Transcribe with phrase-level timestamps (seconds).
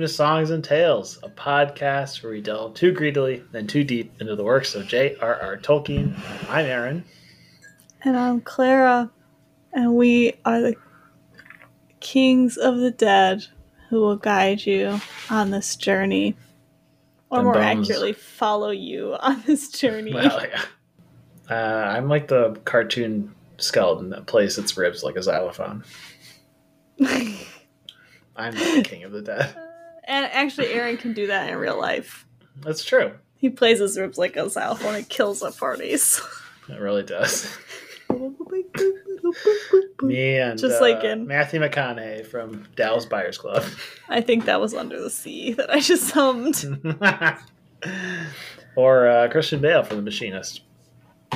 [0.00, 4.10] welcome to Songs and Tales, a podcast where we delve too greedily and too deep
[4.18, 5.58] into the works of J.R.R.
[5.58, 6.18] Tolkien.
[6.48, 7.04] I'm Aaron.
[8.00, 9.10] And I'm Clara,
[9.74, 10.74] and we are the
[12.00, 13.44] kings of the dead
[13.90, 16.34] who will guide you on this journey.
[17.28, 17.90] Or Them more bones.
[17.90, 20.14] accurately, follow you on this journey.
[20.14, 20.64] Well, yeah.
[21.50, 25.84] Uh, I'm like the cartoon skeleton that plays its ribs like a xylophone.
[27.04, 29.54] I'm the king of the dead.
[30.10, 32.26] and actually, Aaron can do that in real life.
[32.60, 33.12] That's true.
[33.36, 36.20] He plays his ribs like a xylophone and kills at parties.
[36.68, 37.56] It really does.
[40.02, 43.64] Me and Just uh, like in- Matthew McConaughey from Dallas Buyers Club.
[44.08, 46.64] I think that was Under the Sea that I just hummed.
[48.76, 50.62] or uh, Christian Bale from The Machinist.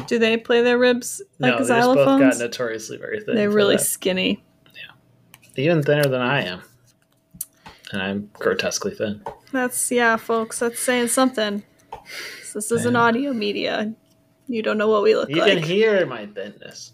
[0.06, 3.36] Do they play their ribs like no, they just both got notoriously very thin.
[3.36, 3.84] They're really that.
[3.84, 4.44] skinny.
[4.74, 6.62] Yeah, even thinner than I am,
[7.94, 9.22] and I'm grotesquely thin.
[9.52, 10.58] That's yeah, folks.
[10.58, 11.62] That's saying something.
[12.52, 13.94] This is an audio media.
[14.48, 16.92] You don't know what we look You like, You can hear my thinness.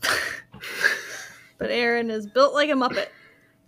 [1.58, 3.08] but Aaron is built like a Muppet.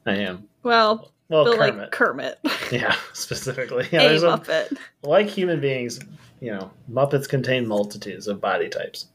[0.07, 0.49] I am.
[0.63, 1.79] Well, Well, built Kermit.
[1.79, 2.39] like Kermit,
[2.71, 3.89] yeah, specifically.
[3.93, 4.77] Yeah, a there's a, Muppet.
[5.03, 6.01] like human beings,
[6.41, 9.07] you know, Muppets contain multitudes of body types.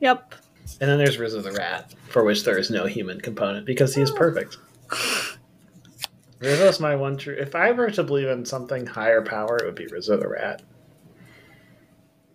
[0.00, 0.34] Yep.
[0.80, 4.02] And then there's Rizzo the Rat, for which there is no human component because he
[4.02, 4.16] is ah.
[4.16, 4.58] perfect.
[6.40, 7.36] Rizzo's my one true.
[7.38, 10.62] If I were to believe in something higher power, it would be Rizzo the Rat.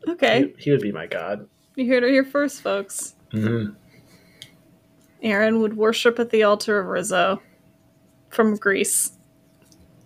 [0.08, 1.48] Okay, He, he would be my god.
[1.76, 3.16] you heard it here first, folks.
[3.34, 3.74] Mm-hmm.
[5.22, 7.42] Aaron would worship at the altar of Rizzo
[8.30, 9.14] from Grease.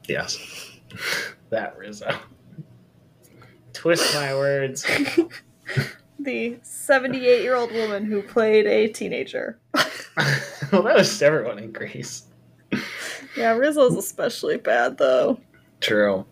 [0.07, 0.38] Yes.
[1.50, 2.16] that Rizzo.
[3.74, 4.86] Twist my words.
[6.19, 9.59] The 78 year old woman who played a teenager.
[10.72, 12.27] well, that was everyone in Grease.
[13.38, 15.40] Yeah, Rizzo's especially bad though.
[15.80, 16.25] True.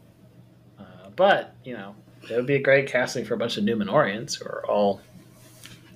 [0.80, 1.96] Uh, but, you know,
[2.30, 5.02] it would be a great casting for a bunch of Numenorians who are all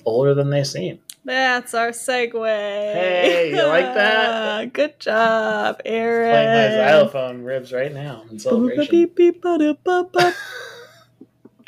[0.06, 1.00] older than they seem.
[1.26, 2.46] That's our segue.
[2.46, 4.74] Hey, you like that?
[4.74, 6.32] Good job, Aaron.
[6.32, 8.88] Playing my xylophone ribs right now in celebration.
[8.90, 10.34] Beep, beep, ba-da, ba, ba.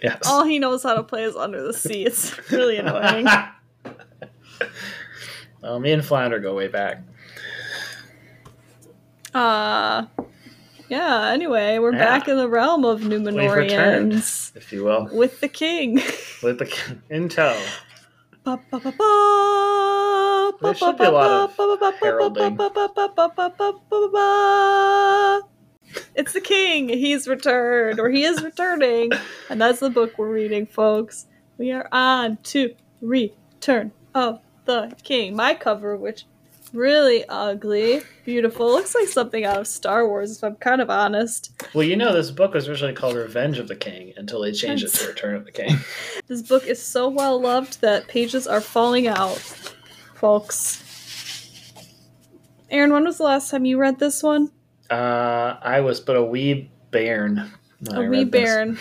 [0.02, 0.22] Yes.
[0.26, 2.06] All he knows how to play is Under the Sea.
[2.06, 3.28] It's really annoying.
[5.62, 7.04] well, me and Flounder go way back.
[9.34, 10.06] Uh
[10.90, 12.00] yeah, anyway, we're Yeah.
[12.00, 14.14] back in the realm of returned.
[14.14, 16.02] If you will, with the king.
[16.44, 17.02] with the king.
[17.10, 17.58] in tow.
[18.44, 21.56] Ba, ba, ba, ba, There should be a lot of
[22.02, 22.58] heralding.
[26.16, 26.90] It's the king.
[26.90, 29.12] He's returned, or he is returning,
[29.50, 31.28] and that's the book we're reading, folks.
[31.58, 35.36] We are on to Return of the King.
[35.36, 36.26] My cover, which
[36.74, 40.38] really ugly, beautiful, looks like something out of Star Wars.
[40.38, 43.68] If I'm kind of honest, Well, you know, this book was originally called Revenge of
[43.68, 45.78] the King until they changed it to Return of the King.
[46.28, 49.38] this book is so well loved that pages are falling out,
[50.16, 50.84] folks.
[52.70, 54.50] Aaron, when was the last time you read this one?
[54.90, 57.52] Uh, I was but a wee bairn.
[57.82, 58.78] when I A wee bairn.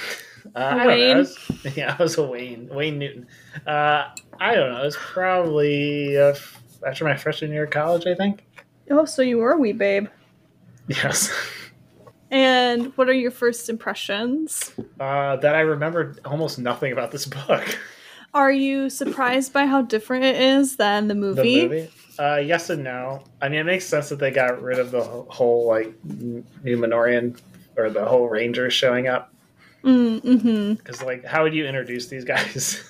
[0.55, 0.83] Uh, I don't know.
[0.83, 1.17] I Wayne?
[1.19, 1.39] was,
[1.77, 2.69] yeah, I was a Wayne.
[2.73, 3.27] Wayne Newton.
[3.67, 4.09] Uh,
[4.41, 4.81] I don't know.
[4.83, 8.45] It was probably f- after my freshman year of college, I think.
[8.91, 10.09] Oh, so you were a wee babe.
[10.89, 11.33] Yes.
[12.31, 14.73] And what are your first impressions?
[14.99, 17.79] Uh, that I remembered almost nothing about this book.
[18.33, 21.61] Are you surprised by how different it is than the movie?
[21.61, 21.91] The movie.
[22.19, 23.25] Uh, yes and no.
[23.41, 27.41] I mean, it makes sense that they got rid of the whole like n- Numenorian
[27.77, 29.33] or the whole Rangers showing up
[29.83, 30.75] Mm, mm-hmm.
[30.75, 32.85] because like, how would you introduce these guys?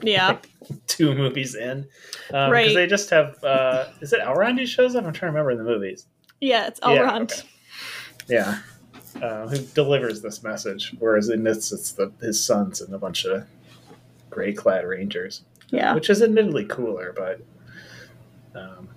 [0.00, 0.38] Yeah.
[0.86, 1.86] two movies in,
[2.28, 2.62] because Right.
[2.62, 3.42] Because they just have.
[3.42, 5.04] Uh, is it Elrond who shows up?
[5.04, 6.06] I'm trying to remember in the movies.
[6.40, 7.32] Yeah, it's Yeah, Elrond.
[7.32, 7.48] okay.
[8.28, 8.58] Yeah,
[9.22, 10.94] uh, who delivers this message?
[10.98, 13.44] Whereas in this, it's the his sons and a bunch of
[14.30, 15.94] gray clad rangers, Yeah.
[15.94, 17.40] which is admittedly cooler, but.
[18.54, 18.88] Um,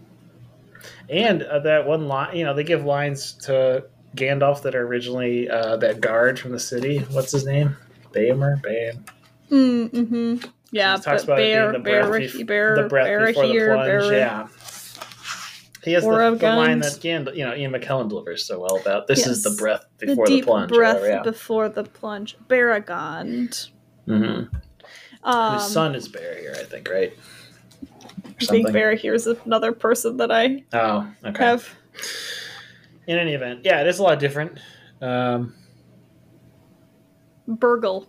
[1.10, 5.50] and uh, that one line, you know, they give lines to Gandalf that are originally
[5.50, 7.00] uh, that guard from the city.
[7.12, 7.76] What's his name?
[8.14, 8.62] Baemer?
[8.62, 9.06] Bam.
[9.52, 10.50] Mm, mm-hmm.
[10.72, 13.70] Yeah, He talks but about bear, the bear, breath bear, the breath bear before here,
[13.70, 13.88] the plunge.
[14.10, 14.14] bear.
[14.14, 14.48] Yeah.
[15.84, 19.08] He has the, the line that Gandalf, you know, Ian McKellen delivers so well about.
[19.08, 19.60] This is the Yes.
[19.60, 20.70] breath The before the, deep plunge.
[20.72, 21.24] breath yeah.
[21.24, 22.38] before the plunge.
[22.48, 23.70] Beregond.
[24.08, 24.56] mm-hmm.
[25.24, 27.14] Um, His son is Bear here, I think, right?
[28.40, 28.72] I think.
[28.72, 31.44] Bear here's another person that I Oh, okay.
[31.44, 31.68] have.
[33.08, 34.60] In any event, yeah, it is a lot different.
[35.02, 35.54] Um,
[37.48, 38.08] Burgle.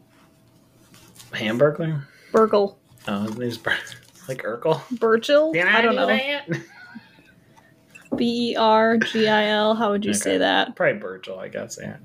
[1.32, 2.02] Hamburglar?
[2.32, 2.78] Burgle.
[3.08, 3.76] Oh, his name's Bur-
[4.28, 4.80] like Urkel.
[4.98, 5.52] Virgil?
[5.52, 6.06] Can I don't do know.
[6.06, 6.48] that?
[8.16, 9.74] B E R G I L.
[9.74, 10.76] How would you say that?
[10.76, 11.78] Probably Virgil, I guess.
[11.80, 11.96] Yeah.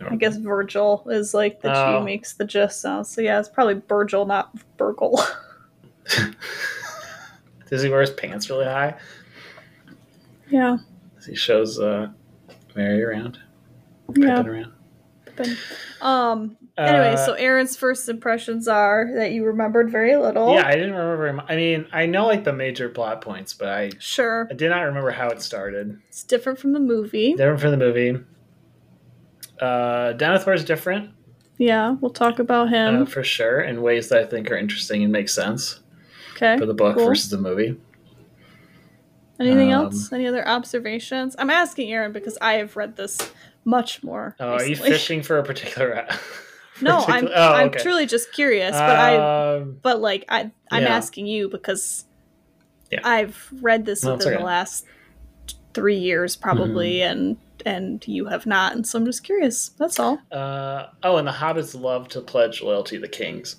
[0.00, 1.98] don't I guess Virgil is like the Oh.
[2.00, 3.06] G makes the J sound.
[3.06, 5.20] So yeah, it's probably Virgil, not Burgle.
[7.68, 8.94] Does he wear his pants really high?
[10.48, 10.76] yeah.
[11.18, 12.08] As he shows uh,
[12.76, 13.38] Merry around,
[14.14, 14.42] Yeah.
[14.42, 14.72] around.
[15.36, 15.48] But,
[16.00, 16.56] um.
[16.78, 20.52] Anyway, Uh, so Aaron's first impressions are that you remembered very little.
[20.54, 21.16] yeah, I didn't remember.
[21.16, 24.46] very mu- I mean, I know like the major plot points, but I, Sure.
[24.50, 25.98] I did not remember how it started.
[26.08, 27.32] It's different from the movie.
[27.32, 28.20] Different from the movie.
[29.58, 31.10] Uh, Denethor is different
[31.56, 33.02] Yeah, we'll talk about him.
[33.02, 35.80] uh, for sure in ways that I think are interesting and make sense
[36.34, 36.58] okay.
[36.58, 37.06] for the book cool.
[37.06, 37.80] versus the movie.
[39.40, 40.12] Anything um, else?
[40.12, 41.36] Any other observations?
[41.38, 43.18] I'm asking Aaron because I have read this
[43.64, 44.36] much more.
[44.40, 46.06] Oh, are you fishing for a particular?
[46.82, 47.28] No, I'm.
[47.34, 47.82] oh, I'm okay.
[47.82, 49.54] truly just curious, but I.
[49.56, 50.50] Um, But like, I.
[50.70, 50.96] I'm yeah.
[50.96, 52.04] asking you because.
[52.90, 53.00] Yeah.
[53.02, 54.36] I've read this No, within okay.
[54.38, 54.84] the last
[55.74, 57.10] three years, probably, Mm-hmm.
[57.18, 59.70] and and you have not, and so I'm just curious.
[59.70, 60.20] That's all.
[60.30, 63.56] Uh, oh, and the hobbits love to pledge loyalty to the kings.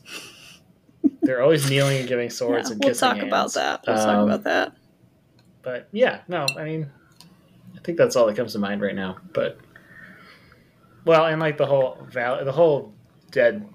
[1.21, 3.83] They're always kneeling and giving swords Yeah, and we'll kissing talk about that.
[3.85, 4.73] We'll talk Um, about that.
[5.61, 6.89] But yeah, no, I mean,
[7.75, 9.17] I think that's all that comes to mind right now.
[9.33, 9.57] But
[11.03, 12.93] well, and like the whole val- the whole
[13.31, 13.67] dead,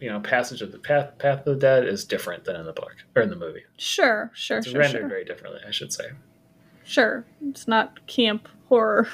[0.00, 2.72] you know, passage of the path path of the dead is different than in the
[2.72, 3.62] book or in the movie.
[3.76, 5.08] Sure, sure, It's sure, rendered sure.
[5.08, 6.04] very differently, I should say.
[6.84, 9.08] Sure, it's not camp horror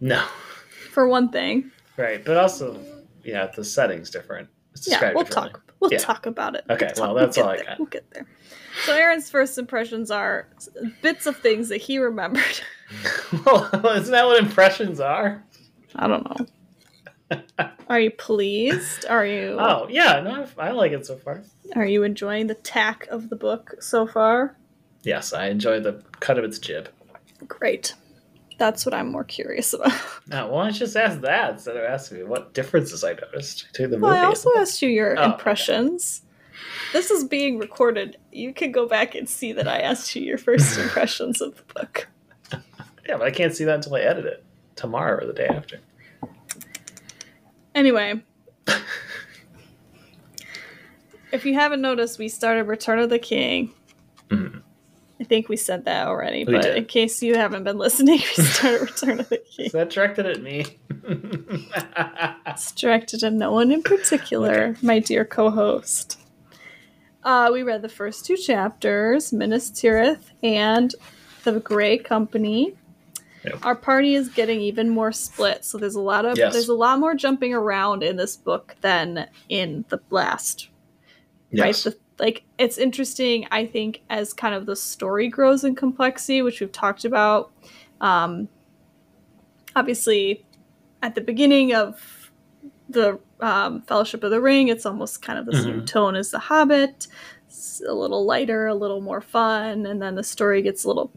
[0.00, 0.24] No,
[0.92, 1.70] for one thing.
[1.96, 2.80] right, but also,
[3.24, 4.48] yeah, the setting's different.
[4.72, 5.62] It's Yeah, we'll talk.
[5.80, 5.98] We'll Yeah.
[5.98, 6.64] talk about it.
[6.70, 7.64] Okay, We'll well, that's we'll all I there.
[7.66, 7.78] got.
[7.78, 8.26] We'll get there.
[8.86, 10.48] So Aaron's first impressions are
[11.02, 12.60] bits of things that he remembered.
[13.46, 13.64] well,
[13.96, 15.42] isn't that what impressions are?
[15.96, 16.46] I don't know.
[17.88, 19.04] Are you pleased?
[19.06, 21.42] Are you Oh yeah, no, I like it so far.
[21.74, 24.56] are you enjoying the tack of the book so far?
[25.02, 26.88] Yes, I enjoy the cut of its jib.
[27.46, 27.94] Great.
[28.58, 29.92] That's what I'm more curious about.
[30.28, 33.68] Now, why don't you just ask that instead of asking me what differences I noticed
[33.74, 34.22] to the Well, movie?
[34.22, 35.32] I also asked you your Oh, okay.
[35.32, 36.22] impressions.
[36.92, 38.16] This is being recorded.
[38.32, 41.62] You can go back and see that I asked you your first impressions of the
[41.74, 42.08] book.
[43.06, 44.44] yeah, but I can't see that until I edit it
[44.74, 45.78] tomorrow or the day after.
[47.76, 48.20] Anyway,
[51.32, 53.72] if you haven't noticed, we started Return of the King.
[54.30, 54.62] Mhm.
[55.20, 56.76] I think we said that already, We but did.
[56.76, 59.66] in case you haven't been listening, we started Return of the King.
[59.66, 60.64] Is that directed at me?
[62.46, 66.18] It's directed at no one in particular, my dear co-host.
[67.22, 70.94] Uh, we read the first two chapters, Minas Tirith and
[71.44, 72.74] the Grey Company.
[73.46, 73.64] Yep.
[73.64, 76.52] Our party is getting even more split, so there's a lot of Yes.
[76.52, 80.68] there's a lot more jumping around in this book than in the last
[81.52, 81.68] right?
[81.68, 81.84] yes.
[81.84, 86.60] The, like it's interesting, I think, as kind of the story grows in complexity, which
[86.60, 87.52] we've talked about.
[88.00, 88.48] Um,
[89.74, 90.44] obviously,
[91.02, 92.30] at the beginning of
[92.88, 95.86] the um, Fellowship of the Ring, it's almost kind of the same Mhm.
[95.86, 97.06] tone as The Hobbit.
[97.48, 101.10] It's a little lighter, a little more fun, and then the story gets a little,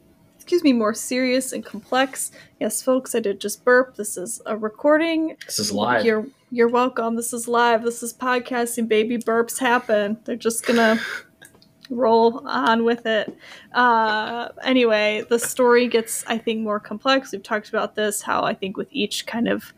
[0.50, 2.32] excuse me, more serious and complex.
[2.60, 3.96] Yes, folks, I did just burp.
[3.96, 5.38] This is a recording.
[5.46, 6.04] this is live.
[6.04, 7.16] You're you're welcome.
[7.16, 7.84] This is live.
[7.84, 8.88] This is podcasting.
[8.88, 10.18] Baby burps happen.
[10.26, 11.00] They're just gonna
[11.92, 13.38] roll on with it.
[13.74, 17.32] Uh, anyway, the story gets, I think, more complex.
[17.32, 18.24] We've talked about this.
[18.24, 19.72] How I think with each kind of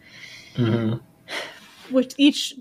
[0.55, 1.01] Mhm.
[1.91, 2.55] with each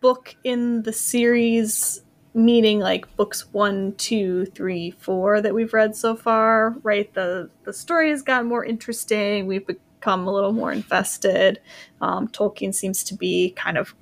[0.00, 2.02] book in the series
[2.34, 7.12] meaning like books one two three four that we've read so far right?
[7.14, 9.46] The the story has gotten more interesting.
[9.46, 11.60] We've become a little more invested.
[12.00, 13.94] Um, tolkien seems to be kind of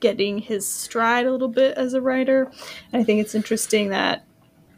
[0.00, 2.50] getting his stride a little bit as a writer.
[2.92, 4.24] And i think it's interesting that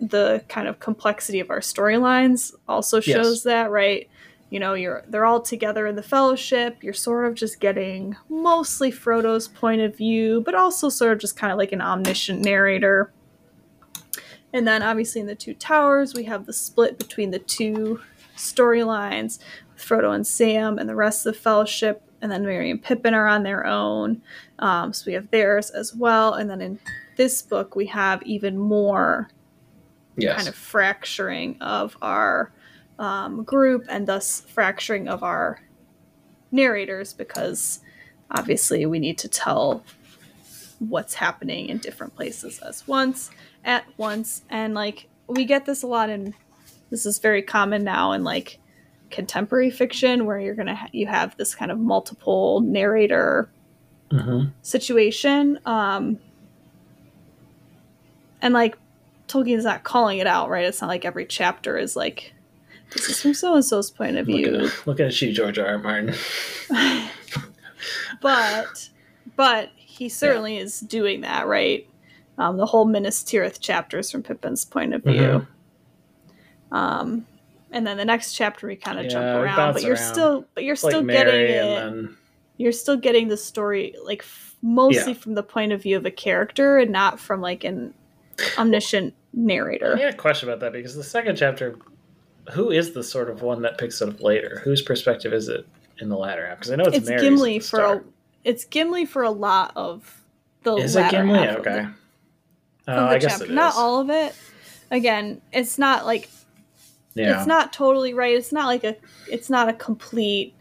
[0.00, 3.42] the kind of complexity of our storylines also shows Yes.
[3.42, 4.08] that right
[4.50, 8.90] you know you're they're all together in the fellowship you're sort of just getting mostly
[8.90, 13.12] frodo's point of view but also sort of just kind of like an omniscient narrator
[14.52, 18.00] and then obviously in the two towers we have the split between the two
[18.36, 19.38] storylines
[19.72, 23.14] with frodo and sam and the rest of the fellowship and then Merry and Pippin
[23.14, 24.22] are on their own.
[24.58, 26.34] Um, so we have theirs as well.
[26.34, 26.78] And then in
[27.16, 29.28] this book, we have even more
[30.16, 30.34] Yes.
[30.34, 32.50] kind of fracturing of our
[32.98, 35.60] um, group and thus fracturing of our
[36.50, 37.80] narrators because
[38.30, 39.82] obviously we need to tell
[40.78, 43.30] what's happening in different places as once
[43.64, 46.32] at once and like we get this a lot in
[46.90, 48.58] this is very common now in like
[49.10, 53.48] contemporary fiction where you're gonna ha- you have this kind of multiple narrator
[54.10, 54.52] Mhm.
[54.62, 56.18] situation um
[58.40, 58.78] and like
[59.26, 62.32] tolkien's not calling it out right it's not like every chapter is like
[62.92, 64.54] this is from so and so's point of view.
[64.66, 65.66] at, looking at you, George R.
[65.66, 65.78] R.
[65.78, 66.14] Martin.
[68.20, 68.88] but
[69.36, 71.88] but he certainly is doing that right
[72.38, 75.46] um, the whole Minas Tirith chapter is from Pippin's point of view
[76.72, 76.76] Mhm.
[76.76, 77.26] um,
[77.70, 80.12] and then the next chapter we kind of Yeah, jump around but you're around.
[80.12, 82.16] still but you're still like getting Merry, it then
[82.56, 85.18] you're still getting the story like f- mostly Yeah.
[85.18, 87.94] from the point of view of a character and not from like an
[88.56, 91.76] omniscient narrator I had a question about that because the second chapter,
[92.52, 94.60] who is the sort of one that picks it up later?
[94.64, 95.66] Whose perspective is it
[95.98, 96.58] in the latter half?
[96.58, 98.02] Because I know it's, it's Merry's Gimli for a,
[98.44, 100.22] it's Gimli for a lot of
[100.62, 101.38] the Is it latter Gimli?
[101.38, 101.70] half Okay.
[101.82, 101.94] the-
[102.86, 103.44] the I guess chapter.
[103.44, 103.54] it is.
[103.54, 104.34] Not all of it.
[104.90, 106.28] Again, it's not like
[107.14, 107.36] Yeah.
[107.38, 108.34] it's not totally right.
[108.34, 108.96] It's not like a
[109.30, 110.54] it's not a complete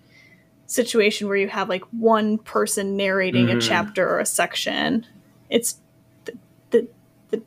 [0.65, 3.61] situation where you have like one person narrating a Mhm.
[3.61, 5.05] chapter or a section.
[5.49, 5.79] It's
[6.25, 6.33] the
[6.71, 6.87] the,
[7.31, 7.41] the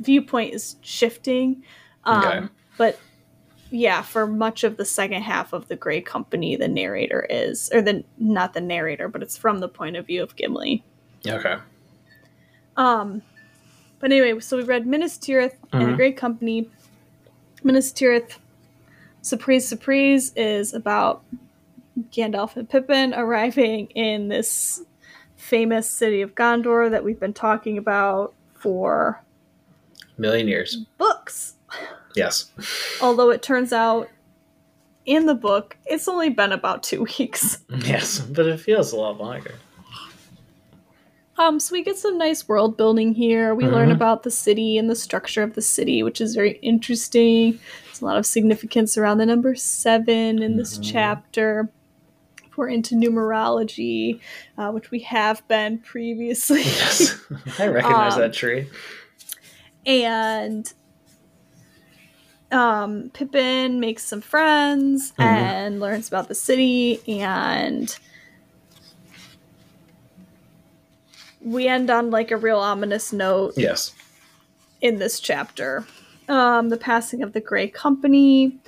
[0.00, 1.62] viewpoint is shifting.
[2.04, 2.46] Um Okay.
[2.78, 2.98] but
[3.72, 7.80] yeah, for much of the second half of the Grey Company, the narrator is or
[7.82, 10.84] the not the narrator, but it's from the point of view of Gimli.
[11.26, 11.56] Okay.
[12.76, 13.22] Um,
[13.98, 15.96] but anyway, so we read Minas Tirith and the Mhm.
[15.96, 16.68] Grey Company.
[17.64, 18.38] Minas Tirith,
[19.22, 21.22] surprise, surprise, is about
[22.10, 24.82] Gandalf and Pippin arriving in this
[25.36, 29.22] famous city of Gondor that we've been talking about for
[30.18, 30.84] Million years.
[30.98, 31.54] books.
[32.14, 32.50] Yes.
[33.00, 34.08] Although it turns out
[35.06, 37.58] in the book, it's only been about two weeks.
[37.84, 39.54] Yes, but it feels a lot longer.
[41.38, 43.54] Um, so we get some nice world building here.
[43.54, 43.94] We learn Mhm.
[43.94, 47.58] about the city and the structure of the city, which is very interesting.
[47.86, 50.92] There's a lot of significance around the number seven in this Mhm.
[50.92, 51.70] chapter.
[52.54, 54.20] We're into numerology,
[54.58, 56.62] uh, which we have been previously.
[56.64, 57.18] Yes.
[57.58, 58.68] I recognize Um, that tree.
[59.86, 60.70] and
[62.52, 65.24] um, Pippin makes some friends Mhm.
[65.24, 67.94] and learns about the city, and
[71.40, 73.92] we end on like a real ominous note Yes.
[74.80, 75.84] in this chapter.
[76.28, 78.58] Um, the passing of the Grey Company.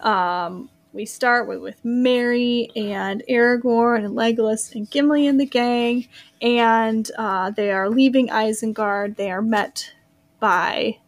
[0.00, 6.06] Um, we start with, with Merry and Aragorn and Legolas and Gimli and the gang,
[6.40, 9.16] and uh, they are leaving Isengard.
[9.16, 9.92] They are met
[10.40, 10.98] by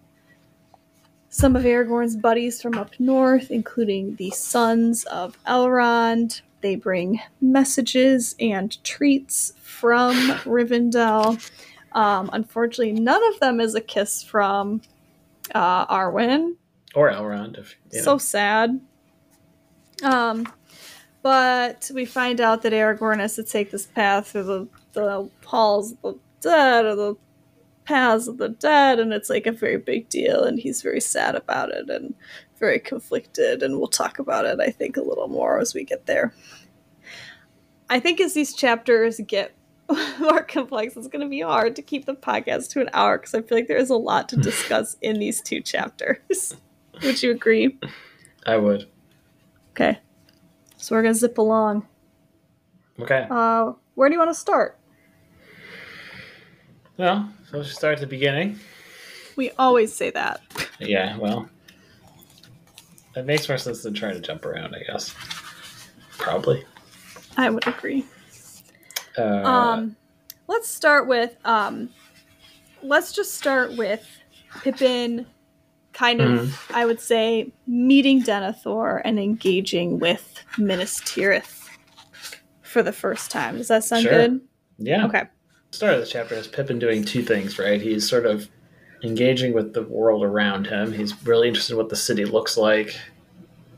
[1.35, 6.43] some of Aragorn's buddies from up north, including the sons of Elrond.
[6.61, 10.15] They bring messages and treats from
[10.45, 11.45] Rivendell.
[11.91, 14.81] Um, unfortunately, none of them is a kiss from
[15.53, 16.55] uh, Arwen.
[16.95, 17.77] Or Elrond, if.
[18.05, 18.81] So sad.
[20.05, 20.47] Um,
[21.23, 25.95] but we find out that Aragorn has to take this path through the, the halls
[26.05, 27.17] of the dead or the
[27.85, 31.35] paths of the dead, and it's like a very big deal, and he's very sad
[31.35, 32.15] about it and
[32.59, 36.07] very conflicted, and we'll talk about it, I think, a little more as we get
[36.07, 36.35] there.
[37.91, 39.55] I think as these chapters get
[40.19, 43.35] more complex, it's going to be hard to keep the podcast to an hour because
[43.35, 46.57] I feel like there is a lot to discuss in these two chapters.
[47.03, 47.79] Would you agree?
[48.47, 48.89] I would.
[49.71, 49.99] Okay.
[50.77, 51.87] So we're going to zip along.
[53.01, 53.27] Okay.
[53.31, 54.79] Uh, where do you want to start?
[56.97, 58.59] Well, so let's start at the beginning.
[59.37, 60.41] We always say that.
[60.81, 61.49] Yeah, well.
[63.17, 65.15] it makes more sense than trying to jump around, I guess.
[66.19, 66.65] Probably.
[67.37, 68.05] I would agree.
[69.17, 69.97] Uh, Um,
[70.49, 71.91] let's start with um,
[72.83, 74.05] let's just start with
[74.63, 75.27] Pippin,
[75.93, 81.69] kind of, I would say, meeting Denethor and engaging with Minas Tirith
[82.63, 83.59] for the first time.
[83.59, 84.13] Does that sound Sure.
[84.13, 84.41] good?
[84.79, 85.07] yeah.
[85.07, 85.23] Okay.
[85.75, 87.81] Start of the chapter has Pippin doing two things, right?
[87.81, 88.49] He's sort of
[89.03, 90.93] engaging with the world around him.
[90.93, 92.97] He's really interested in what the city looks like.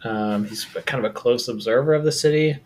[0.04, 2.58] Um, he's kind of a close observer of the city.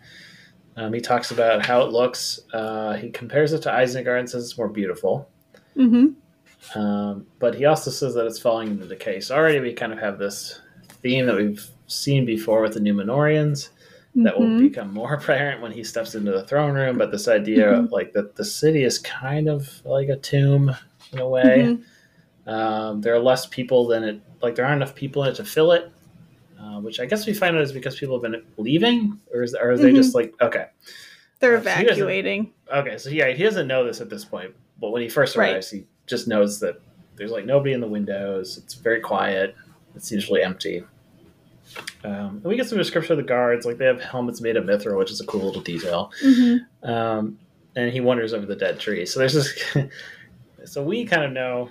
[0.75, 2.41] Um, he talks about how it looks.
[2.51, 5.29] Uh, he compares it to Isengard and says it's more beautiful.
[5.77, 6.77] Mm-hmm.
[6.77, 9.21] Um, but he also says that it's falling into decay.
[9.21, 10.59] So already we kind of have this
[11.01, 13.69] theme that we've seen before with the Numenorians
[14.15, 14.59] that will Mhm.
[14.59, 16.97] become more apparent when he steps into the throne room.
[16.97, 17.91] But this idea, Mhm.
[17.91, 20.75] like that, the city is kind of like a tomb
[21.13, 21.77] in a way.
[22.45, 22.51] Mhm.
[22.51, 24.19] Um, there are less people than it.
[24.41, 25.89] Like there aren't enough people in it to fill it.
[26.59, 29.55] Uh, which I guess we find out is because people have been leaving, or is
[29.55, 29.95] or are they Mhm.
[29.95, 30.67] just like okay,
[31.39, 32.53] They're Uh, so evacuating.
[32.71, 32.97] okay?
[32.99, 34.51] So yeah, he doesn't know this at this point.
[34.79, 35.53] But when he first Right.
[35.53, 36.75] arrives, he just knows that
[37.15, 38.59] there's like nobody in the windows.
[38.59, 39.55] It's very quiet.
[39.95, 40.83] It's usually empty.
[42.03, 43.65] Um, and we get some description of the guards.
[43.65, 46.11] Like they have helmets made of mithril, which is a cool little detail.
[46.23, 46.89] Mm-hmm.
[46.89, 47.37] Um,
[47.75, 49.05] and he wanders over the dead tree.
[49.05, 49.87] So there's this.
[50.65, 51.69] so we kind of know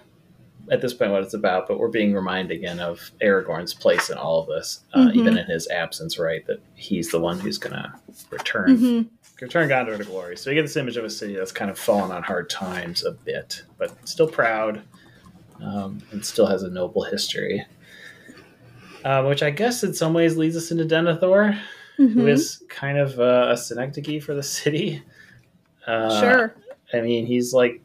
[0.70, 4.16] at this point what it's about, but we're being reminded again of Aragorn's place in
[4.18, 5.14] all of this, uh, Mhm.
[5.16, 6.46] even in his absence, right?
[6.46, 7.92] That he's the one who's going to
[8.30, 9.08] return Mhm.
[9.40, 10.36] return Gondor to glory.
[10.36, 13.04] So you get this image of a city that's kind of fallen on hard times
[13.04, 14.82] a bit, but still proud
[15.62, 17.64] um, and still has a noble history.
[19.04, 21.58] Um, which I guess in some ways leads us into Denethor,
[21.96, 22.28] who Mhm.
[22.28, 25.02] is kind of uh, a synecdoche for the city.
[25.86, 26.54] Uh, sure.
[26.92, 27.80] I mean, he's like,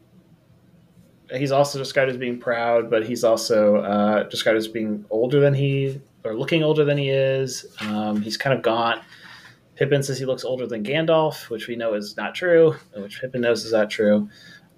[1.31, 5.53] he's also described as being proud, but he's also uh, described as being older than
[5.53, 7.65] he, or looking older than he is.
[7.81, 9.01] Um, he's kind of gaunt.
[9.75, 13.41] Pippin says he looks older than Gandalf, which we know is not true, which Pippin
[13.41, 14.29] knows is not true.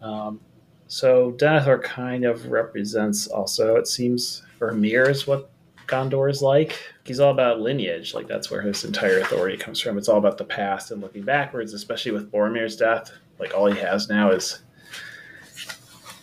[0.02, 0.40] Um,
[0.88, 5.50] so Denethor kind of represents also, it seems, or mirrors what
[5.88, 6.80] Gondor is like.
[7.06, 9.98] He's all about lineage, like that's where his entire authority comes from.
[9.98, 13.12] It's all about the past and looking backwards, especially with Boromir's death.
[13.40, 14.62] Like all he has now is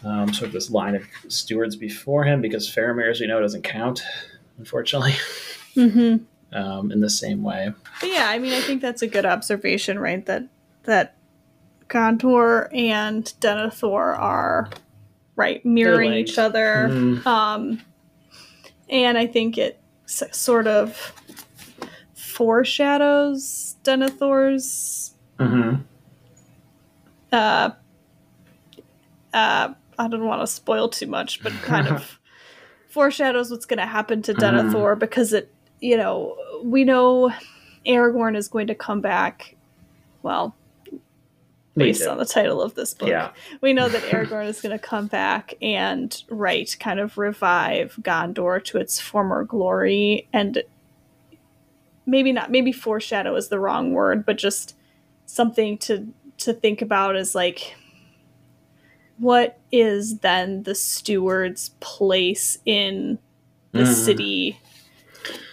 [0.04, 3.62] um, sort of this line of stewards before him, because Faramir, as we know, doesn't
[3.62, 4.02] count,
[4.58, 5.14] unfortunately,
[5.74, 6.16] hmm
[6.52, 7.72] um, in the same way.
[8.00, 10.24] But yeah, I mean, I think that's a good observation, right?
[10.26, 10.44] That
[10.84, 11.16] that
[11.88, 14.70] Gondor and Denethor are
[15.36, 17.80] right mirroring each other, Mm, um,
[18.94, 21.12] and I think it s- sort of
[22.14, 25.14] foreshadows Denethor's.
[25.38, 25.82] mhm.
[27.32, 27.70] Uh,
[29.32, 32.18] uh, I don't want to spoil too much, but kind of
[32.88, 34.38] foreshadows what's going to happen to Mhm.
[34.40, 37.32] Denethor because it, you know, we know
[37.86, 39.56] Aragorn is going to come back.
[40.22, 40.63] Well, We
[41.76, 43.30] based on the title of this book, Yeah.
[43.60, 48.62] we know that Aragorn is going to come back and right, kind of revive Gondor
[48.64, 50.62] to its former glory, and
[52.06, 54.76] maybe not, maybe foreshadow is the wrong word, but just
[55.26, 56.06] something to
[56.36, 57.76] to think about is like
[59.18, 63.18] what is then the steward's place in
[63.72, 63.94] the Mhm.
[63.94, 64.58] city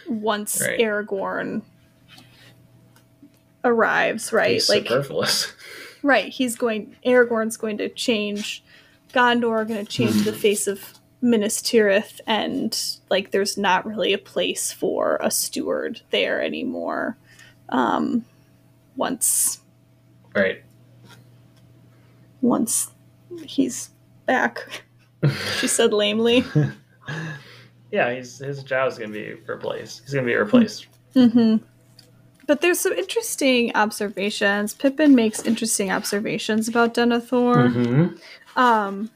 [0.09, 0.79] once Right.
[0.79, 1.61] Aragorn
[3.63, 4.53] arrives, right?
[4.53, 5.53] He's like superfluous.
[6.03, 8.63] right, he's going Aragorn's going to change
[9.13, 12.77] Gondor going to change the face of Minas Tirith and
[13.09, 17.17] like there's not really a place for a steward there anymore.
[17.69, 18.25] Um
[18.95, 19.59] once
[20.35, 20.63] right.
[22.41, 22.91] once
[23.43, 23.89] he's
[24.25, 24.83] back.
[25.59, 26.43] She said lamely.
[27.91, 30.01] Yeah, he's, his job is going to be replaced.
[30.03, 30.87] He's going to be replaced.
[31.13, 31.57] hmm
[32.51, 34.73] But there's some interesting observations.
[34.73, 37.73] Pippin makes interesting observations about Denethor.
[37.73, 38.19] Mhm.
[38.57, 39.09] Um,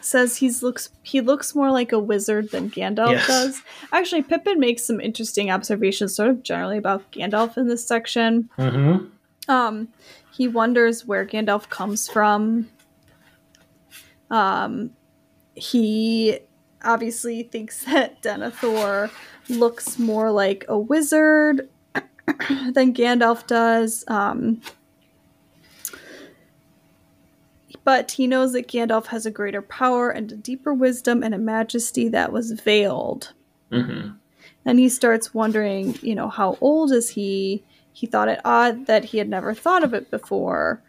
[0.00, 3.26] says he's looks he looks more like a wizard than Gandalf Yes.
[3.28, 3.62] does.
[3.92, 8.50] Actually, Pippin makes some interesting observations, sort of generally about Gandalf in this section.
[8.58, 9.10] Mhm.
[9.46, 9.86] Um,
[10.32, 12.68] he wonders where Gandalf comes from.
[14.28, 14.90] Um,
[15.54, 16.40] he
[16.82, 19.08] obviously thinks that Denethor
[19.48, 21.68] looks more like a wizard
[22.72, 24.04] than Gandalf does.
[24.08, 24.60] Um,
[27.84, 31.38] but he knows that Gandalf has a greater power and a deeper wisdom and a
[31.38, 33.32] majesty that was veiled.
[33.70, 34.16] Mhm.
[34.64, 37.62] And he starts wondering, you know, how old is he?
[37.92, 40.82] He thought it odd that he had never thought of it before.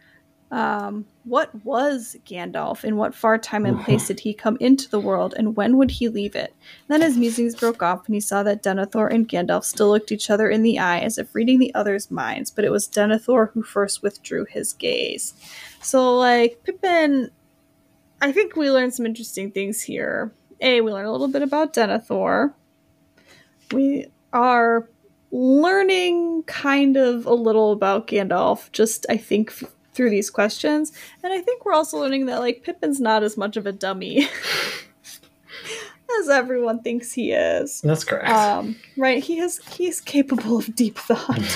[0.49, 2.85] Um, what was Gandalf?
[2.85, 5.91] In what far time and place did he come into the world, and when would
[5.91, 6.55] he leave it?
[6.87, 10.29] then his musings broke off, and he saw that Denethor and Gandalf still looked each
[10.29, 12.49] other in the eye, as if reading the other's minds.
[12.49, 15.33] But it was Denethor who first withdrew his gaze.
[15.81, 17.31] So, like Pippin,
[18.21, 20.31] I think we learned some interesting things here.
[20.61, 22.53] A, we learned a little bit about Denethor
[23.71, 24.89] we are
[25.31, 29.53] learning kind of a little about Gandalf, just I think
[29.97, 30.93] through these questions.
[31.23, 34.29] And I think we're also learning that like Pippin's not as much of a dummy
[36.19, 37.81] as everyone thinks he is.
[37.81, 38.29] That's correct.
[38.29, 39.21] Um, right?
[39.21, 41.39] He has he's capable of deep thought.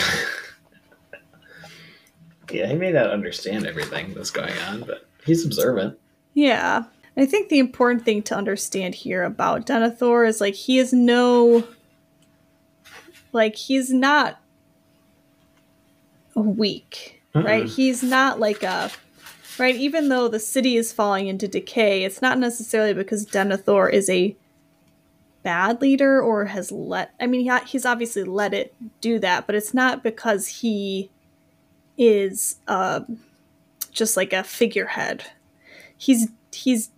[2.51, 5.97] yeah, he may not understand everything that's going on, but he's observant.
[6.34, 6.84] Yeah.
[7.17, 11.63] I think the important thing to understand here about Denethor is like he is no
[13.34, 14.41] like he's not
[16.36, 17.65] weak, right?
[17.65, 17.75] Mm-mm.
[17.75, 18.91] He's not like a
[19.57, 24.09] right even though the city is falling into decay, it's not necessarily because Denethor is
[24.09, 24.35] a
[25.43, 29.55] bad leader or has let I mean he, he's obviously let it do that, but
[29.55, 31.09] it's not because he
[31.97, 33.01] is uh
[33.91, 35.25] just like a figurehead.
[35.97, 36.89] He's he's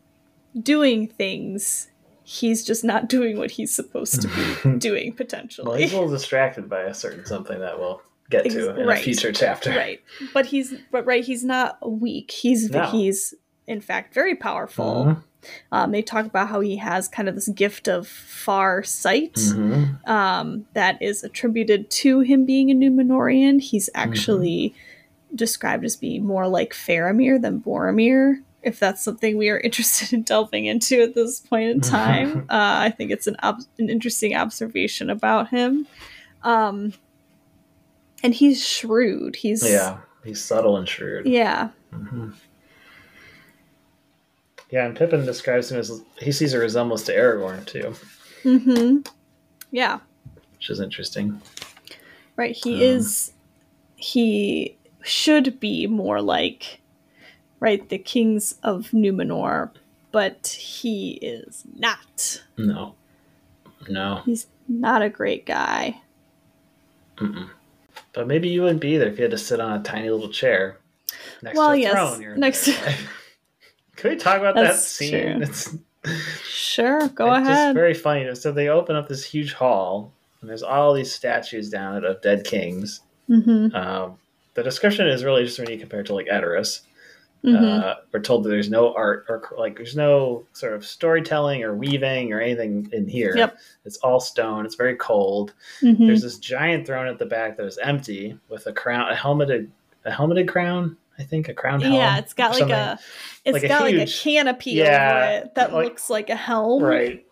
[0.59, 1.89] doing things.
[2.23, 5.67] He's just not doing what he's supposed to be doing potentially.
[5.67, 8.01] Well, he's a little distracted by a certain something that we'll
[8.33, 8.99] get to Ex- in right.
[8.99, 9.69] a future chapter.
[9.71, 10.01] right.
[10.33, 12.31] But he's but right, he's not weak.
[12.31, 12.85] He's No.
[12.87, 13.33] he's
[13.67, 15.05] in fact very powerful.
[15.05, 15.23] Mhm.
[15.73, 20.07] Um, they talk about how he has kind of this gift of far sight Mhm.
[20.07, 23.59] um, that is attributed to him being a Numenorian.
[23.61, 24.73] He's actually
[25.35, 28.41] described as being more like Faramir than Boromir.
[28.61, 32.87] If that's something we are interested in delving into at this point in time, uh,
[32.87, 35.87] I think it's an ob- an interesting observation about him.
[36.43, 36.93] Um,
[38.23, 39.35] and he's shrewd.
[39.35, 41.25] He's Yeah, he's subtle and shrewd.
[41.27, 42.33] yeah, Mhm.
[44.71, 47.93] Yeah, and Pippin describes him as he sees a resemblance to Aragorn too,
[48.43, 48.99] Mm-hmm.
[49.71, 49.99] yeah.
[50.55, 51.41] which is interesting.
[52.35, 52.55] Right.
[52.55, 53.33] He Um, is.
[53.95, 56.81] He should be more like,
[57.59, 59.69] right, the kings of Numenor,
[60.11, 62.41] but he is not.
[62.57, 62.95] No,
[63.87, 64.21] no.
[64.25, 66.01] He's not a great guy.
[67.17, 67.49] Mm-mm.
[68.13, 70.29] But maybe you wouldn't be there if you had to sit on a tiny little
[70.29, 70.77] chair
[71.41, 72.39] next Well, to a yes, throne.
[72.39, 73.09] next- life.
[73.95, 75.11] Can we talk about that scene?
[75.11, 75.41] true.
[75.43, 75.75] It's,
[76.43, 77.41] Sure, go ahead.
[77.41, 78.33] it's just very funny.
[78.35, 82.21] So they open up this huge hall, and there's all these statues down it of
[82.21, 83.01] dead kings.
[83.27, 84.17] hmm Um,
[84.55, 86.81] the description is really just when you compare it to like Edoras.
[87.43, 91.63] Hmm Uh, we're told that there's no art or like there's no sort of storytelling
[91.63, 93.33] or weaving or anything in here.
[93.35, 93.57] Yep.
[93.85, 94.65] It's all stone.
[94.65, 95.53] It's very cold.
[95.81, 99.15] hmm There's this giant throne at the back that is empty with a crown, a
[99.15, 99.69] helmeted,
[100.05, 100.97] a helmeted crown.
[101.19, 101.93] I think a crown helm.
[101.93, 102.75] Yeah, it's got like something.
[102.75, 102.99] a,
[103.45, 106.35] it's Like a got like a canopy Yeah, over it that like- looks like a
[106.35, 106.81] helm.
[106.81, 107.25] right.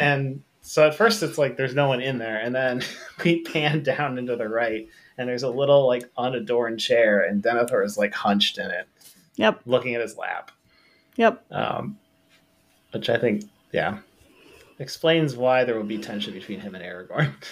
[0.00, 2.82] And so at first it's like there's no one in there, and then
[3.24, 7.84] we pan down into the right, and there's a little like unadorned chair, and Denethor
[7.84, 8.88] is like hunched in it,
[9.36, 9.60] Yep.
[9.66, 10.50] looking at his lap.
[11.16, 11.44] Yep.
[11.52, 11.98] um,
[12.92, 13.98] which I think, yeah,
[14.78, 17.32] explains why there will be tension between him and Aragorn.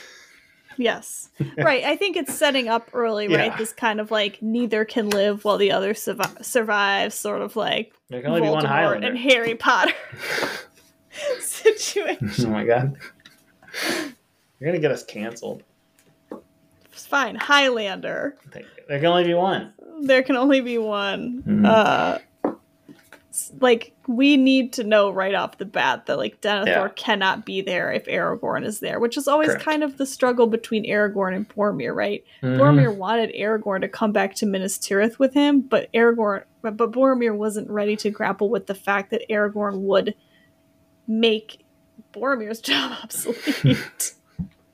[0.77, 1.29] Yes.
[1.57, 1.85] right.
[1.85, 3.53] I think it's setting up early, right?
[3.53, 3.57] Yeah.
[3.57, 7.93] This kind of like neither can live while the other survi- survives, sort of like
[8.11, 9.07] there can only be one Voldemort Highlander.
[9.07, 9.93] and Harry Potter
[11.41, 12.29] situation.
[12.41, 12.97] oh my god,
[14.59, 15.63] you're gonna get us canceled.
[16.95, 17.35] It's fine.
[17.37, 18.37] Highlander.
[18.89, 19.73] There can only be one.
[20.03, 21.43] There can only be one.
[21.47, 21.67] Mhm.
[21.67, 22.19] Uh,
[23.61, 26.89] like we need to know right off the bat that like Denethor Yeah.
[26.95, 29.65] cannot be there if Aragorn is there, which is always Correct.
[29.65, 32.23] kind of the struggle between Aragorn and Boromir, right?
[32.43, 32.59] Mhm.
[32.59, 36.93] Boromir wanted Aragorn to come back to Minas Tirith with him, but Aragorn, but, but
[36.93, 40.15] Boromir wasn't ready to grapple with the fact that Aragorn would
[41.09, 41.65] make
[42.13, 44.13] Boromir's job obsolete.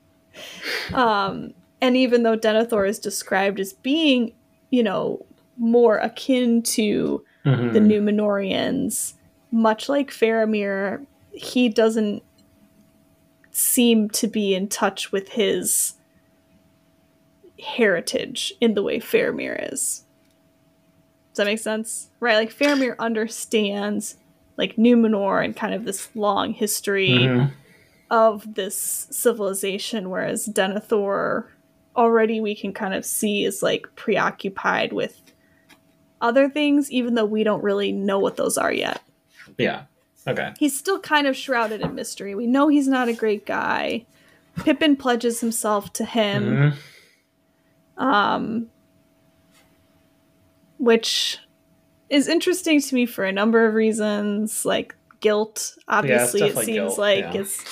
[0.93, 4.33] um, and even though Denethor is described as being,
[4.69, 5.25] you know,
[5.57, 7.73] more akin to Mhm.
[7.73, 9.13] the Numenorians,
[9.51, 12.23] much like Faramir, he doesn't
[13.51, 15.95] seem to be in touch with his
[17.59, 20.03] heritage in the way Faramir is.
[21.33, 22.09] Does that make sense?
[22.19, 24.17] Right, like Faramir understands
[24.57, 27.51] like Numenor and kind of this long history Mhm.
[28.09, 31.45] of this civilization, whereas Denethor
[31.95, 35.21] already we can kind of see is like preoccupied with
[36.21, 39.01] other things, even though we don't really know what those are yet.
[39.57, 39.83] Yeah.
[40.27, 40.53] Okay.
[40.59, 42.35] He's still kind of shrouded in mystery.
[42.35, 44.05] We know he's not a great guy.
[44.57, 46.75] Pippin pledges himself to him,
[47.97, 48.03] Mhm.
[48.03, 48.69] um,
[50.77, 51.39] which
[52.09, 55.77] is interesting to me for a number of reasons, like guilt.
[55.87, 57.41] Obviously, it seems guilt, like yeah.
[57.41, 57.63] it's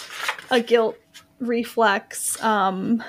[0.50, 0.98] a guilt
[1.40, 2.42] reflex.
[2.44, 3.04] Um,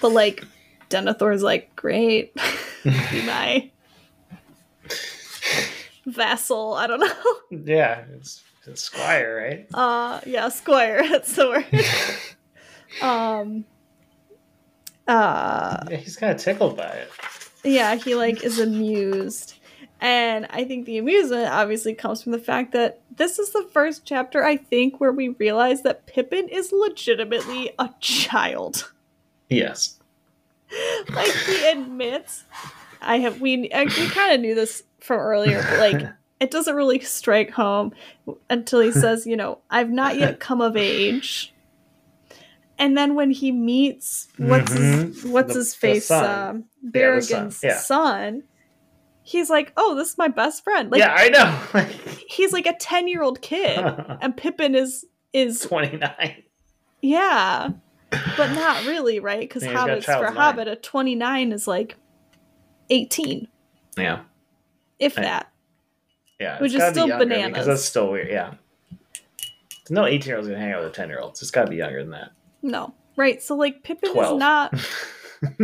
[0.00, 0.44] but like
[0.88, 2.34] Denethor's like, great,
[2.84, 3.70] be my
[6.06, 6.74] vassal.
[6.74, 7.58] I don't know.
[7.64, 9.66] Yeah, it's, it's Squire, right?
[9.74, 11.02] Uh, yeah, squire.
[11.08, 13.02] That's the word.
[13.02, 13.64] um.
[15.08, 17.10] Uh, Yeah, he's kind of tickled by it.
[17.64, 19.54] yeah, he like is amused.
[20.02, 24.04] And I think the amusement obviously comes from the fact that this is the first
[24.06, 28.90] chapter, I think, where we realize that Pippin is legitimately a child.
[29.50, 29.98] Yes.
[31.10, 32.44] like he admits,
[33.02, 36.08] I have we I, we kind of knew this from earlier, but like
[36.40, 37.92] it doesn't really strike home
[38.48, 41.52] until he says, you know, I've not yet come of age.
[42.78, 44.80] And then when he meets what's his
[45.24, 45.30] Mhm.
[45.32, 46.24] what's The- his face, son.
[46.56, 47.76] um, Yeah, Beregond's son, yeah.
[47.78, 48.42] son,
[49.22, 51.84] he's like, "Oh, this is my best friend." Like yeah, I know.
[52.26, 53.78] he's like a ten year old kid,
[54.22, 56.42] and Pippin is is 29.
[57.02, 57.70] yeah,
[58.10, 59.40] but not really, right?
[59.40, 60.36] Because Yeah, he's got a hobbits for mind.
[60.36, 61.96] hobbit, a twenty nine is like
[62.90, 63.48] eighteen,
[63.96, 64.20] Yeah.
[64.98, 65.52] if I- that.
[66.38, 66.58] Yeah.
[66.60, 67.48] Which is gotta be still bananas.
[67.50, 68.28] Because that's still weird.
[68.30, 68.54] Yeah.
[69.90, 71.32] No 18 year old's going to hang out with a 10 year old.
[71.32, 72.30] It's got to be younger than that.
[72.62, 73.42] No, right?
[73.42, 74.34] So like Pippin 12.
[74.34, 74.74] is not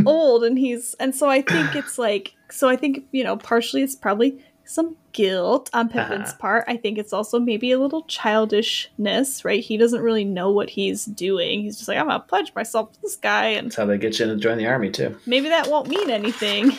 [0.07, 3.83] old, and he's and so I think it's like so I think you know partially
[3.83, 6.39] it's probably some guilt on Pippin's Uh-huh.
[6.39, 6.65] part.
[6.69, 9.63] I think it's also maybe a little childishness, right?
[9.63, 11.63] He doesn't really know what he's doing.
[11.63, 14.19] He's just like, I'm gonna pledge myself to this guy, and That's how they get
[14.19, 15.17] you to join the army too.
[15.27, 16.73] maybe that won't mean anything.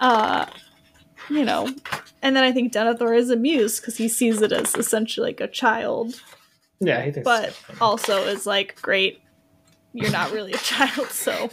[0.00, 0.46] Uh,
[1.30, 1.68] you know.
[2.22, 5.48] And then I think Denethor is amused because he sees it as essentially like a
[5.48, 6.20] child,
[6.80, 7.24] Yeah, he thinks.
[7.24, 9.20] but also is like, great,
[9.92, 11.50] you're not really a child, so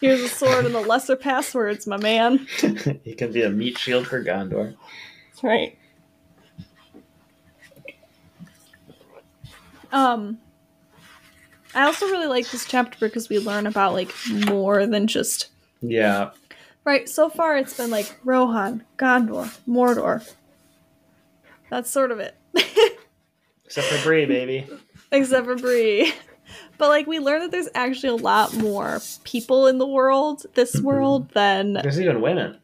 [0.00, 2.46] here's a sword and the lesser passwords, my man.
[3.04, 4.74] he can be a meat shield for Gondor.
[5.30, 5.78] That's Right.
[9.92, 10.38] Um
[11.74, 15.48] I also really like this chapter because we learn about like more than just
[15.80, 16.30] Yeah,
[16.84, 17.08] right.
[17.08, 20.28] So far it's been like Rohan, Gondor, Mordor.
[21.70, 22.36] That's sort of it.
[23.64, 24.66] except for Bree, baby.
[25.10, 26.12] Except for Bree.
[26.78, 30.80] But like we learn that there's actually a lot more people in the world, this
[30.80, 32.58] world, than There's even women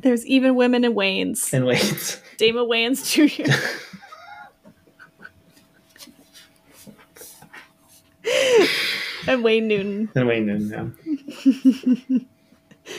[0.00, 1.52] there's even women in Wayne's.
[1.52, 2.20] in Wayne's.
[2.36, 3.52] Damon Wayans Jr.
[9.30, 10.10] and Wayne Newton.
[10.14, 12.18] and Wayne Newton, yeah.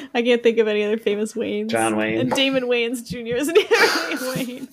[0.13, 1.69] I can't think of any other famous Waynes.
[1.69, 2.19] John Wayne.
[2.19, 3.37] And Damon Wayans Jr.
[3.37, 4.67] isn't even Wayne.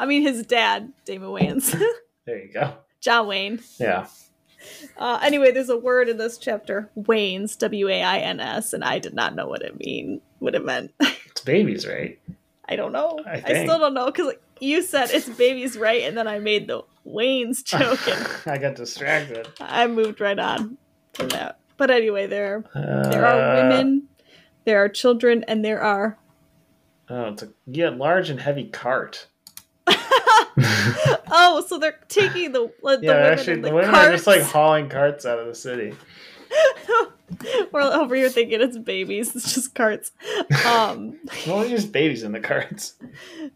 [0.00, 1.80] I mean his dad, Damon Wayans.
[2.26, 2.74] There you go.
[3.00, 3.60] John Wayne.
[3.78, 4.06] Yeah.
[4.96, 8.82] Uh, anyway, there's a word in this chapter, Waynes, W A I N S, and
[8.84, 10.92] I did not know what it mean, what it meant.
[11.30, 12.18] It's babies, right?
[12.68, 13.20] I don't know.
[13.24, 16.02] I I, still don't know because like, you said it's babies, right?
[16.02, 19.46] And then I made the Waynes joke, and I got distracted.
[19.60, 20.76] I moved right on
[21.14, 21.60] from that.
[21.76, 24.08] But anyway, there Uh, there are women,
[24.64, 26.18] there are children, and there are.
[27.08, 29.28] Oh, it's a yeah, large and heavy cart.
[31.30, 34.08] oh, so they're taking the the yeah, women actually, the, the, women carts.
[34.08, 35.94] are just like hauling carts out of the city.
[37.72, 39.36] We're over here thinking it's babies.
[39.36, 40.12] It's just carts.
[40.66, 42.94] Um, Well, there's just babies in the carts.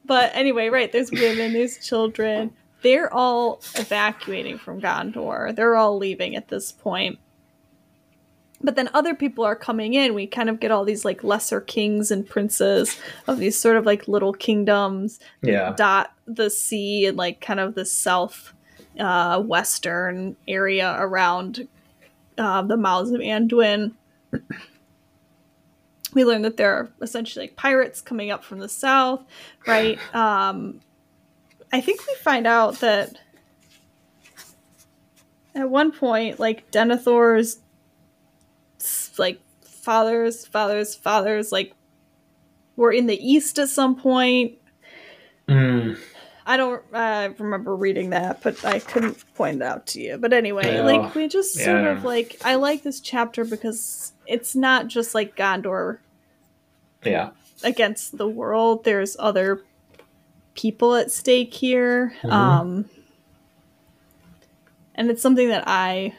[0.04, 0.92] but anyway, right?
[0.92, 1.52] There's women.
[1.54, 2.52] There's children.
[2.82, 5.54] They're all evacuating from Gondor.
[5.54, 7.18] They're all leaving at this point.
[8.64, 10.14] But then other people are coming in.
[10.14, 12.96] We kind of get all these like lesser kings and princes
[13.26, 15.72] of these sort of like little kingdoms Yeah.
[15.76, 18.52] dot the sea and like kind of the south
[19.00, 21.66] uh, western area around
[22.38, 23.92] uh, the mouths of Anduin.
[26.14, 29.22] We learn that there are essentially like pirates coming up from the south,
[29.66, 29.98] right?
[30.14, 30.80] Um,
[31.72, 33.16] I think we find out that
[35.54, 37.60] at one point, like Denethor's
[39.18, 41.74] like fathers, fathers, fathers, like
[42.76, 44.54] were in the east at some point.
[45.48, 45.98] Mm.
[46.44, 50.18] I don't uh, remember reading that, but I couldn't point it out to you.
[50.18, 54.56] But anyway, like we just Yeah, sort of like I like this chapter because it's
[54.56, 55.98] not just like Gondor
[57.04, 57.30] Yeah.
[57.62, 58.84] against the world.
[58.84, 59.62] There's other
[60.54, 62.14] people at stake here.
[62.22, 62.32] Mhm.
[62.32, 62.90] Um
[64.94, 66.14] and it's something that I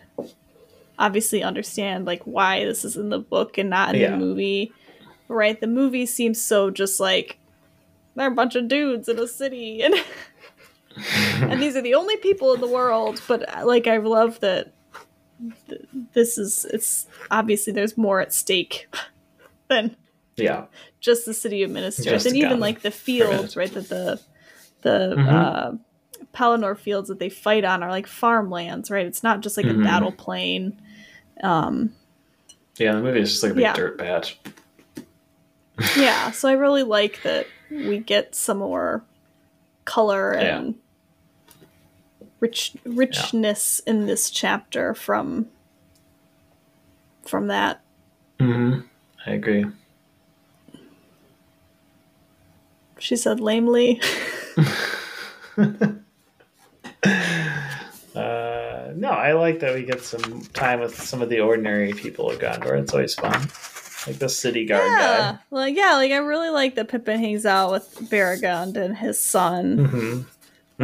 [0.99, 4.12] obviously understand like why this is in the book and not in Yeah.
[4.12, 4.71] the movie.
[5.27, 5.60] Right?
[5.60, 7.38] The movie seems so just like
[8.15, 9.95] they're a bunch of dudes in a city and
[11.41, 14.71] and these are the only people in the world but uh, like i love that
[15.67, 15.82] th-
[16.13, 18.88] this is it's obviously there's more at stake
[19.69, 19.95] than
[20.36, 20.65] yeah.
[20.99, 24.19] just the city of Minas Tirith and even like the fields right that the
[24.84, 25.27] the Mhm.
[25.27, 25.71] uh
[26.34, 29.82] Pelennor fields that they fight on are like farmlands right it's not just like Mhm.
[29.82, 30.80] a battle plain
[31.43, 31.93] um
[32.78, 32.93] Yeah.
[32.93, 33.74] The movie is just like a big Yeah.
[33.74, 34.39] dirt patch.
[35.98, 39.04] yeah so i really like that we get some more
[39.86, 40.58] color Yeah.
[40.60, 40.76] and
[42.39, 45.48] rich richness in this chapter from
[47.26, 47.82] from that
[48.39, 48.82] Mm-hmm.
[49.26, 49.65] I agree.
[53.00, 54.02] she said lamely
[58.16, 62.30] Uh, no, I like that we get some time with some of the ordinary people
[62.30, 62.80] of Gondor.
[62.80, 63.42] It's always fun.
[64.06, 67.72] Like the city guard yeah like yeah like i really like that pippin hangs out
[67.72, 69.84] with Beregond and his son guy.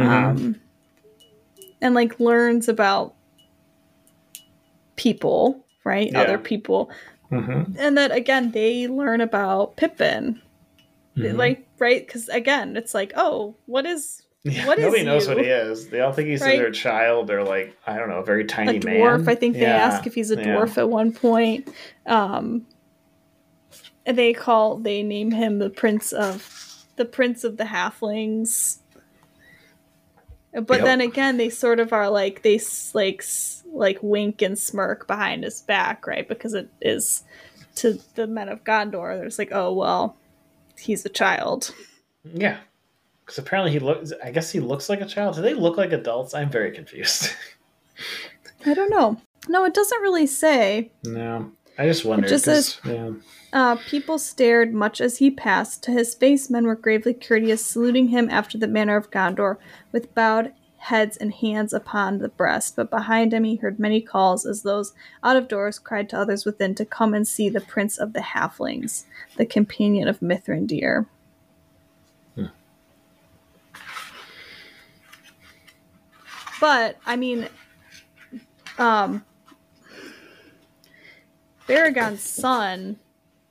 [0.00, 0.56] um
[1.82, 3.14] and like learns about
[4.96, 6.22] people right Yeah.
[6.22, 6.90] other people
[7.28, 10.40] hmm and that again they learn about pippin
[11.16, 11.36] Mm-hmm.
[11.36, 15.36] like right because again it's like oh what is Yeah, What is nobody knows what
[15.38, 15.88] he is.
[15.88, 16.54] They all think he's Right?
[16.54, 19.28] either a child or like I don't know, a very tiny a dwarf man.
[19.28, 20.46] i think they Yeah, ask if he's a yeah.
[20.46, 21.68] dwarf at one point
[22.06, 22.66] um
[24.06, 28.78] they call they name him the prince of the prince of the halflings
[30.52, 30.84] but Yep.
[30.84, 32.58] then again they sort of are like they
[32.94, 33.22] like
[33.72, 37.22] like wink and smirk behind his back right because it is
[37.76, 40.16] to the men of gondor there's like oh well
[40.78, 41.72] he's a child
[42.24, 42.56] Yeah,
[43.30, 44.12] because apparently he looks.
[44.24, 45.36] I guess he looks like a child.
[45.36, 46.34] Do they look like adults?
[46.34, 47.30] I'm very confused.
[48.66, 49.20] I don't know.
[49.48, 50.90] No, it doesn't really say.
[51.04, 52.28] no, I just wondered.
[52.28, 53.10] just 'cause, yeah.
[53.52, 55.84] Uh, people stared much as he passed.
[55.84, 59.58] To his face, men were gravely courteous, saluting him after the manner of Gondor,
[59.92, 62.74] with bowed heads and hands upon the breast.
[62.74, 66.44] But behind him, he heard many calls, as those out of doors cried to others
[66.44, 69.04] within to come and see the prince of the halflings,
[69.36, 71.06] the companion of Mithrandir.
[76.60, 77.48] But I mean,
[78.78, 79.24] um,
[81.66, 82.98] Beregond's son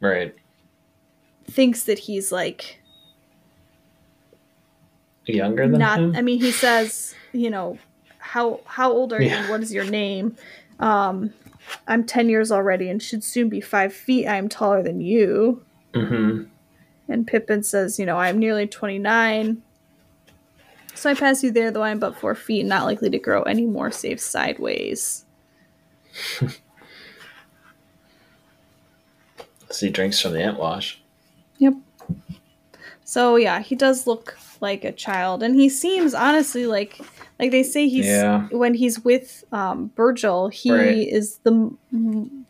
[0.01, 0.35] Right.
[1.49, 2.81] thinks that he's like
[5.25, 6.15] Younger than not him.
[6.15, 7.77] i mean he says you know
[8.17, 9.41] how how old are you Yeah.
[9.41, 10.35] and what is your name
[10.79, 11.31] um
[11.87, 16.43] i'm 10 years already and should soon be five feet i'm taller than you hmm
[17.07, 19.61] and pippin says you know i'm nearly 29
[20.99, 23.65] so i pass you there though i'm but four feet not likely to grow any
[23.65, 25.25] more save sideways
[29.71, 30.99] So he drinks from the ant wash.
[31.59, 31.73] Yep.
[33.03, 36.99] So yeah, he does look like a child, and he seems honestly like
[37.39, 38.47] like they say he's Yeah.
[38.51, 41.07] when he's with um, Bergil, he Right.
[41.07, 41.71] is the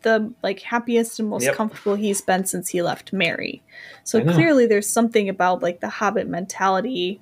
[0.02, 1.54] the like happiest and most Yep.
[1.56, 3.62] comfortable he's been since he left Merry.
[4.04, 7.20] So clearly, there's something about like the Hobbit mentality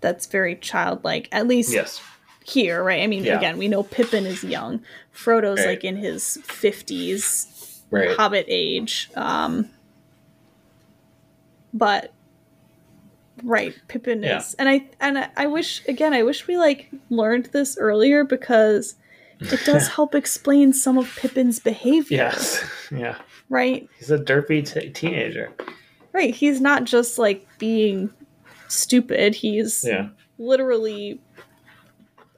[0.00, 2.00] that's very childlike, at least Yes.
[2.44, 3.02] here, right?
[3.02, 3.36] I mean, Yeah.
[3.38, 4.80] again, we know Pippin is young,
[5.12, 5.68] Frodo's Right.
[5.68, 7.82] like in his fifties.
[7.90, 8.16] Right.
[8.16, 9.10] Hobbit age.
[9.16, 9.70] Um,
[11.72, 12.12] but
[13.42, 14.38] right, Pippin Yeah.
[14.38, 18.24] is, and I and I, I wish again, I wish we like learned this earlier
[18.24, 18.94] because
[19.40, 22.16] it does help explain some of Pippin's behavior.
[22.16, 22.62] Yes.
[22.90, 23.16] Yeah.
[23.50, 23.86] Right.
[23.98, 25.52] He's a derpy t- teenager.
[26.14, 26.34] Right.
[26.34, 28.08] He's not just like being
[28.68, 29.34] stupid.
[29.34, 30.08] He's Yeah.
[30.38, 31.20] literally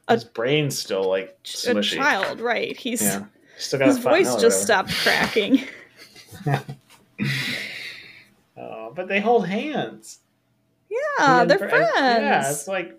[0.08, 1.38] His brain's still like
[1.68, 2.40] a child.
[2.40, 2.76] Right.
[2.76, 3.24] He's Yeah.
[3.58, 5.64] Still got his voice just stopped cracking.
[8.56, 10.18] Oh, but they hold hands.
[10.90, 11.90] Yeah, He Ah, they're and friends.
[11.96, 12.94] Yeah, it's like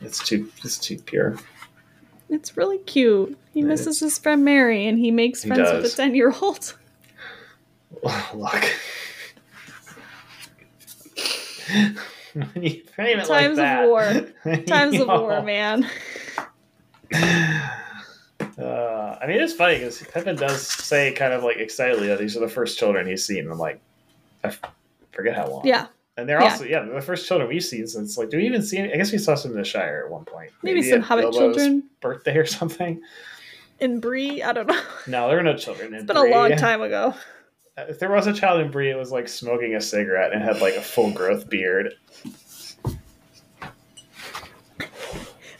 [0.00, 1.36] it's too it's too pure.
[2.28, 3.38] It's really cute.
[3.54, 6.34] He It misses his friend Merry and he makes He friends with a 10 year
[6.42, 6.76] old.
[8.34, 8.64] Look.
[12.34, 13.88] When you frame it Times of like that,
[14.44, 14.56] war.
[14.66, 15.88] Times of war, man.
[18.58, 22.36] Uh, I mean, it's funny because Pippin does say kind of like excitedly that these
[22.36, 23.50] are the first children he's seen.
[23.50, 23.80] I'm like,
[24.44, 24.60] I f-
[25.12, 25.66] forget how long.
[25.66, 26.50] Yeah, And they're Yeah.
[26.52, 28.92] also, yeah, they're the first children we've seen since, like, do we even see any?
[28.92, 30.52] I guess we saw some in the Shire at one point.
[30.62, 33.00] maybe, some Hobbit children Birthday or something.
[33.80, 34.42] in Bree.
[34.42, 34.80] I don't know.
[35.06, 35.92] No, there were no children.
[35.94, 37.14] It's been a long time ago.
[37.78, 40.60] If there was a child in Bree, it was like smoking a cigarette and had
[40.60, 41.94] like a full growth beard.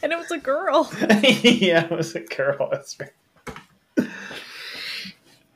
[0.03, 0.89] And it was a girl.
[1.41, 2.69] yeah, it was a girl.
[2.71, 4.09] That's right.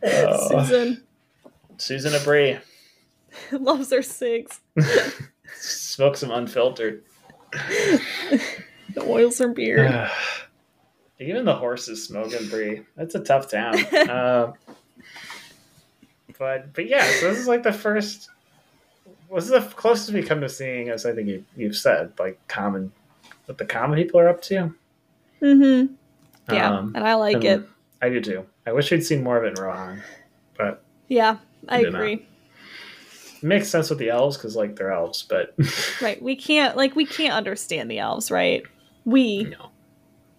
[0.04, 1.04] Oh, Susan
[1.78, 2.58] Susan a Bree.
[3.52, 4.60] loves her cigs.
[5.56, 7.04] Smoke some unfiltered.
[7.52, 10.10] The oils her beard.
[11.20, 12.82] Even the horses smoking Bree.
[12.96, 13.76] That's a tough town.
[13.96, 14.54] uh,
[16.42, 18.30] but but yeah, so this is like the first.
[19.36, 22.92] Is the closest we come to seeing, as I think you, you've said, like common,
[23.46, 24.74] what the common people are up to.
[25.42, 25.94] Mm-hmm.
[26.54, 27.64] Yeah, Um, and I like and it.
[28.02, 28.46] I do too.
[28.68, 30.02] I wish we'd seen more of it in Rohan,
[30.58, 31.38] but Yeah,
[31.70, 31.94] I not.
[31.96, 32.28] agree.
[33.42, 35.24] makes sense with the elves because like they're elves.
[35.24, 35.56] But
[36.02, 36.22] Right.
[36.22, 38.64] We can't like we can't understand the elves, right?
[39.06, 39.70] We no,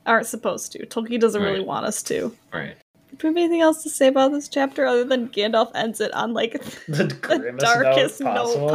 [0.04, 0.84] aren't supposed to.
[0.86, 2.36] Tolkien doesn't really want us to.
[2.52, 2.76] right?
[3.22, 6.12] Do we have anything else to say about this chapter other than Gandalf ends it
[6.12, 6.54] on like
[6.88, 8.68] The, the darkest note note possible.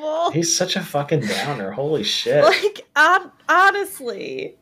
[0.00, 0.30] possible?
[0.32, 1.70] He's such a fucking downer.
[1.70, 2.42] Holy shit!
[2.42, 4.56] Like, on- honestly,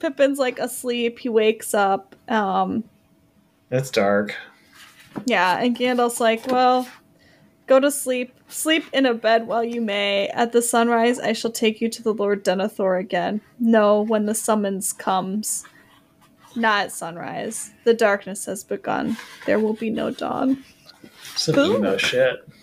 [0.00, 1.18] Pippin's like asleep.
[1.20, 2.14] He wakes up.
[2.28, 2.84] Um,
[3.70, 4.36] it's dark.
[5.24, 6.86] yeah, and Gandalf's like, "Well,
[7.66, 8.34] go to sleep.
[8.48, 10.28] Sleep in a bed while you may.
[10.28, 13.40] At the sunrise, I shall take you to the Lord Denethor again.
[13.58, 15.64] No, when the summons comes."
[16.56, 17.70] Not at sunrise.
[17.84, 19.16] The darkness has begun.
[19.46, 20.64] There will be no dawn.
[21.36, 22.46] Some emo shit.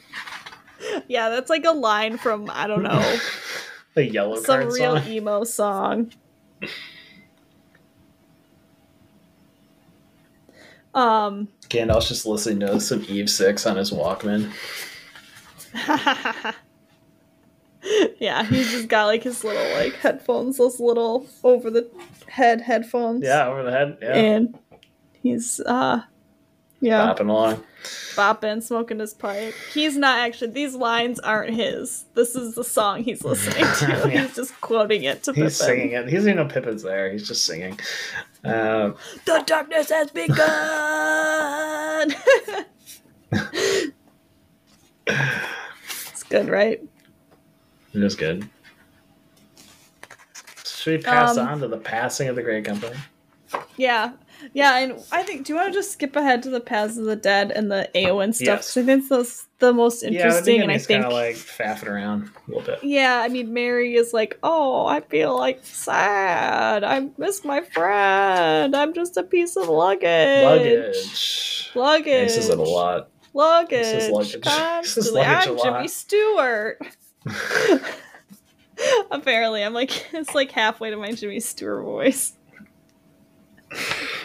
[1.08, 3.18] Yeah, that's like a line from I don't know
[3.96, 5.08] The yellow some real song.
[5.08, 6.12] emo song.
[10.94, 14.52] Um, Gandalf's just listening to some Eve Six on his Walkman.
[18.20, 21.90] yeah, he's just got like his little like headphones, those little over the
[22.28, 23.24] head headphones.
[23.24, 23.98] Yeah, over the head.
[24.02, 24.58] Yeah, and
[25.22, 26.02] he's uh,
[26.80, 27.64] yeah, bopping along.
[28.16, 29.54] bopping, smoking his pipe.
[29.74, 30.52] He's not actually.
[30.52, 32.06] These lines aren't his.
[32.14, 34.10] This is the song he's listening to.
[34.12, 34.22] Yeah.
[34.24, 35.50] He's just quoting it to He's Pippin.
[35.52, 36.08] singing it.
[36.10, 37.12] He doesn't even know Pippin's there.
[37.12, 37.80] He's just singing.
[38.44, 40.36] Um, The darkness has begun.
[45.08, 46.82] it's good, right?
[47.94, 48.48] It is good.
[50.66, 52.96] Should we pass Um, on to the passing of the Grey Company?
[53.76, 54.12] Yeah.
[54.54, 55.46] Yeah, and I think.
[55.46, 57.90] Do you want to just skip ahead to the Paths of the Dead and the
[57.96, 58.46] Eowyn stuff?
[58.60, 58.74] Yes.
[58.74, 61.02] 'Cause I think that's the most Yeah, the interesting, and I think.
[61.02, 62.84] kind of like faffing around a little bit.
[62.84, 66.84] Yeah, I mean, Merry is like, oh, I feel like sad.
[66.84, 68.76] I miss my friend.
[68.76, 70.44] I'm just a piece of luggage.
[70.44, 71.72] Luggage.
[71.74, 72.30] Luggage.
[72.32, 73.10] Says it a lot.
[73.34, 73.70] Luggage.
[73.86, 74.32] This is luggage.
[74.34, 75.22] Says Constantly.
[75.22, 75.88] luggage a I'm Jimmy.
[75.88, 76.80] Stewart.
[79.12, 82.34] Apparently, I'm like, it's like halfway to my Jimmy Stewart voice.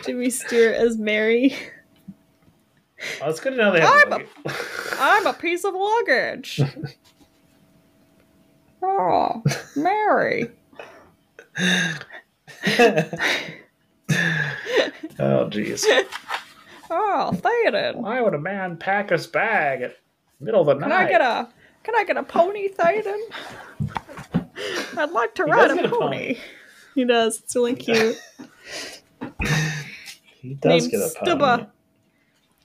[0.04, 1.56] Jimmy Stewart as Merry.
[3.20, 4.28] Oh, it's good to know they have I'm luggage.
[4.98, 6.60] I'm a piece of luggage.
[8.82, 9.42] oh,
[9.74, 10.50] Merry.
[11.58, 11.98] oh,
[15.48, 15.84] jeez.
[16.90, 17.96] Oh, Theoden.
[17.96, 19.96] Why would a man pack his bag at
[20.38, 21.06] middle of the Can night?
[21.06, 21.48] I get a
[21.82, 23.20] can I get a pony, Theoden?
[24.96, 25.98] I'd like to He ride a get a pony.
[26.34, 26.38] pony.
[26.94, 27.40] He does.
[27.40, 28.16] It's really cute.
[30.40, 31.30] He does Named get a pony.
[31.30, 31.66] Stybba.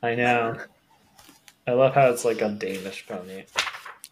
[0.03, 0.57] I know.
[1.67, 3.43] I love how it's like a Danish pony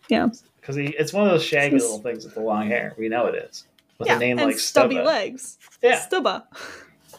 [0.09, 0.27] Yeah.
[0.59, 2.93] because he it's one of those shaggy little things with the long hair.
[2.97, 3.65] We know it is
[3.97, 4.15] with yeah.
[4.17, 5.05] a name and like stubby Stybba.
[5.05, 5.57] legs.
[5.81, 6.43] Yeah, Stybba.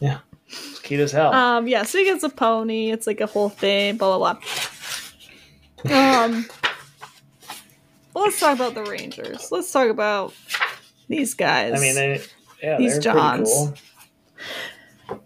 [0.00, 0.18] Yeah.
[0.48, 1.32] It's cute as hell.
[1.32, 2.90] Um, yeah, so he gets a pony.
[2.90, 6.22] It's like a whole thing, blah blah blah.
[6.22, 6.46] Um,
[8.16, 9.52] well, let's talk about the Rangers.
[9.52, 10.32] Let's talk about
[11.06, 11.74] these guys.
[11.74, 12.22] I mean, they,
[12.62, 13.52] yeah, these they're Johns.
[15.06, 15.20] cool.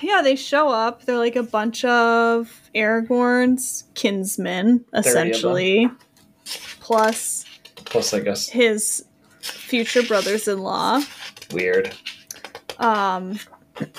[0.00, 1.04] yeah, they show up.
[1.04, 5.90] They're like a bunch of Aragorn's kinsmen, essentially,
[6.78, 7.44] plus
[7.84, 9.04] Plus, I guess his
[9.40, 11.02] future brothers-in-law.
[11.52, 11.92] weird.
[12.78, 13.40] Um,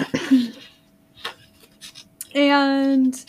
[2.34, 3.26] and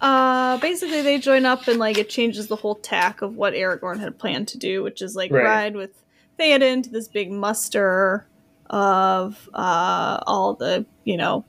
[0.00, 4.00] uh, basically, they join up and like it changes the whole tack of what Aragorn
[4.00, 5.44] had planned to do, which is like Right.
[5.44, 5.90] ride with
[6.38, 8.26] Theoden to this big muster
[8.70, 11.44] of uh, all the you know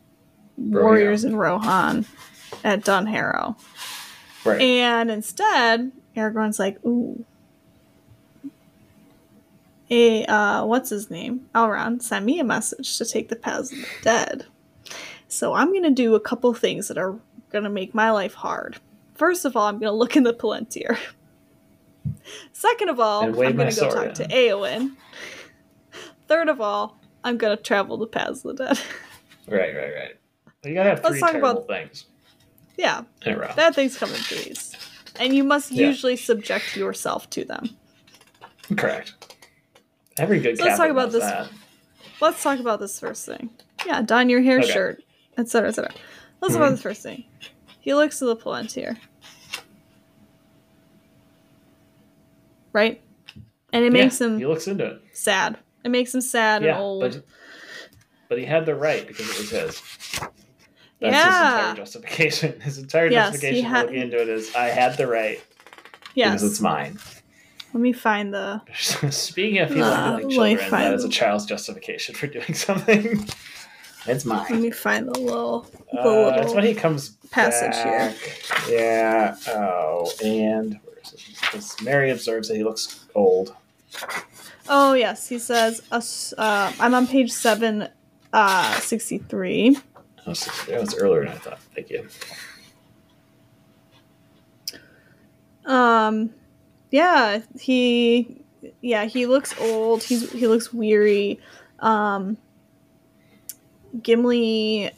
[0.57, 2.05] warriors in Rohan
[2.63, 3.55] at Dunharrow.
[4.45, 4.61] Right.
[4.61, 7.23] And instead, Aragorn's like, ooh.
[9.91, 11.49] A uh what's his name?
[11.55, 14.45] Elrond sent me a message to take the paths of the dead.
[15.27, 17.15] So I'm gonna do a couple things that are
[17.51, 18.77] gonna make my life hard.
[19.15, 20.97] First of all, I'm gonna look in the Palantir.
[22.53, 24.27] Second of all, I'm gonna go sword talk to.
[24.27, 24.95] Eowyn.
[26.27, 28.79] Third of all, I'm gonna travel the paths of the dead.
[29.47, 30.15] Right, right, right.
[30.63, 32.05] You gotta have Let's talk about- things
[32.77, 34.73] yeah, bad things come in threes.
[35.19, 35.87] And you must Yeah.
[35.87, 37.71] usually subject yourself to them.
[38.77, 39.35] Correct.
[40.17, 41.49] Every good So let's talk about this that.
[42.21, 43.49] Let's talk about this first thing.
[43.85, 44.71] Yeah, don your hair Okay.
[44.71, 45.03] shirt,
[45.37, 45.91] etc., etc.
[46.41, 46.57] Let's Mhm.
[46.57, 47.25] about this first thing.
[47.79, 48.97] He looks to the Palantir,
[52.73, 53.01] right?
[53.73, 55.01] And it makes Yeah, him He looks into it.
[55.13, 55.57] sad.
[55.83, 57.01] It makes him sad yeah, and old.
[57.01, 57.23] But,
[58.27, 59.81] but he had the right because it was his.
[61.01, 61.49] That's his Yeah.
[61.49, 62.59] entire justification.
[62.61, 65.41] His entire Yes, justification for looking into it is I had the right
[66.13, 66.41] yes.
[66.41, 66.99] because it's mine.
[67.73, 68.61] Let me find the.
[69.11, 73.25] Speaking of people Uh, me children, that is a child's justification for doing something.
[74.09, 74.45] It's mine.
[74.49, 75.61] Let me find the little.
[75.91, 78.09] The Uh, little that's when he comes passage here.
[78.09, 78.69] back.
[78.69, 79.35] Yeah.
[79.47, 80.95] Oh, and where
[81.53, 81.83] is it?
[81.83, 83.53] Merry observes that he looks old.
[84.67, 85.81] Oh yes, he says.
[85.91, 87.87] Uh, I'm on page seven,
[88.33, 89.77] uh, sixty-three.
[90.27, 91.59] Oh, that was earlier than I thought.
[91.75, 92.07] Thank you.
[95.65, 96.31] Um,
[96.91, 98.41] yeah, he,
[98.81, 100.03] yeah, he looks old.
[100.03, 101.39] He's he looks weary.
[101.79, 102.37] Um,
[104.01, 104.91] Gimli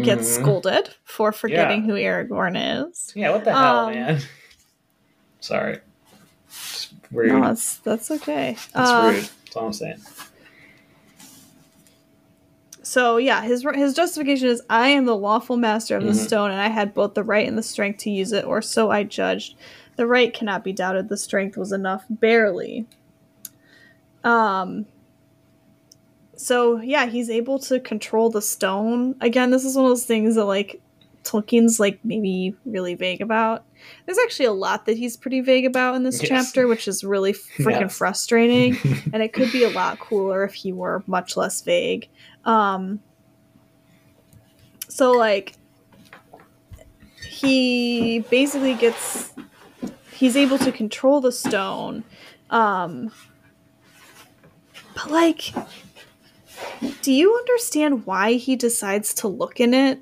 [0.00, 0.40] gets Mhm.
[0.40, 1.86] scolded for forgetting Yeah.
[1.86, 3.12] who Aragorn is.
[3.14, 4.20] Yeah, what the hell, Um, man?
[5.40, 5.78] Sorry.
[6.48, 7.32] Just rude.
[7.32, 8.56] No, that's that's okay.
[8.74, 9.28] That's Uh, rude.
[9.44, 10.00] That's all I'm saying.
[12.82, 16.26] So yeah, his his justification is I am the lawful master of the Mhm.
[16.26, 18.90] stone, and I had both the right and the strength to use it, or so
[18.90, 19.54] I judged.
[19.96, 21.08] The right cannot be doubted.
[21.08, 22.86] The strength was enough, barely.
[24.24, 24.86] Um.
[26.40, 29.14] So yeah, he's able to control the stone.
[29.20, 30.80] Again, this is one of those things that like
[31.22, 33.64] Tolkien's like maybe really vague about.
[34.06, 36.28] There's actually a lot that he's pretty vague about in this Yes.
[36.28, 37.96] chapter, which is really freaking Yes.
[37.98, 38.78] frustrating
[39.12, 42.08] and it could be a lot cooler if he were much less vague.
[42.44, 43.00] Um,
[44.88, 45.54] so like
[47.28, 49.32] he basically gets
[50.14, 52.02] he's able to control the stone.
[52.48, 53.12] Um
[54.94, 55.52] but like
[57.02, 60.00] do you understand why he decides to look in it?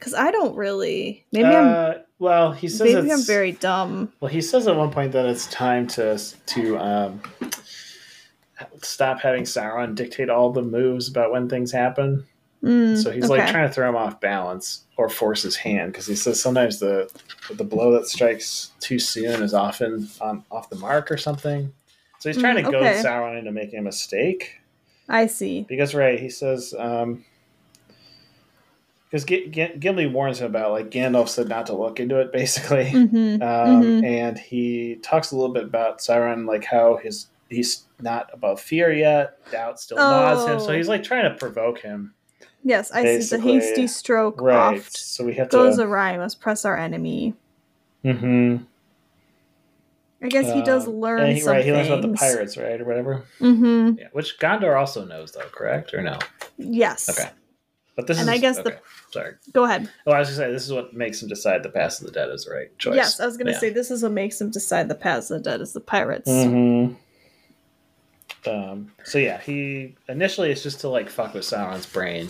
[0.00, 1.24] Cuz I don't really.
[1.32, 4.12] Maybe I'm Uh, well, he says maybe I'm very dumb.
[4.20, 7.22] Well, he says at one point that it's time to to um,
[8.82, 12.24] stop having Sauron dictate all the moves about when things happen.
[12.62, 16.06] Mm, So he's like trying to throw him off balance or force his hand because
[16.06, 17.10] he says sometimes the
[17.54, 21.72] the blow that strikes too soon is often on, off the mark or something.
[22.20, 23.02] So he's trying Mm, to goad okay.
[23.02, 24.59] Sauron into making a mistake
[25.10, 25.66] I see.
[25.68, 27.24] because right he says um
[29.08, 32.32] because G- G- Gimli warns him about like Gandalf said not to look into it
[32.32, 33.34] basically Mhm.
[33.42, 34.04] um, Mhm.
[34.04, 38.92] and he talks a little bit about Sauron, like how his he's not above fear
[38.92, 40.76] yet, doubt still gnaws him, so Oh.
[40.76, 42.14] he's like trying to provoke him,
[42.62, 43.08] Yes, I see.
[43.16, 44.78] The Basically, hasty stroke right?
[44.78, 45.84] oft So we have goes to.
[45.84, 46.16] awry.
[46.18, 47.34] Must press our enemy.
[48.04, 48.58] hmm
[50.22, 52.20] I guess he does learn and he, right, he learns about the things.
[52.20, 53.24] pirates, right, or whatever.
[53.40, 53.98] Mm-hmm.
[53.98, 56.18] Yeah, which Gondor also knows, though, correct or no?
[56.58, 57.08] Yes.
[57.08, 57.30] Okay,
[57.96, 58.78] but this And is I guess the-
[59.12, 59.32] Sorry.
[59.52, 59.90] Go ahead.
[60.06, 62.12] Oh, I was gonna say this is what makes him decide the Pass of the
[62.12, 62.96] Dead is the right choice.
[62.96, 63.58] Yes, I was gonna Yeah.
[63.58, 66.28] say this is what makes him decide the paths of the dead is the pirates.
[66.30, 66.94] Mm-hmm.
[68.48, 72.28] Um, so yeah, he initially it's just to like fuck with Sauron's brain,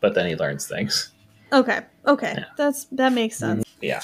[0.00, 1.12] but then he learns things.
[1.52, 1.80] Okay.
[2.06, 2.34] Okay.
[2.36, 2.44] Yeah.
[2.56, 3.64] That's that makes mm, sense.
[3.80, 4.02] Yeah,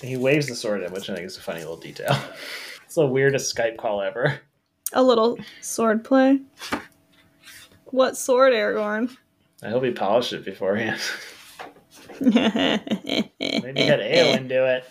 [0.00, 2.16] he waves the sword at, him, which I think is a funny little detail.
[2.84, 4.40] it's the weirdest Skype call ever.
[4.92, 6.40] A little sword play.
[7.86, 9.16] What sword, Aragorn?
[9.62, 11.00] I hope he polished it beforehand.
[12.20, 14.84] Maybe he had Eowyn do it.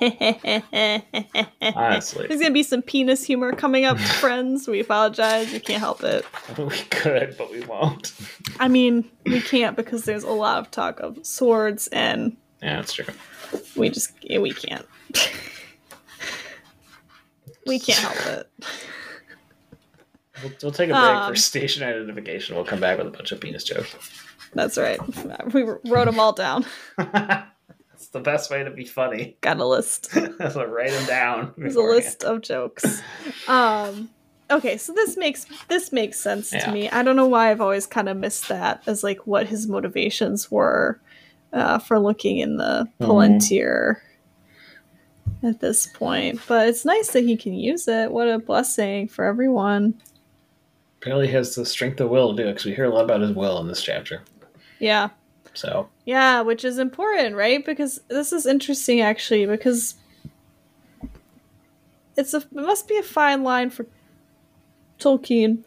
[0.00, 4.68] Honestly, There's gonna be some penis humor coming up, friends.
[4.68, 5.52] We apologize.
[5.52, 6.24] We can't help it.
[6.58, 8.12] we could, but we won't.
[8.60, 12.92] I mean, we can't because there's a lot of talk of swords, and Yeah, that's
[12.92, 13.06] true.
[13.76, 14.86] we just we can't.
[17.66, 18.50] we can't help it.
[20.42, 22.54] We'll, we'll take a break Um, for station identification.
[22.54, 23.94] We'll come back with a bunch of penis jokes.
[24.54, 24.98] That's right.
[25.52, 26.64] We wrote them all down.
[28.10, 29.36] That's the best way to be funny.
[29.42, 30.10] Got a list.
[30.12, 31.52] so write them down.
[31.58, 33.02] There's a list of jokes.
[33.46, 34.08] Um
[34.50, 36.64] okay, so this makes this makes sense Yeah.
[36.66, 36.88] to me.
[36.88, 40.50] I don't know why I've always kind of missed that as like what his motivations
[40.50, 41.00] were
[41.52, 43.06] uh, for looking in the Mhm.
[43.06, 43.96] Palantir
[45.42, 46.40] at this point.
[46.48, 48.10] But it's nice that he can use it.
[48.10, 50.00] What a blessing for everyone.
[51.00, 53.04] Apparently, he has the strength of will to do it because we hear a lot
[53.04, 54.22] about his will in this chapter.
[54.80, 55.10] Yeah.
[55.58, 57.64] So, Yeah, which is important, right?
[57.66, 59.96] Because this is interesting actually because
[62.16, 63.86] it's a it must be a fine line for
[65.00, 65.64] Tolkien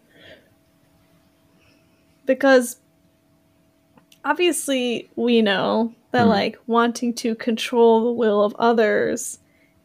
[2.25, 2.77] because
[4.23, 6.29] obviously we know that Mhm.
[6.29, 9.39] like wanting to control the will of others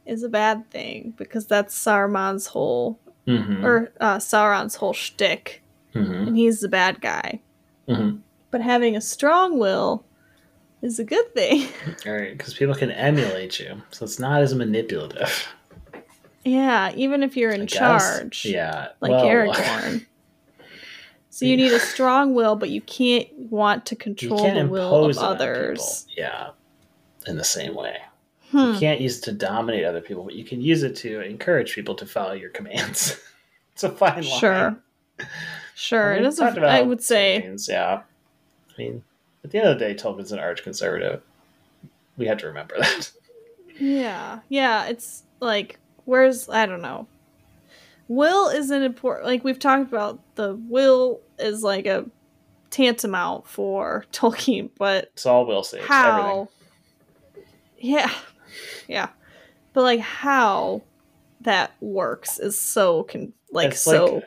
[0.04, 5.62] is a bad thing because that's Saruman's whole mhm, or uh, Sauron's whole shtick,
[5.94, 7.40] mhm, and he's the bad guy.
[7.88, 8.20] mhm.
[8.56, 10.02] But having a strong will
[10.80, 11.68] is a good thing.
[12.06, 15.46] all right, because people can emulate you, so it's not as manipulative.
[16.42, 17.78] Yeah, even if you're in I guess.
[17.78, 18.46] charge.
[18.46, 20.06] Yeah, Like well, Aragorn.
[21.28, 25.18] so you need a strong will, but you can't want to control the will impose
[25.18, 26.06] of others.
[26.16, 26.52] Yeah,
[27.26, 27.98] in the same way.
[28.52, 28.72] Hmm.
[28.72, 31.74] You can't use it to dominate other people, but you can use it to encourage
[31.74, 33.20] people to follow your commands.
[33.74, 34.40] it's a fine line.
[34.40, 34.82] Sure.
[35.74, 36.14] Sure.
[36.14, 38.00] It is talked a, about I would say things, yeah.
[38.76, 39.02] I mean,
[39.44, 41.22] at the end of the day, Tolkien's an arch conservative.
[42.16, 43.10] We have to remember that.
[43.78, 44.40] Yeah.
[44.48, 44.86] Yeah.
[44.86, 47.06] It's like where's I don't know.
[48.08, 52.06] Will is an important like we've talked about the will is like a
[52.70, 55.86] tantamount for Tolkien, but It's all will everything.
[55.86, 56.48] how
[57.78, 58.10] yeah
[58.88, 59.08] yeah
[59.74, 60.80] but like how
[61.42, 64.24] that works is so con- like It's so like,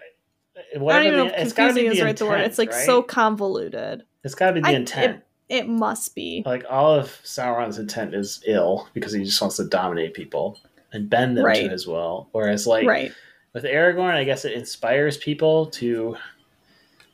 [0.75, 2.85] i don't even know if confusing is the right the word it's like right?
[2.85, 5.23] so convoluted It's got to be the I- intent.
[5.47, 9.65] it must be like all of Sauron's intent is ill because he just wants to
[9.67, 10.59] dominate people
[10.91, 11.63] and bend them Right.
[11.63, 12.27] to his will.
[12.31, 13.11] Whereas, like right
[13.53, 16.15] with Aragorn, I guess it inspires people to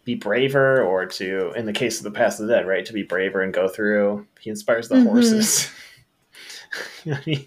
[0.04, 2.94] be braver, or to, in the case of the Past of the Dead, right, to
[2.94, 4.28] be braver and go through.
[4.40, 5.04] He inspires the Mhm.
[5.04, 5.70] horses.
[7.06, 7.46] You know I mean?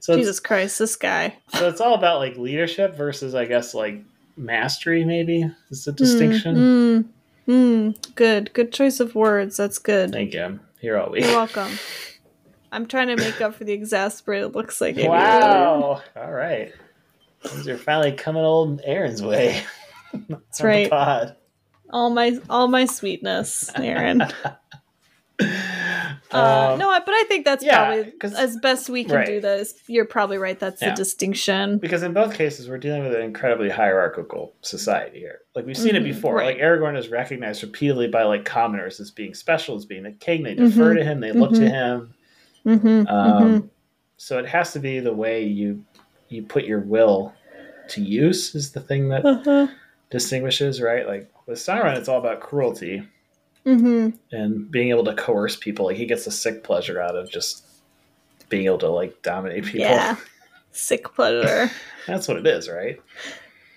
[0.00, 4.02] so jesus christ this guy so it's all about like leadership versus, I guess, like
[4.36, 5.04] mastery.
[5.04, 6.56] Maybe is the distinction.
[6.56, 7.04] mm, mm,
[7.46, 8.14] mm.
[8.14, 10.60] good good choice of words that's good Thank you.
[10.80, 11.24] Here all week.
[11.24, 11.78] you're welcome
[12.72, 15.10] i'm trying to make up for the exasperated looks like earlier.
[15.10, 16.02] Wow.
[16.16, 16.72] All right.
[17.42, 19.62] Things are finally coming old Aaron's way.
[20.28, 20.88] That's right.
[20.90, 21.36] Pod.
[21.90, 24.22] all my all my sweetness aaron
[26.34, 29.26] Uh, Um, no, but I think that's yeah, probably as best we can right.
[29.26, 29.74] do this.
[29.86, 30.58] You're probably right.
[30.58, 30.90] That's Yeah.
[30.90, 31.78] the distinction.
[31.78, 35.40] because in both cases we're dealing with an incredibly hierarchical society here.
[35.54, 36.36] Like we've seen it Mhm, before.
[36.36, 36.56] right.
[36.56, 40.42] Like Aragorn is recognized repeatedly by like commoners as being special, as being the king.
[40.42, 41.20] They defer Mhm, to him.
[41.20, 41.70] They look to mhm.
[41.70, 42.14] him.
[42.66, 43.70] Mm-hmm, Um,
[44.16, 45.84] So it has to be the way you
[46.28, 47.32] you put your will
[47.88, 49.66] to use is the thing that uh-huh.
[50.10, 51.06] distinguishes, right?
[51.06, 53.02] Like with Sauron, it's all about cruelty
[53.64, 55.86] hmm and being able to coerce people.
[55.86, 57.64] Like he gets a sick pleasure out of just
[58.48, 59.80] being able to like dominate people.
[59.80, 60.16] Yeah.
[60.72, 61.70] Sick pleasure.
[62.08, 63.00] That's what it is, right?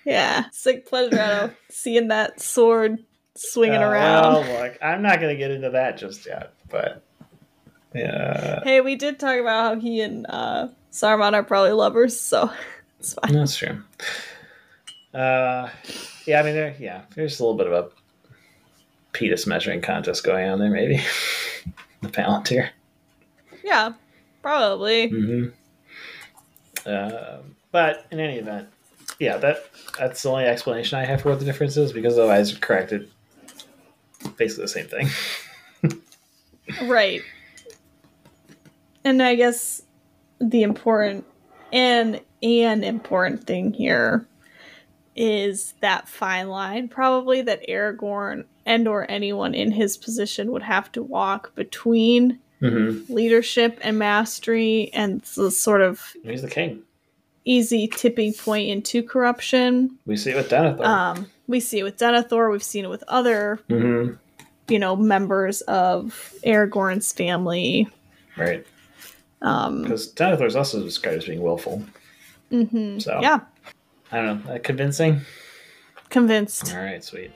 [0.04, 0.46] yeah.
[0.52, 2.98] Sick pleasure out of seeing that sword
[3.36, 4.34] swinging Uh, around.
[4.48, 7.04] Well, look, I'm not going to get into that just yet, but
[7.94, 12.50] yeah, Hey, we did talk about how he and uh, Saruman are probably lovers, so
[13.00, 13.32] it's fine.
[13.34, 13.84] that's true.
[15.14, 15.70] Uh,
[16.26, 17.90] yeah, I mean, there, yeah, there's a little bit of a
[19.14, 20.98] penis measuring contest going on there, maybe
[22.02, 22.70] the Palantir.
[23.64, 23.94] Yeah,
[24.42, 25.10] probably.
[25.10, 25.46] hmm
[26.86, 28.70] Um, but in any event,
[29.20, 29.58] yeah, that
[29.98, 33.10] that's the only explanation I have for what the difference is because otherwise, corrected,
[34.38, 35.10] basically the same thing.
[36.84, 37.22] Right.
[39.04, 39.82] And I guess
[40.40, 41.26] the important
[41.72, 44.28] and an important thing here
[45.16, 50.92] is that fine line probably that Aragorn and or anyone in his position would have
[50.92, 56.82] to walk between hmm leadership and mastery and the sort of He's the king.
[57.46, 59.98] easy tipping point into corruption.
[60.06, 60.84] We see it with Denethor.
[60.86, 62.52] Um, we see it with Denethor.
[62.52, 64.14] We've seen it with other, hmm
[64.70, 67.88] you know, members of Aragorn's family.
[68.36, 68.68] Right,
[69.42, 71.84] Um, because Denethor is also described as being willful.
[72.52, 73.02] mhm.
[73.02, 73.40] So- Yeah,
[74.12, 75.22] I don't know, that convincing.
[76.10, 76.74] convinced.
[76.76, 77.32] All right, sweet.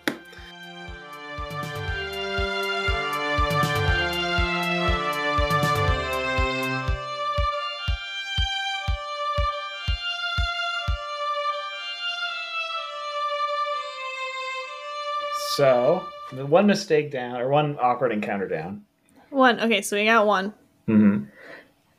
[15.55, 18.83] So, one mistake down, or one awkward encounter down.
[19.29, 19.59] One.
[19.59, 20.53] Okay, so we got one.
[20.87, 21.25] Mm-hmm.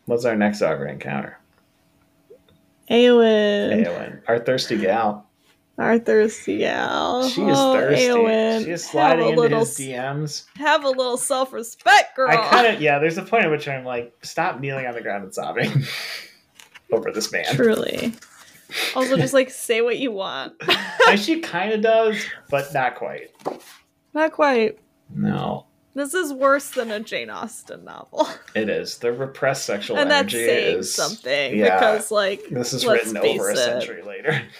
[0.07, 1.39] What's our next awkward encounter?
[2.91, 3.85] Eowyn.
[3.87, 5.27] Eowyn, our thirsty gal.
[5.79, 7.29] Our thirsty gal.
[7.29, 8.07] She is Oh, thirsty.
[8.07, 8.65] Eowyn.
[8.65, 10.45] She is sliding into little, his DMs.
[10.57, 12.31] Have a little self-respect, girl.
[12.31, 12.99] I kind of yeah.
[12.99, 15.71] There's a point at which I'm like, stop kneeling on the ground and sobbing
[16.93, 17.47] over this man.
[17.55, 18.13] Truly.
[18.95, 20.55] Also, just like say what you want.
[21.09, 23.31] And she kind of does, but not quite.
[24.15, 24.79] Not quite.
[25.15, 30.11] No, This is worse than a Jane Austen novel, it is the repressed sexual and
[30.11, 31.75] that's energy saying is something yeah.
[31.77, 33.57] because, like, This is written over a it.
[33.57, 34.43] century later.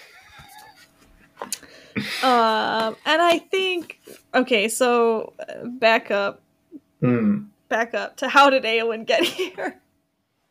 [2.23, 3.99] Um, and I think
[4.33, 6.41] okay, so uh, back up,
[7.01, 7.43] Hmm.
[7.69, 9.79] back up to how did Eowyn get here?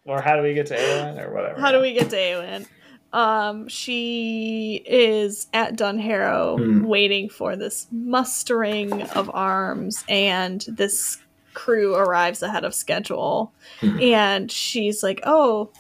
[0.05, 1.61] Or how do we get to Eowyn or whatever?
[1.61, 2.67] How do we get to Eowyn?
[3.13, 6.85] Um, she is at Dunharrow Hmm.
[6.85, 11.19] waiting for this mustering of arms, and this
[11.55, 13.53] crew arrives ahead of schedule.
[13.81, 14.01] Hmm.
[14.01, 15.71] And she's like, "Oh,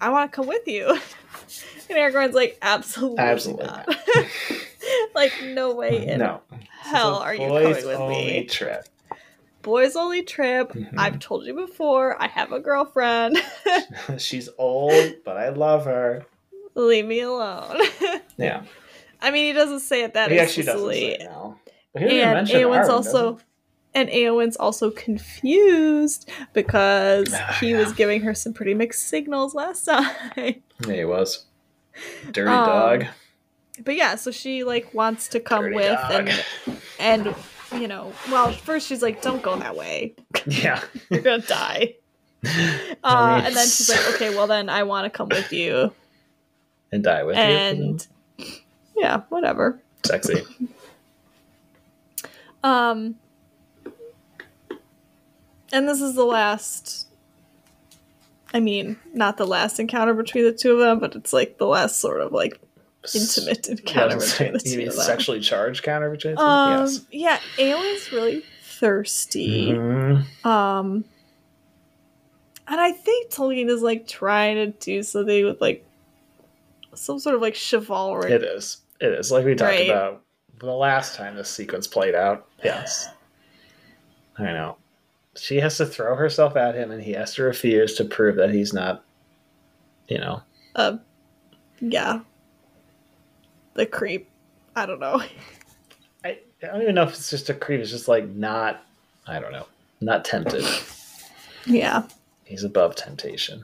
[0.00, 0.98] I want to come with you."
[1.88, 3.88] And Aragorn's like, "Absolutely, Absolutely not!
[5.14, 6.40] like, no way in No.
[6.80, 8.44] hell This is a are you coming with me?
[8.46, 8.88] Trip.
[9.66, 10.72] Boys only trip.
[10.72, 10.94] Mhm.
[10.96, 12.16] I've told you before.
[12.22, 13.36] I have a girlfriend.
[14.18, 16.24] She's old, but I love her.
[16.76, 17.80] Leave me alone."
[18.38, 18.62] Yeah,
[19.20, 23.38] I mean, he doesn't say it that he actually doesn't say it and Eowyn's also
[23.94, 27.78] and Eowyn's also confused because Ah, he yeah.
[27.78, 30.12] was giving her some pretty mixed signals last time.
[30.86, 31.46] Yeah, he was.
[32.30, 33.04] Dirty Um, dog.
[33.82, 36.28] But yeah, so she like wants to come Dirty with dog.
[36.28, 37.34] and and
[37.72, 40.14] you know, well, first she's like, "Don't go that way.
[40.46, 40.82] Yeah.
[41.10, 41.96] You're gonna die."
[43.02, 45.90] Uh, and then she's like, "Okay, well then I want to come with you."
[46.92, 47.42] and die with you.
[47.42, 48.06] And
[48.96, 49.80] yeah, whatever.
[50.04, 50.42] Sexy.
[52.64, 53.14] Um,
[55.70, 57.06] and this is the last.
[58.52, 61.66] I mean, not the last encounter between the two of them, but it's like the
[61.66, 62.60] last sort of like
[63.14, 66.36] intimate encounter between the you mean sexually charged counter two?
[66.36, 67.00] Um, yes.
[67.10, 69.72] yeah, Eowyn's really thirsty.
[69.72, 70.24] Mhm.
[70.44, 71.04] Um,
[72.68, 75.84] and I think Tolkien is like trying to do something with like
[76.94, 78.32] some sort of like chivalry.
[78.32, 78.78] It is.
[79.00, 79.30] It is.
[79.30, 79.88] Like we talked Right.
[79.90, 80.22] about
[80.58, 82.46] the last time this sequence played out.
[82.64, 83.08] Yes.
[84.38, 84.76] I know.
[85.36, 88.50] She has to throw herself at him and he has to refuse to prove that
[88.50, 89.04] he's not,
[90.08, 90.42] you know.
[90.74, 90.96] Uh,
[91.80, 92.20] yeah.
[93.76, 94.30] The creep.
[94.74, 95.22] I don't know.
[96.24, 97.80] I, I don't even know if it's just a creep.
[97.80, 98.82] It's just like not,
[99.26, 99.66] I don't know,
[100.00, 100.64] not tempted.
[101.66, 102.06] Yeah.
[102.44, 103.62] He's above temptation.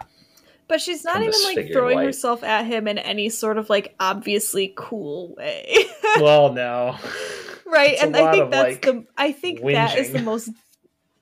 [0.69, 2.07] But she's not even like throwing light.
[2.07, 5.85] herself at him in any sort of like obviously cool way.
[6.21, 6.97] well, no.
[7.67, 7.93] right.
[7.93, 10.51] It's And I think of, that's like, the I think that is the most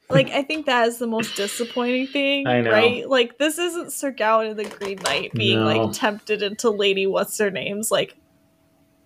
[0.08, 2.46] like I think that is the most disappointing thing.
[2.46, 2.70] I know.
[2.70, 3.08] Right?
[3.08, 5.66] Like this isn't Sir Gawain and the Green Knight being No.
[5.66, 8.16] like tempted into Lady what's her name's like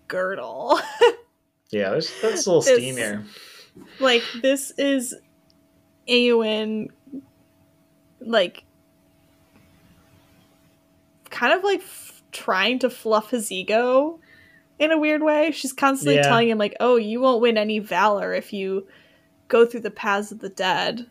[0.07, 0.79] girdle.
[1.71, 3.25] Yeah, there's that's a little This- steam here.
[3.99, 5.15] like this is
[6.07, 6.89] Eowyn
[8.21, 8.63] like
[11.29, 14.19] kind of like f- trying to fluff his ego
[14.79, 15.51] in a weird way.
[15.51, 16.23] She's constantly Yeah.
[16.27, 18.87] telling him like, "Oh, you won't win any valor if you
[19.47, 21.07] go through the paths of the dead,"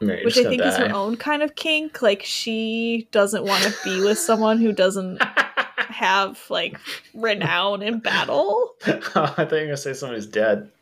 [0.00, 2.02] you're which I think gonna is her own kind of kink.
[2.02, 5.20] Like she doesn't want to be with someone who doesn't
[5.76, 6.78] have like
[7.14, 8.72] renown in battle.
[8.86, 10.70] I thought you were gonna say someone who's dead.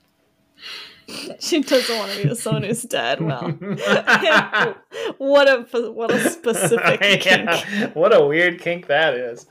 [1.41, 3.20] She doesn't want to be with someone who's dead.
[3.20, 3.51] Well,
[5.18, 7.51] what a what a specific kink.
[7.97, 9.45] What a weird kink that is.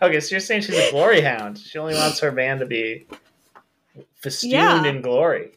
[0.00, 1.58] okay, so you're saying she's a glory hound.
[1.58, 3.06] She only wants her man to be
[4.22, 4.84] festooned Yeah.
[4.84, 5.50] in glory.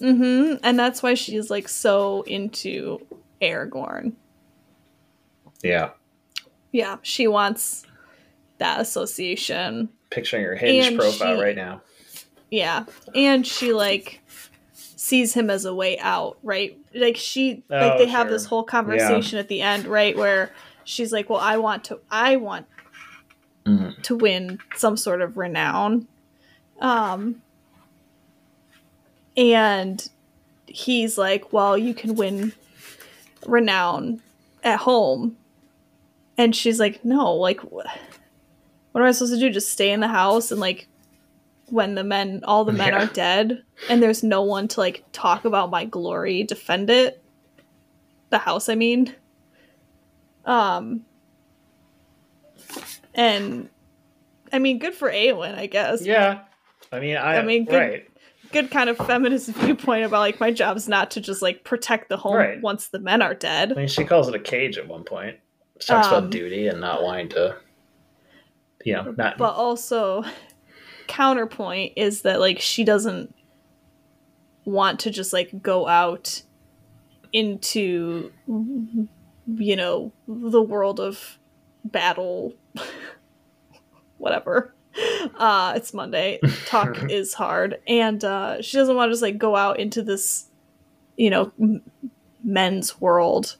[0.00, 3.04] Mm hmm And that's why she's like so into
[3.42, 4.12] Aragorn.
[5.64, 5.90] Yeah.
[6.72, 7.84] Yeah, she wants
[8.58, 9.88] that association.
[10.10, 11.82] Picturing her hinge And profile she- right now.
[12.50, 12.84] Yeah.
[13.14, 14.20] And she like
[14.72, 16.76] sees him as a way out, right?
[16.94, 20.50] Like she like Oh, they have this whole conversation at the end, right, where
[20.84, 22.66] she's like, "Well, I want to I want
[23.64, 24.02] Mhm.
[24.02, 26.06] to win some sort of renown."
[26.80, 27.42] Um
[29.36, 30.08] and
[30.66, 32.52] he's like, "Well, you can win
[33.46, 34.20] renown
[34.64, 35.36] at home."
[36.38, 37.86] And she's like, "No, like wh- what
[38.94, 39.50] am I supposed to do?
[39.50, 40.86] Just stay in the house and like
[41.66, 43.02] when the men all the men Yeah.
[43.02, 47.22] are dead and there's no one to like talk about my glory, defend it.
[48.30, 49.14] The house, I mean.
[50.46, 51.04] Um
[53.14, 53.68] and
[54.52, 56.04] I mean good for Eowyn, I guess.
[56.06, 56.40] Yeah.
[56.92, 58.04] I mean, I, I mean, good- right.
[58.50, 62.16] Good kind of feminist viewpoint about like my job's not to just like protect the
[62.16, 62.62] home Right.
[62.62, 63.72] once the men are dead.
[63.72, 65.36] I mean, she calls it a cage at one point.
[65.80, 67.56] Talks Um, about duty and not wanting to,
[68.84, 69.38] you know, not.
[69.38, 70.24] but also
[71.06, 73.34] counterpoint is that like she doesn't
[74.64, 76.42] want to just like go out
[77.32, 81.38] into you know the world of
[81.84, 82.52] battle
[84.18, 84.74] whatever.
[85.36, 86.40] Uh it's monday.
[86.66, 87.78] Talk is hard.
[87.86, 90.46] And uh she doesn't want to just like go out into this
[91.16, 91.82] you know m-
[92.42, 93.56] men's world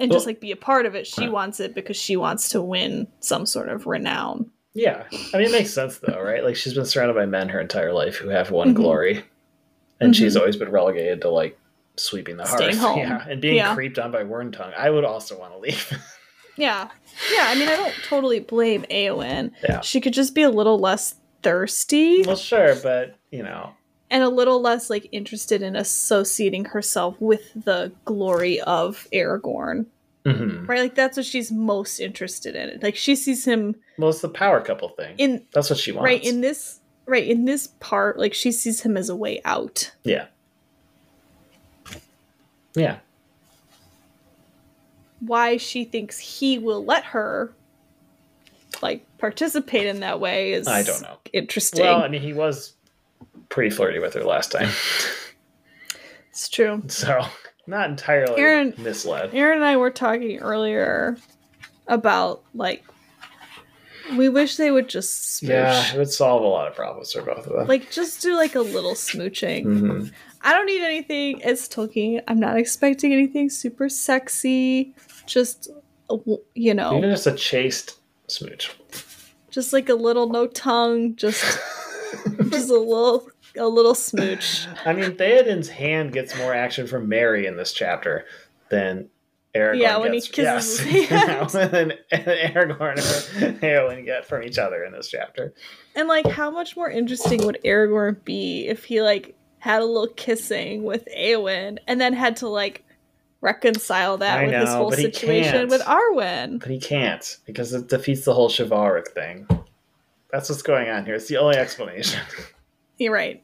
[0.00, 1.32] and just Well- like be a part of it she Right.
[1.32, 5.02] wants it because she wants to win some sort of renown Yeah,
[5.34, 6.44] I mean, it makes sense though, right?
[6.44, 8.76] Like she's been surrounded by men her entire life who have won Mhm.
[8.76, 9.24] glory,
[10.00, 10.40] and she's Mhm.
[10.40, 11.58] always been relegated to like
[11.96, 12.98] sweeping the Staying hearth, home.
[13.00, 13.74] yeah, and being Yeah.
[13.74, 14.72] creeped on by Wormtongue.
[14.76, 15.90] I would also want to leave.
[16.56, 16.88] Yeah.
[17.32, 19.52] Yeah, I mean, I don't totally blame Eowyn.
[19.66, 19.80] Yeah.
[19.80, 23.72] She could just be a little less thirsty well, sure, but you know,
[24.10, 29.86] and a little less like interested in associating herself with the glory of Aragorn.
[30.26, 30.66] mhm.
[30.68, 30.80] Right?
[30.80, 32.80] Like that's what she's most interested in.
[32.82, 35.14] Like she sees him well, it's the power couple thing.
[35.18, 38.82] in That's what she wants, right in this right in this part like she sees
[38.82, 39.92] him as a way out.
[40.04, 40.26] yeah,
[42.74, 42.98] yeah,
[45.20, 47.52] Why she thinks he will let her
[48.80, 51.18] like participate in that way is I don't know.
[51.32, 51.84] Interesting.
[51.84, 52.74] Well, I mean, he was
[53.50, 54.70] pretty flirty with her last time,
[56.30, 56.82] it's true.
[56.88, 57.24] so
[57.66, 59.34] not entirely Aaron- misled.
[59.34, 61.16] Aaron and I were talking earlier
[61.86, 62.84] about like
[64.16, 65.50] we wish they would just smooch.
[65.50, 67.66] Yeah, it would solve a lot of problems for both of them.
[67.68, 69.62] Like just do like a little smooching.
[69.64, 70.06] hmm
[70.42, 71.40] I don't need anything.
[71.44, 72.22] It's Tolkien.
[72.26, 74.94] I'm not expecting anything super sexy.
[75.26, 75.68] Just
[76.54, 78.70] you know, Even just a chaste smooch.
[79.50, 81.14] just like a little no tongue.
[81.16, 81.42] Just
[82.48, 83.28] just a little
[83.60, 84.66] a little smooch.
[84.84, 88.24] I mean, Theoden's hand gets more action from Merry in this chapter
[88.70, 89.08] than
[89.54, 90.78] Aragorn Yeah, when he kisses yes.
[90.78, 91.50] his hand.
[92.12, 95.52] Aragorn and Eowyn get from each other in this chapter.
[95.94, 100.12] And like, how much more interesting would Aragorn be if he like had a little
[100.14, 102.84] kissing with Eowyn and then had to like
[103.42, 106.60] reconcile that I with his whole situation with Arwen?
[106.60, 109.46] But he can't because it defeats the whole chivalric thing.
[110.30, 111.16] That's what's going on here.
[111.16, 112.20] It's the only explanation.
[113.00, 113.42] You're right.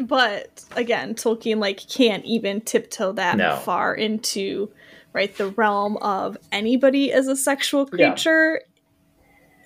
[0.00, 3.56] But again, Tolkien like can't even tiptoe that No.
[3.56, 4.72] far into
[5.12, 8.08] right the realm of anybody as a sexual Yeah.
[8.10, 8.62] creature.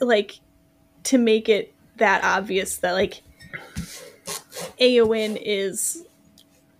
[0.00, 0.40] Like
[1.04, 3.22] to make it that obvious that like
[4.80, 6.04] Eowyn is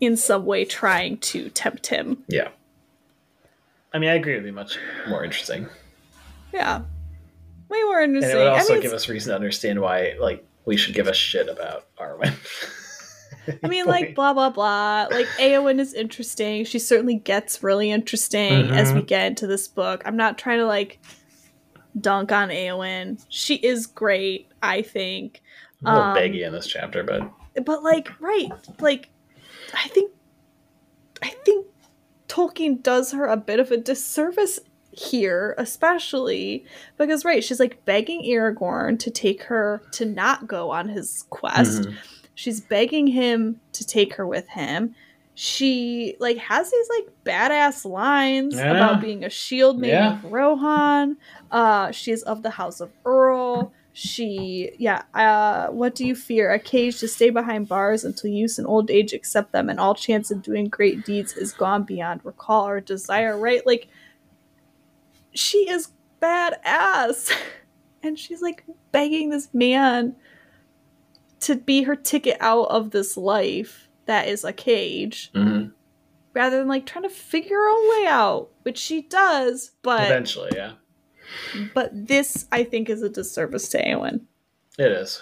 [0.00, 2.24] in some way trying to tempt him.
[2.28, 2.48] Yeah.
[3.92, 4.32] I mean, I agree.
[4.32, 4.78] It'd be much
[5.09, 5.66] more interesting,
[6.52, 6.82] Yeah.
[7.68, 8.30] Way more interesting.
[8.32, 10.94] and it would I also mean, give us reason to understand why, like, we should
[10.94, 12.34] give a shit about Arwen.
[13.64, 15.08] I mean, like blah blah blah.
[15.10, 16.64] Like Eowyn is interesting.
[16.64, 19.06] She certainly gets really interesting as we Mhm.
[19.06, 20.02] get into this book.
[20.04, 21.00] I'm not trying to like
[21.98, 23.24] dunk on Eowyn.
[23.30, 25.42] She is great, I think.
[25.84, 27.22] a little um, baggy in this chapter, but
[27.64, 28.50] But like, right,
[28.80, 29.08] like
[29.74, 30.12] I think
[31.22, 31.66] I think
[32.28, 34.60] Tolkien does her a bit of a disservice
[34.99, 36.64] here, especially
[36.96, 41.82] because right, she's like begging Aragorn to take her to not go on his quest.
[41.82, 41.94] Mhm.
[42.34, 44.94] She's begging him to take her with him.
[45.34, 48.70] She like has these like badass lines Yeah.
[48.72, 50.12] about being a shield maiden Yeah.
[50.24, 51.16] of Rohan.
[51.51, 53.70] Uh she's of the house of Eorl.
[53.92, 56.53] She yeah, uh what do you fear?
[56.53, 59.94] A cage to stay behind bars until use and old age accept them, and all
[59.94, 63.64] chance of doing great deeds is gone beyond recall or desire, right?
[63.66, 63.86] Like
[65.33, 65.89] she is
[66.20, 67.33] badass.
[68.01, 68.62] And she's like
[68.93, 70.14] begging this man
[71.41, 75.72] to be her ticket out of this life that is a cage Mhm.
[76.35, 80.51] rather than like trying to figure her own way out which she does but eventually,
[80.55, 80.74] yeah,
[81.74, 84.20] but this i think is a disservice to Eowyn.
[84.79, 85.20] it is.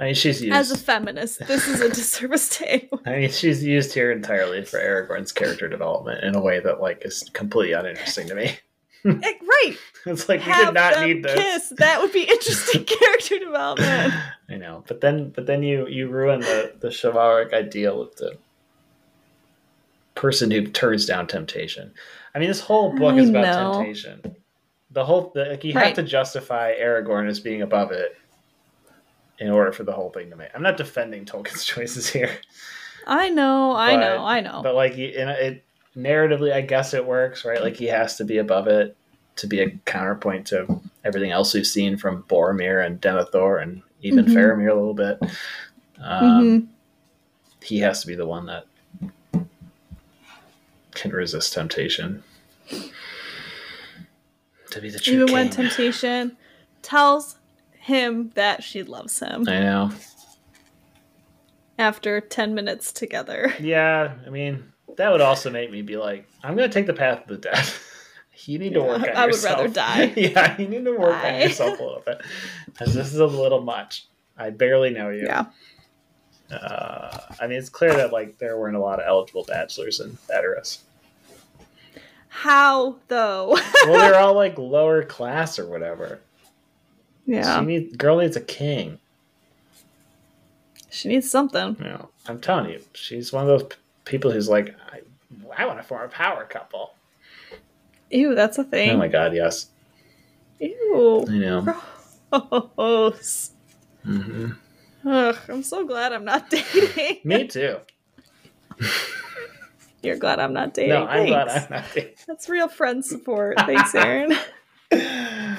[0.00, 0.54] I mean, she's used.
[0.54, 3.00] as a feminist this is a disservice to Eowyn.
[3.06, 7.02] I mean, she's used here entirely for Aragorn's character development in a way that like
[7.04, 8.56] is completely uninteresting to me.
[9.04, 9.76] Eh, right
[10.06, 11.34] It's like we did not need this.
[11.34, 14.14] kiss that would be interesting character development
[14.50, 18.36] I know, but then but then you you ruin the the chivalric ideal of the
[20.14, 21.92] person who turns down temptation.
[22.34, 23.72] I mean, this whole book I is about know.
[23.74, 24.36] temptation.
[24.90, 25.86] The whole the, like you Right.
[25.86, 28.16] have to justify Aragorn as being above it
[29.38, 30.48] in order for the whole thing to make.
[30.54, 32.32] I'm not defending Tolkien's choices here,
[33.06, 35.64] i know i But- know i know but like you- in it
[35.98, 37.60] narratively, I guess it works, right?
[37.60, 38.96] Like he has to be above it
[39.36, 44.26] to be a counterpoint to everything else we've seen from Boromir and Denethor and even
[44.26, 44.34] Mhm.
[44.34, 45.18] Faramir a little bit.
[46.00, 46.66] Um, Mhm.
[47.64, 48.64] He has to be the one that
[50.92, 52.22] can resist temptation.
[54.70, 55.32] To be the true even king.
[55.34, 56.36] when temptation
[56.82, 57.38] tells
[57.80, 59.90] him that she loves him I know.
[61.78, 66.56] after 10 minutes together Yeah, I mean that would also make me be like, I'm
[66.56, 67.64] going to take the path of the dead.
[68.44, 69.18] you need to work on yourself.
[69.18, 70.12] I would rather die.
[70.16, 72.22] yeah, you need to work on yourself a little bit.
[72.66, 74.06] Because this is a little much.
[74.36, 75.24] I barely know you.
[75.26, 75.46] yeah
[76.50, 80.16] Uh, I mean, it's clear that like there weren't a lot of eligible bachelors in
[80.34, 80.78] Edoras.
[82.28, 86.20] how though Well, they're all like lower class or whatever.
[87.26, 88.98] yeah She needs, girl needs a king.
[90.90, 93.68] she needs something know, I'm telling you, she's one of those
[94.08, 95.00] people who's like, I,
[95.56, 96.94] I want to form a power couple.
[98.10, 99.68] ew that's a thing Oh my god, yes.
[100.60, 101.80] ew I know.
[102.76, 103.52] gross
[104.02, 104.50] hmm
[105.06, 107.76] Ugh, i'm so glad i'm not dating Me too.
[110.02, 112.14] you're glad i'm not dating No, I'm glad I'm not dating.
[112.26, 114.32] that's real friend support thanks aaron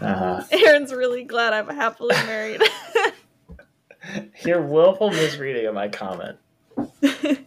[0.00, 0.42] Uh-huh.
[0.50, 2.60] aaron's really glad i'm happily married
[4.44, 6.36] Your willful misreading of my comment.
[7.02, 7.40] It's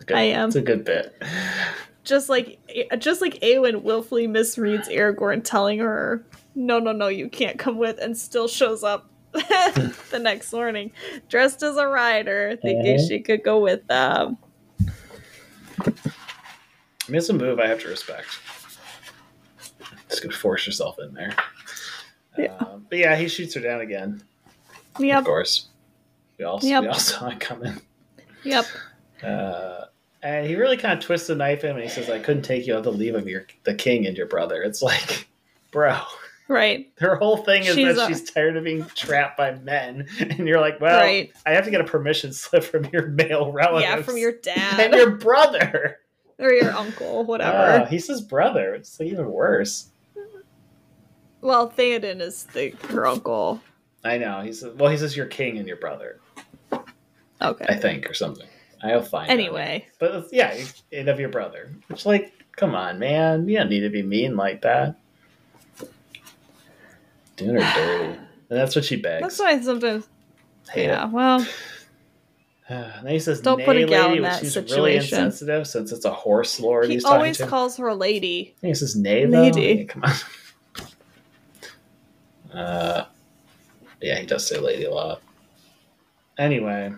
[0.00, 0.48] a good, I am.
[0.48, 1.20] It's a good bit.
[2.04, 2.58] just like
[2.98, 7.98] just like Eowyn willfully misreads Aragorn telling her, "No, no, no, you can't come with,"
[7.98, 10.92] and still shows up the next morning
[11.28, 13.08] dressed as a rider, thinking Mhm.
[13.08, 14.38] she could go with them.
[15.80, 15.84] I
[17.08, 18.26] mean, it's a move I have to respect.
[20.08, 21.34] Just gonna force yourself in there.
[22.38, 22.54] Yeah.
[22.58, 24.22] Um, but yeah, he shoots her down again.
[24.98, 25.18] Yeah.
[25.18, 25.68] Of course.
[26.38, 26.82] We all, Yep.
[26.82, 27.80] we all saw it coming.
[28.44, 28.64] yep.
[29.22, 29.84] Uh,
[30.22, 32.66] and he really kind of twists the knife in and he says, I couldn't take
[32.66, 34.62] you out the leave of your the king and your brother.
[34.62, 35.28] It's like,
[35.70, 35.98] bro.
[36.48, 40.06] Right, Her whole thing is She's that a- she's tired of being trapped by men.
[40.20, 41.32] And you're like, well, right.
[41.44, 43.82] I have to get a permission slip from your male relatives.
[43.90, 45.98] Yeah, from your dad and your brother.
[46.38, 47.82] or your uncle, whatever.
[47.82, 48.74] Oh, he says brother.
[48.74, 49.88] It's like even worse.
[51.40, 53.60] well, Theoden is the her uncle.
[54.04, 54.40] I know.
[54.42, 56.20] He says, well, he says your king and your brother,
[57.40, 58.46] I think, or something.
[58.82, 59.32] I'll find out.
[59.32, 60.56] Anyway, But yeah,
[60.92, 61.72] and of your brother.
[61.90, 63.48] It's like, come on, man.
[63.48, 64.96] You don't need to be mean like that.
[67.36, 68.20] Doing her dirty.
[68.48, 69.22] And that's what she begs.
[69.22, 70.06] that's why sometimes.
[70.70, 71.06] Hate yeah.
[71.06, 71.40] Well,
[72.68, 75.18] and then he says, Don't put a gal lady, in that seems really situation.
[75.18, 78.54] insensitive since it's a horse lord he always calls her a lady.
[78.62, 79.26] And he says, nay.
[79.26, 79.60] Lady.
[79.80, 80.12] Yeah, come on.
[82.54, 83.04] Uh,
[84.00, 85.20] yeah, he does say lady a lot.
[86.38, 86.90] Anyway,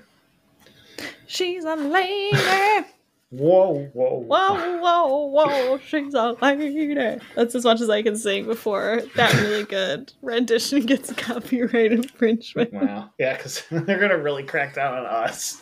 [1.26, 2.36] She's a lady.
[3.30, 7.20] Whoa, whoa, Whoa, whoa, whoa, she's a lady.
[7.36, 12.72] That's as much as I can sing before that really good rendition gets copyright infringement.
[12.72, 13.10] Wow.
[13.18, 15.60] Yeah, because they're gonna really crack down on us.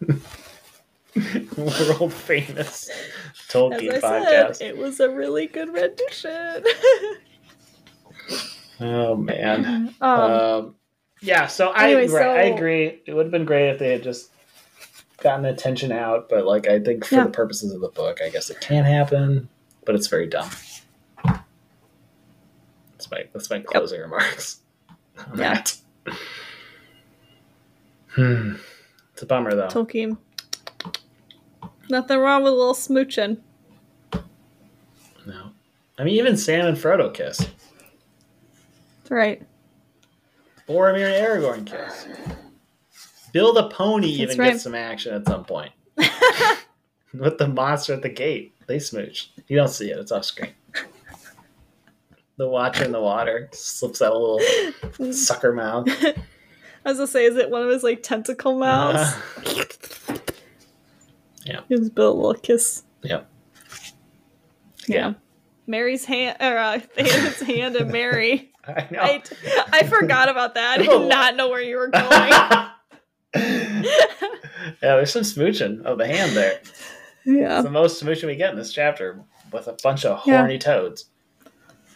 [1.58, 2.96] World famous As
[3.48, 4.56] Tolkien I podcast.
[4.56, 6.64] said, it was a really good rendition.
[8.80, 9.94] oh man.
[10.00, 10.74] um, Um,
[11.20, 13.02] yeah, so I anyway, right, I so- agree.
[13.06, 14.30] It would have been great if they had just
[15.24, 17.24] gotten attention out, but like I think for Yeah.
[17.24, 19.48] the purposes of the book, I guess it can happen,
[19.84, 20.50] but it's very dumb.
[21.24, 24.60] That's my that's my closing remarks
[25.18, 25.54] on Yeah.
[25.54, 25.76] that.
[28.14, 28.54] Hmm.
[29.14, 29.68] It's a bummer though.
[29.68, 30.18] Tolkien.
[31.90, 33.38] Nothing wrong with a little smooching.
[35.26, 35.50] No.
[35.98, 37.38] I mean even Sam and Frodo kiss.
[37.38, 39.42] That's right.
[40.68, 42.06] Boromir and Aragorn kiss.
[43.34, 44.52] Bill the pony even right.
[44.52, 45.72] gets some action at some point.
[47.12, 48.54] With the monster at the gate.
[48.68, 49.32] They smooch.
[49.48, 50.52] You don't see it, it's off screen.
[52.36, 55.88] The watcher in the water slips out a little sucker mouth.
[55.88, 56.14] I
[56.84, 59.16] was gonna say, is it one of his like tentacle mouths?
[59.48, 60.18] Uh,
[61.68, 62.84] Gives Bill a little kiss.
[63.02, 63.28] Yep.
[64.86, 64.96] Yeah.
[64.96, 65.14] Yeah.
[65.66, 68.52] Merry's hand, or uh, his hand and Mary.
[68.64, 69.00] I know.
[69.00, 69.22] I,
[69.72, 70.80] I forgot about that.
[70.80, 72.70] I did not know where you were going.
[73.34, 73.82] yeah,
[74.80, 76.60] there's some smooching of the hand there.
[77.24, 77.56] yeah.
[77.56, 79.20] It's the most smooching we get in this chapter
[79.52, 80.38] with a bunch of Yeah.
[80.38, 81.06] horny toads.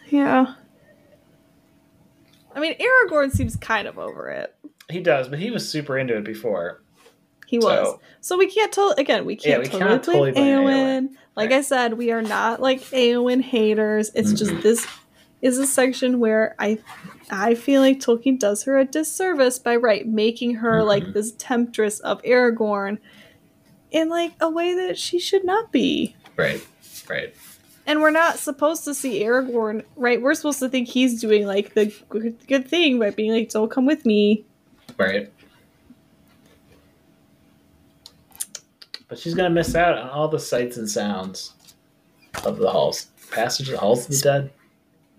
[0.08, 0.54] Yeah.
[2.54, 4.54] I mean, Aragorn seems kind of over it.
[4.90, 6.82] He does, but he was super into it before.
[7.46, 7.88] He was.
[7.88, 11.08] So- So, we can't tell again, we can't we totally blame totally blame Eowyn.
[11.36, 11.58] Like Right.
[11.58, 14.10] I said, we are not like Eowyn haters.
[14.14, 14.38] It's Mhm.
[14.38, 14.86] just this
[15.40, 16.78] is a section where I
[17.30, 21.12] I feel like Tolkien does her a disservice by right making her like Mhm.
[21.14, 22.98] this temptress of Aragorn
[23.90, 26.16] in like a way that she should not be.
[26.36, 26.66] Right,
[27.08, 27.34] right.
[27.86, 30.20] And we're not supposed to see Aragorn, right?
[30.20, 33.70] We're supposed to think he's doing like the good, good thing by being like, "Don't
[33.70, 34.44] come with me."
[34.98, 35.30] Right.
[39.08, 41.52] But she's gonna miss out on all the sights and sounds
[42.44, 43.06] of the halls.
[43.30, 44.50] Passage of the halls of the dead.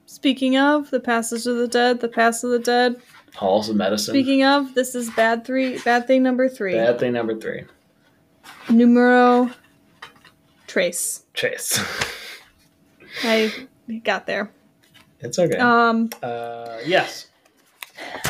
[0.10, 2.99] Speaking of the passage of the dead, the pass of the dead.
[3.36, 4.12] Halls of medicine.
[4.12, 6.74] Speaking of, this is bad three, bad thing number three.
[6.74, 7.66] Bad thing number three.
[8.72, 9.51] Numero
[10.66, 11.26] trace.
[11.36, 11.80] Chase.
[13.24, 13.53] I
[14.03, 14.51] got there.
[15.20, 15.57] it's okay.
[15.57, 17.28] Um, Uh, yes.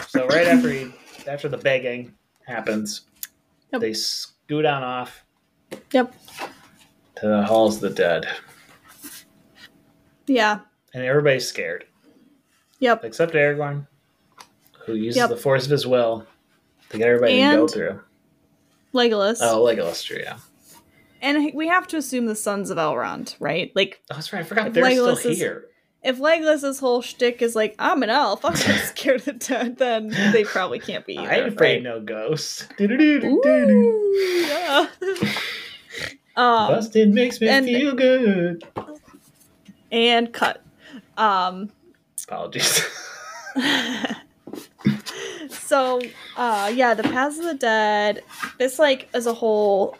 [0.09, 0.91] So right after he,
[1.27, 2.13] after the begging
[2.45, 3.07] happens,
[3.71, 3.79] Yep.
[3.81, 5.23] they scoot on off
[5.93, 6.13] yep,
[7.15, 8.27] to the halls of the dead,
[10.27, 10.59] yeah,
[10.93, 11.85] and everybody's scared
[12.79, 13.03] yep.
[13.03, 13.87] except Aragorn,
[14.85, 15.29] who uses Yep.
[15.29, 16.25] the force of his will
[16.89, 17.99] to get everybody to go through.
[18.93, 20.37] Legolas, Oh, Legolas, true, yeah.
[21.21, 23.71] and we have to assume the sons of Elrond, right?
[23.75, 24.39] Like, Oh, that's right.
[24.39, 25.65] I forgot they're Legolas still is- here.
[26.01, 29.77] if Legolas's whole shtick is like, "I'm an elf, I'm not scared of the dead,"
[29.77, 31.17] then they probably can't be.
[31.19, 31.83] Either, I ain't afraid right?
[31.83, 32.67] no ghosts.
[32.81, 34.87] Ooh, yeah.
[36.35, 38.63] um, Busted makes me and- feel good.
[39.91, 40.63] and cut.
[41.19, 41.71] Um,
[42.27, 42.81] Apologies.
[45.49, 45.99] so
[46.37, 48.23] uh yeah the paths of the dead
[48.57, 49.95] this like as a whole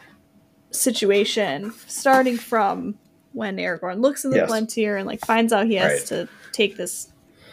[0.70, 2.94] situation starting from
[3.32, 4.50] when aragorn looks in the Yes.
[4.50, 6.06] Palantir and like finds out he has Right.
[6.08, 7.12] to take this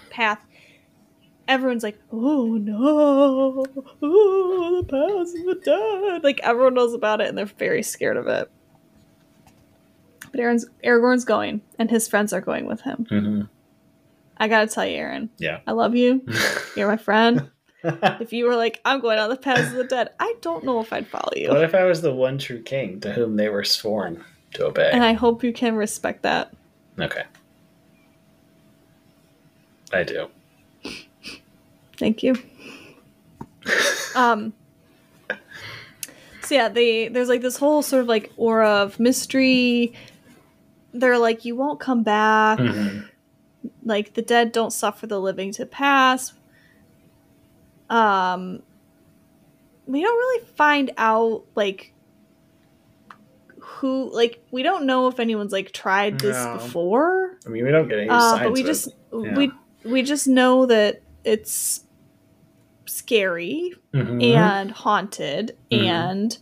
[0.09, 0.39] path
[1.47, 3.65] everyone's like oh no
[4.01, 8.18] oh, the paths of the dead like everyone knows about it and they're very scared
[8.18, 8.49] of it
[10.32, 13.41] but Aaron's, aragorn's going and his friends are going with him hmm
[14.40, 15.60] i gotta tell you aaron Yeah.
[15.68, 16.22] i love you
[16.76, 17.50] you're my friend
[17.84, 20.80] if you were like, I'm going on the paths of the dead, I don't know
[20.82, 21.50] if I'd follow you.
[21.50, 24.90] what if I was the one true king to whom they were sworn to obey?
[24.92, 26.52] And I hope you can respect that.
[27.00, 27.24] okay.
[29.94, 30.28] I do.
[31.98, 32.36] Thank you.
[34.16, 34.54] um
[36.42, 39.94] So yeah, they there's like this whole sort of like aura of mystery.
[40.94, 42.58] They're like, you won't come back.
[42.60, 43.08] Mhm.
[43.88, 46.34] Like the dead don't suffer the living to pass.
[47.90, 48.62] Um
[49.86, 51.94] we don't really find out like
[53.60, 56.54] who like we don't know if anyone's like tried this No.
[56.56, 57.38] before.
[57.46, 59.36] I mean, we don't get any Uh, but we just Yeah.
[59.38, 59.52] we
[59.86, 61.86] we just know that it's
[62.86, 64.22] scary Mhm.
[64.34, 65.86] and haunted Mhm.
[65.86, 66.38] and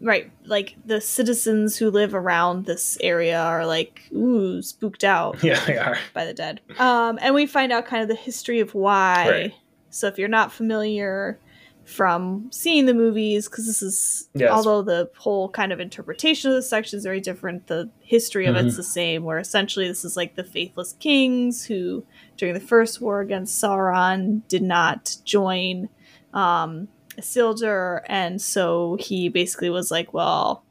[0.00, 5.58] right like the citizens who live around this area are like ooh spooked out yeah,
[5.64, 5.96] they are.
[6.12, 9.52] by the dead um and we find out kind of the history of why Right.
[9.90, 11.40] so if you're not familiar
[11.84, 14.50] from seeing the movies because this is Yes.
[14.52, 18.56] although the whole kind of interpretation of the section is very different the history of
[18.56, 18.76] it's Mhm.
[18.76, 22.04] the same where essentially this is like the faithless kings who
[22.36, 25.88] during the first war against sauron did not join
[26.34, 26.88] um
[27.18, 30.64] isildur and so he basically was like well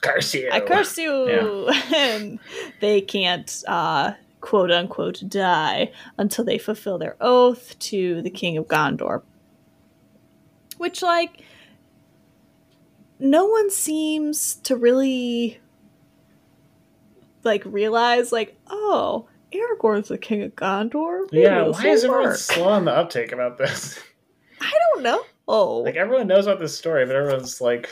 [0.00, 0.50] Curse you.
[0.52, 1.68] I curse you.
[1.94, 2.38] and
[2.80, 8.66] they can't, uh, quote unquote, die until they fulfill their oath to the King of
[8.66, 9.22] Gondor.
[10.78, 11.42] Which, like,
[13.18, 15.58] no one seems to really,
[17.42, 21.32] like, realize, like, oh, Aragorn's the King of Gondor?
[21.32, 23.98] Maybe Yeah, why is everyone slow on the uptake about this?
[24.60, 25.22] I don't know.
[25.48, 25.78] Oh.
[25.78, 27.88] Like everyone knows about this story, but everyone's like,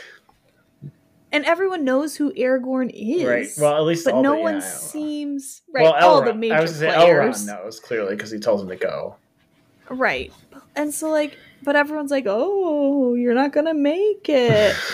[1.31, 3.25] and everyone knows who Aragorn is.
[3.25, 3.47] right?
[3.59, 5.83] Well, at least but no the, one I seems right.
[5.83, 7.43] Well, all the Elrond- major I was say players.
[7.43, 9.15] Elrond knows clearly because he tells him to go.
[9.89, 10.31] Right.
[10.75, 14.75] And so like but everyone's like, "Oh, you're not going to make it."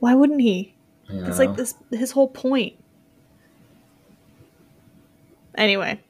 [0.00, 0.74] Why wouldn't he?
[1.10, 2.74] You It's like this his whole point.
[5.54, 6.00] Anyway,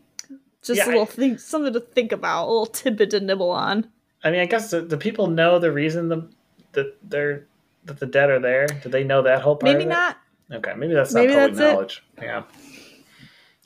[0.62, 3.50] just Yeah, a little I- thing something to think about, a little tidbit to nibble
[3.50, 3.88] on.
[4.24, 6.28] I mean, I guess the, the people know the reason the
[6.72, 7.46] that they're
[7.84, 8.66] that the dead are there.
[8.66, 9.72] Do they know that whole part?
[9.72, 9.94] Maybe of it?
[9.94, 10.18] not.
[10.52, 11.72] Okay, maybe that's Maybe not public that's it.
[11.72, 12.02] knowledge.
[12.20, 12.42] Yeah.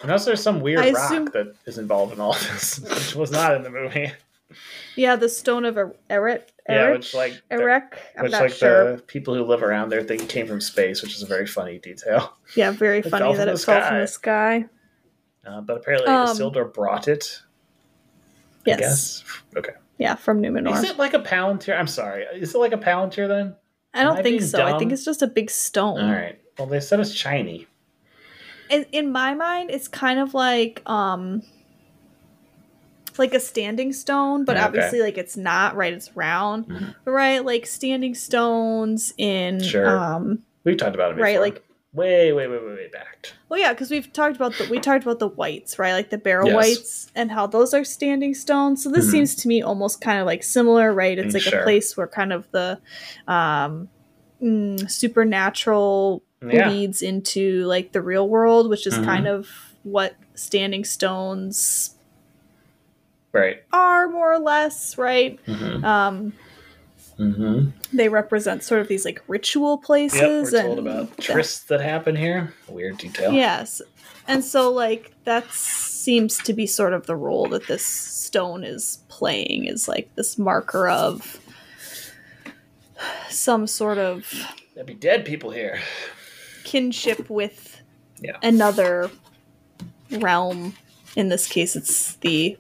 [0.03, 3.31] Unless there's some weird I rock assume- that is involved in all this, which was
[3.31, 4.13] not in the movie.
[4.95, 6.43] Yeah, the stone of Er- Eret.
[6.69, 7.99] Yeah, which like the- Erech?
[8.17, 8.97] I'm which not like sure.
[8.97, 11.79] the people who live around there think came from space, which is a very funny
[11.79, 12.35] detail.
[12.57, 14.67] Yeah, very It funny that it the fell from the sky.
[15.47, 17.41] Uh, but apparently, Um, Isildur brought it.
[18.67, 18.79] I Yes.
[18.81, 19.25] guess.
[19.57, 19.73] Okay.
[19.99, 20.75] Yeah, from Numenor.
[20.77, 21.79] Is it like a palantir?
[21.79, 22.25] I'm sorry.
[22.35, 23.55] Is it like a palantir then?
[23.95, 24.63] I don't am think so.
[24.65, 25.99] I think it's just a big stone.
[26.01, 26.39] All right.
[26.59, 27.67] Well, they said it's shiny.
[28.69, 31.43] in, in my mind it's kind of like um
[33.19, 34.65] like a standing stone but Okay.
[34.67, 36.95] obviously like it's not right it's round Mhm.
[37.07, 39.87] right like standing stones in Sure.
[39.99, 41.25] um We've talked about it before.
[41.25, 41.63] right like
[41.97, 43.33] way, way, way, way, way back.
[43.49, 46.19] well yeah because we've talked about the we talked about the wights right like the
[46.19, 46.55] barrel Yes.
[46.57, 49.11] whites and how those are standing stones so this Mhm.
[49.11, 51.61] seems to me almost kind of like similar right it's Mm, like sure.
[51.61, 52.79] a place where kind of the
[53.27, 53.89] um
[54.43, 56.69] mm, supernatural Yeah.
[56.69, 59.05] leads into like the real world, which is Mhm.
[59.05, 59.49] kind of
[59.83, 61.97] what standing stones
[63.33, 63.63] Right.
[63.73, 65.39] are more or less, right?
[65.47, 65.85] Mm-hmm.
[65.85, 66.33] Um,
[67.19, 67.71] Mm-hmm.
[67.97, 69.87] they represent sort of these like ritual Yep.
[69.87, 72.53] places We're told and about that- trysts that happen here.
[72.69, 73.33] Weird detail.
[73.33, 73.81] yes.
[74.29, 78.99] And so like that seems to be sort of the role that this stone is
[79.09, 81.41] playing is like this marker of
[83.29, 84.31] some sort of
[84.75, 85.81] There'd be dead people here.
[86.65, 87.81] kinship with
[88.21, 88.37] Yeah.
[88.43, 89.11] another
[90.11, 90.75] realm.
[91.15, 92.59] In this case, it's the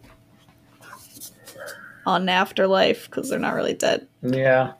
[2.06, 4.06] on afterlife because they're not really dead.
[4.22, 4.72] Yeah.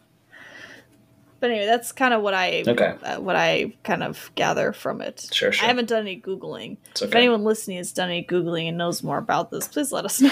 [1.39, 2.95] But anyway, that's kind of what I Okay.
[3.03, 5.29] uh, what I kind of gather from it.
[5.33, 5.65] Sure, sure.
[5.65, 6.79] I haven't done any googling.
[6.93, 10.07] It's If anyone listening has done any googling and knows more about this, please let
[10.07, 10.31] us know.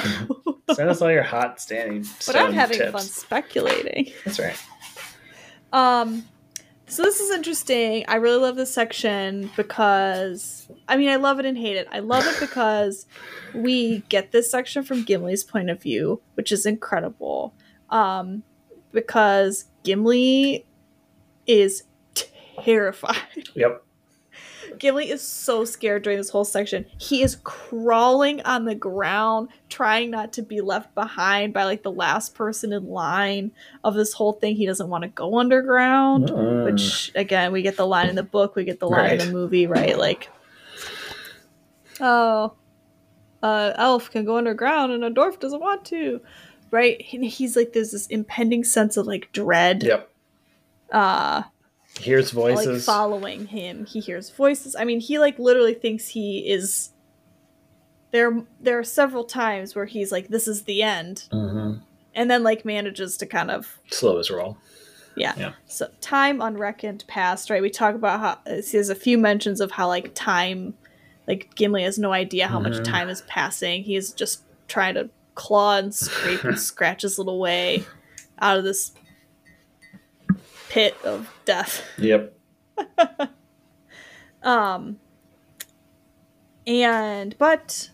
[0.72, 2.92] Send us all your hot standing but I'm having tips.
[2.92, 4.12] fun speculating.
[4.24, 4.56] That's right.
[5.74, 6.24] Um,
[6.86, 8.04] so this is interesting.
[8.08, 11.88] I really love this section because I mean I love it and hate it.
[11.90, 13.06] I love it because
[13.54, 17.54] we get this section from Gimli's point of view, which is incredible.
[17.90, 18.42] Um,
[18.92, 20.64] because Gimli
[21.46, 21.84] is
[22.62, 23.48] terrified.
[23.54, 23.83] Yep.
[24.78, 26.86] Gimli is so scared during this whole section.
[26.98, 31.90] He is crawling on the ground, trying not to be left behind by like the
[31.92, 33.52] last person in line
[33.82, 34.56] of this whole thing.
[34.56, 36.64] He doesn't want to go underground, Mm.
[36.64, 39.32] which again, we get the line in the book, we get the line in the
[39.32, 39.96] movie, right?
[39.98, 40.28] Like,
[42.00, 42.52] oh,
[43.42, 46.20] uh, elf can go underground and a dwarf doesn't want to,
[46.70, 47.04] right?
[47.12, 49.82] And he's like, there's this impending sense of like dread.
[49.82, 50.10] Yep.
[50.90, 51.42] Uh,
[52.00, 53.86] Hears voices like following him.
[53.86, 54.74] He hears voices.
[54.74, 56.90] I mean, he like literally thinks he is.
[58.10, 61.74] There, there are several times where he's like, "This is the end," hmm
[62.16, 64.56] and then like manages to kind of Slow his roll.
[65.16, 65.34] yeah.
[65.36, 65.52] Yeah.
[65.66, 67.60] So time unreckoned past, right?
[67.62, 70.74] We talk about how there's a few mentions of how like time,
[71.26, 72.84] like Gimli has no idea how much Mhm.
[72.84, 73.82] time is passing.
[73.82, 77.84] He is just trying to claw and scrape and scratch his little way
[78.40, 78.92] out of this
[80.68, 81.82] pit of death.
[81.98, 82.36] Yep.
[84.42, 84.98] Um
[86.66, 87.88] and but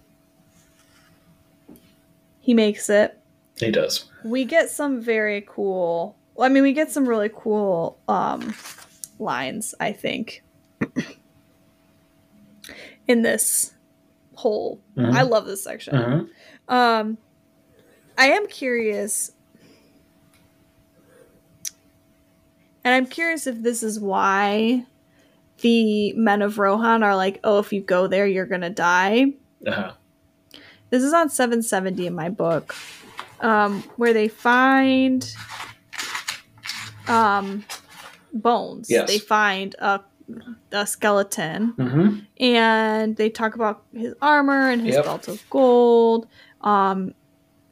[2.40, 3.16] he makes it.
[3.56, 4.06] He does.
[4.24, 8.52] We get some very cool well, I mean we get some really cool um
[9.20, 10.42] lines, I think.
[13.06, 13.74] in this
[14.34, 15.12] whole Mhm.
[15.14, 15.94] I love this section.
[15.94, 16.28] Mhm.
[16.74, 17.18] Um
[18.18, 19.30] I am curious
[22.84, 24.84] And I'm curious if this is why
[25.60, 29.34] the men of Rohan are like, oh, if you go there, you're going to die.
[29.66, 29.92] Uh-huh.
[30.88, 32.74] This is on 770 in my book,
[33.40, 35.30] um, where they find
[37.06, 37.64] um,
[38.32, 38.88] bones.
[38.90, 39.08] Yes.
[39.08, 40.00] They find a,
[40.72, 42.18] a skeleton Mm-hmm.
[42.42, 45.04] and they talk about his armor and his Yep.
[45.04, 46.26] belt of gold,
[46.62, 47.14] um,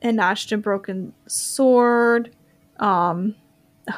[0.03, 2.35] a notched and broken sword.
[2.79, 3.35] Um,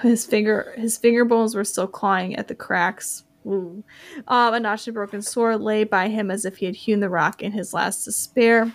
[0.03, 3.25] his finger, his finger bones were still clawing at the cracks.
[3.47, 3.83] Ooh.
[4.29, 7.09] Um, a notched and broken sword lay by him as if he had hewn the
[7.09, 8.73] rock in his last despair.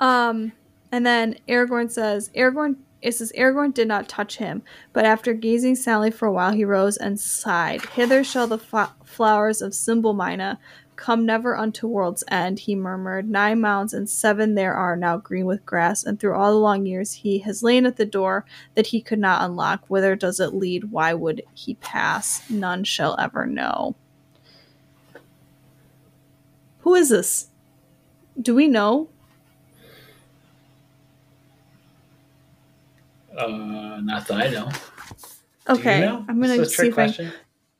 [0.00, 0.52] Um,
[0.92, 2.76] and then Aragorn says, Aragorn.
[3.02, 4.62] It says Aragorn did not touch him,
[4.92, 7.84] but after gazing sadly for a while, he rose and sighed.
[7.84, 10.56] Hither shall the flowers of Simbelmynë
[10.96, 13.28] come never unto world's end, he murmured.
[13.28, 16.86] Nine mounds and seven there are now green with grass, and through all the long
[16.86, 18.44] years he has lain at the door
[18.74, 19.86] that he could not unlock.
[19.88, 20.90] Whither does it lead?
[20.90, 22.48] Why would he pass?
[22.50, 23.94] None shall ever know.
[26.80, 27.48] Who is this?
[28.40, 29.08] Do we know?
[33.36, 34.70] Uh, not that I know.
[35.68, 36.24] Okay, you know?
[36.28, 36.98] I'm gonna This is a see if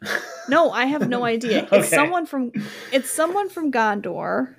[0.02, 0.16] I.
[0.48, 1.66] No, I have no idea.
[1.72, 2.52] It's someone from.
[2.92, 4.54] It's someone from Gondor.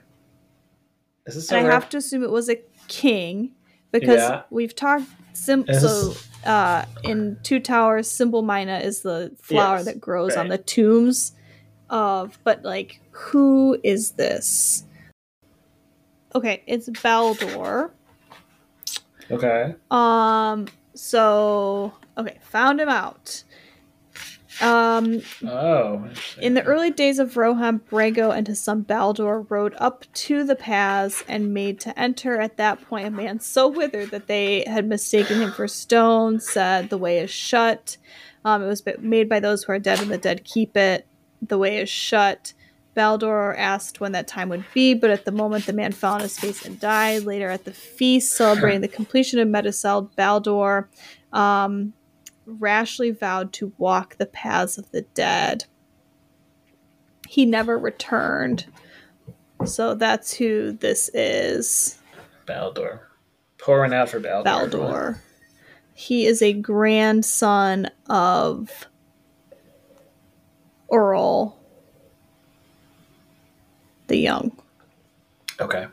[1.26, 3.52] Is this and I have to assume it was a king
[3.92, 4.44] because Yeah.
[4.50, 6.14] we've talked sim- Is so
[6.50, 11.34] uh in two towers simbelmynë is the flower Yes, that grows on the tombs
[11.90, 14.86] of but like who is this
[16.34, 17.92] okay it's Baldor
[19.30, 19.76] okay?
[19.92, 23.44] um so okay found him out
[24.62, 26.08] um Oh,
[26.40, 30.56] in the early days of Rohan, Brego and his son Baldor rode up to the
[30.56, 32.40] paths and made to enter.
[32.40, 36.90] At that point, a man so withered that they had mistaken him for stone said,
[36.90, 37.98] The way is shut.
[38.46, 41.06] Um, it was made by those who are dead, and the dead keep it.
[41.42, 42.54] The way is shut.
[42.96, 46.22] Baldor asked when that time would be, but at the moment the man fell on
[46.22, 47.24] his face and died.
[47.24, 50.88] Later at the feast celebrating the completion of Meduseld, Baldor
[51.32, 51.94] um,
[52.48, 55.66] rashly vowed to walk the paths of the dead
[57.28, 58.66] he never returned.
[59.66, 62.00] So that's who this is,
[62.46, 63.00] Baldor.
[63.58, 64.46] Pouring out for Baldor.
[64.46, 65.20] Baldor.
[65.94, 68.88] He is a grandson of
[70.92, 71.56] Eorl
[74.08, 74.58] the Young.
[75.60, 75.88] Okay.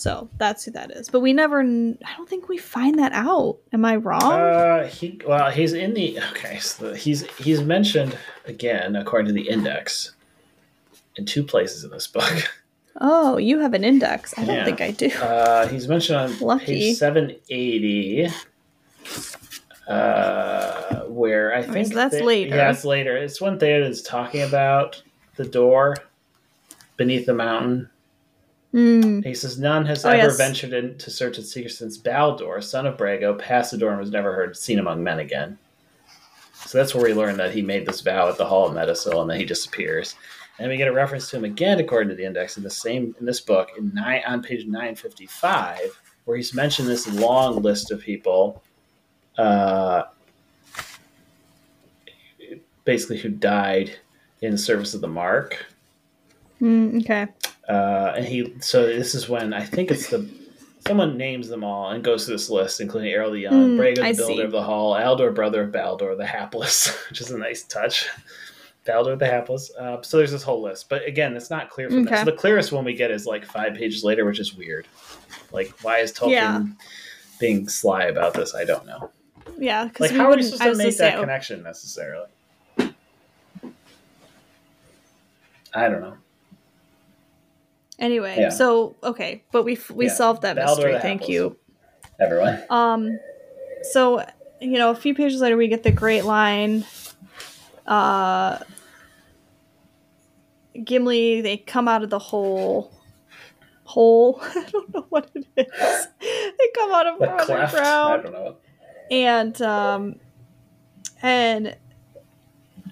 [0.00, 1.10] So that's who that is.
[1.10, 3.58] But we never, I don't think we find that out.
[3.74, 4.22] Am I wrong?
[4.32, 6.58] Uh, he well, he's in the okay.
[6.58, 8.16] So he's he's mentioned
[8.46, 10.12] again according to the index
[11.16, 12.32] in two places in this book.
[13.02, 14.32] oh, you have an index.
[14.38, 14.64] I don't Yeah.
[14.64, 15.10] think I do.
[15.10, 16.64] Uh, he's mentioned on Lucky.
[16.64, 18.26] page seven eighty.
[19.86, 22.56] Uh, where I think that's that- later.
[22.56, 23.18] Yeah, it's later.
[23.18, 25.02] It's when is talking about
[25.36, 25.98] the door
[26.96, 27.89] beneath the mountain.
[28.72, 29.20] Hmm.
[29.22, 30.36] He says, None has Oh, ever yes.
[30.36, 34.10] ventured into search its secret since Baldor, son of Brego, passed the door and was
[34.12, 35.58] never heard seen among men again.
[36.66, 39.22] So that's where we learn that he made this vow at the Hall of Meduseld
[39.22, 40.14] and then he disappears.
[40.58, 43.14] And we get a reference to him again, according to the index, in the same
[43.18, 47.62] in this book, in nine on page nine fifty five, where he's mentioned this long
[47.62, 48.62] list of people,
[49.38, 50.02] uh,
[52.84, 53.96] basically who died
[54.42, 55.64] in service of the Mark.
[56.58, 57.26] Hmm, okay.
[57.68, 60.28] Uh, and he so this is when I think it's the
[60.86, 63.96] someone names them all and goes to this list, including Eorl the Young, Mm, Brego
[63.96, 64.40] the I builder see.
[64.42, 68.08] of the hall, Aldor brother of Baldor the hapless, which is a nice touch.
[68.86, 69.70] Baldor the hapless.
[69.78, 72.16] Uh, so there's this whole list, but again, it's not clear from Okay.
[72.18, 74.88] So The clearest one we get is like five pages later, which is weird.
[75.52, 76.62] Like, why is Tolkien Yeah.
[77.38, 78.54] being sly about this?
[78.54, 79.10] I don't know.
[79.58, 82.28] Yeah, because Like, how are you supposed to make that connection necessarily?
[85.74, 86.16] I don't know.
[88.00, 88.48] Anyway, Yeah.
[88.48, 90.98] so okay, but we we Yeah, solved that Baldor mystery.
[91.00, 91.28] Thank Hapless.
[91.28, 91.56] you.
[92.18, 92.62] Everyone.
[92.70, 93.20] Um,
[93.92, 94.24] so
[94.60, 96.84] you know, a few pages later, we get the great line.
[97.86, 98.58] Uh,
[100.84, 102.92] Gimli, they come out of the hole.
[103.84, 104.38] Hole.
[104.42, 106.06] I don't know what it is.
[106.20, 107.74] they come out of The cleft.
[107.74, 108.56] I don't know.
[109.10, 110.14] and um,
[111.22, 111.76] and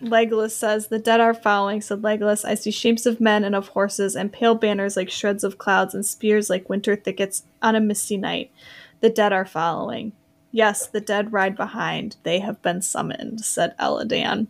[0.02, 3.68] Legolas says, "The dead are following." Said Legolas, "I see shapes of men and of
[3.68, 7.80] horses, and pale banners like shreds of clouds, and spears like winter thickets on a
[7.80, 8.50] misty night.
[9.00, 10.12] The dead are following."
[10.52, 12.16] Yes, the dead ride behind.
[12.22, 14.46] They have been summoned," said Elladan.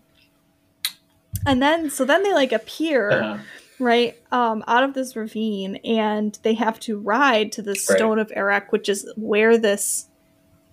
[1.46, 3.38] And then, so then they like appear Uh-huh.
[3.78, 7.78] right um out of this ravine and they have to ride to the Right.
[7.78, 10.06] stone of Erech which is where this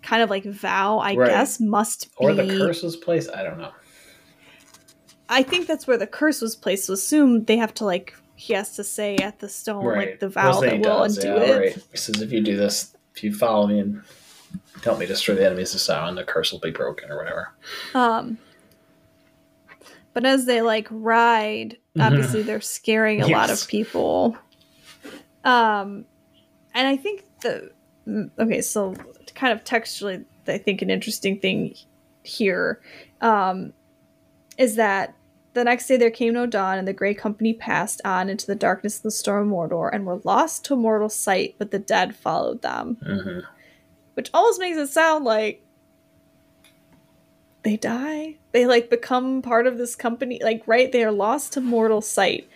[0.02, 1.30] kind of like vow, I Right.
[1.30, 2.26] guess, must be.
[2.26, 3.30] Or the curse's place?
[3.30, 3.72] I don't know.
[5.30, 6.86] I think that's where the curse was placed.
[6.86, 10.30] So assume they have to like he has to say at the stone like the
[10.30, 11.60] vow that he will does, undo yeah, it.
[11.60, 11.86] Right.
[11.92, 14.02] He says, if you do this, if you follow me and
[14.84, 17.54] help me destroy the enemies of Sauron, the curse will be broken or whatever.
[17.94, 18.38] Um,
[20.14, 22.06] but as they like ride, Mhm.
[22.06, 24.38] obviously they're scaring a lot of people.
[25.44, 26.06] Um,
[26.74, 27.72] and I think the
[28.08, 28.96] mm, okay, so
[29.34, 31.76] kind of textually, I think an interesting thing
[32.24, 32.82] here
[33.22, 33.74] um,
[34.58, 35.16] is that
[35.54, 38.56] the next day there came no dawn, and the Grey company passed on into the
[38.56, 42.16] darkness of the storm of Mordor, and were lost to mortal sight, but the dead
[42.16, 43.40] followed them hmm
[44.16, 45.62] which almost makes it sound like
[47.64, 48.36] they die.
[48.54, 50.40] They like become part of this company.
[50.42, 50.92] Like, right?
[50.92, 52.48] They are lost to mortal sight.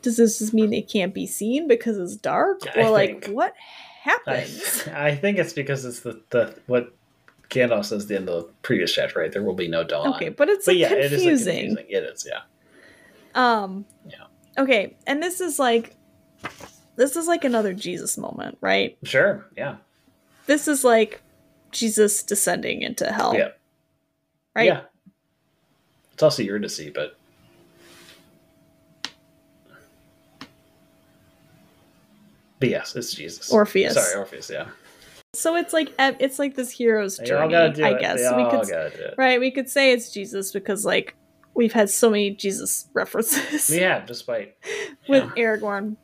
[0.00, 3.36] Does this just mean they can't be seen because it's dark, I or like think-
[3.36, 3.52] what
[4.06, 4.88] I, happens?
[4.94, 6.96] I think it's because it's the, the what
[7.50, 9.32] Gandalf says the end of the previous chapter, right?
[9.32, 10.14] There will be no dawn.
[10.14, 11.76] Okay, but it's But like, yeah, it is like, confusing.
[11.76, 11.86] confusing.
[11.88, 12.40] It is, yeah.
[13.34, 13.84] Um.
[14.08, 14.24] Yeah.
[14.58, 15.96] Okay, and this is like,
[16.96, 18.98] this is like another Jesus moment, right?
[19.04, 19.76] Sure, yeah.
[20.46, 21.22] This is like
[21.70, 23.34] Jesus descending into hell.
[23.34, 23.50] Yeah.
[24.54, 24.66] Right.
[24.66, 24.80] Yeah.
[26.12, 27.16] It's also Eurydice, but
[32.60, 33.52] But yes, it's Jesus.
[33.52, 33.94] Orpheus.
[33.94, 34.66] Sorry, Orpheus, yeah.
[35.34, 37.72] So it's like it's like this hero's They all journey.
[37.74, 38.00] do I it.
[38.00, 38.72] guess They we could do
[39.04, 39.14] it.
[39.18, 41.16] Right, we could say it's Jesus because like
[41.54, 44.54] we've had so many Jesus references Yeah, despite
[45.08, 45.42] with yeah.
[45.44, 45.96] Aragorn,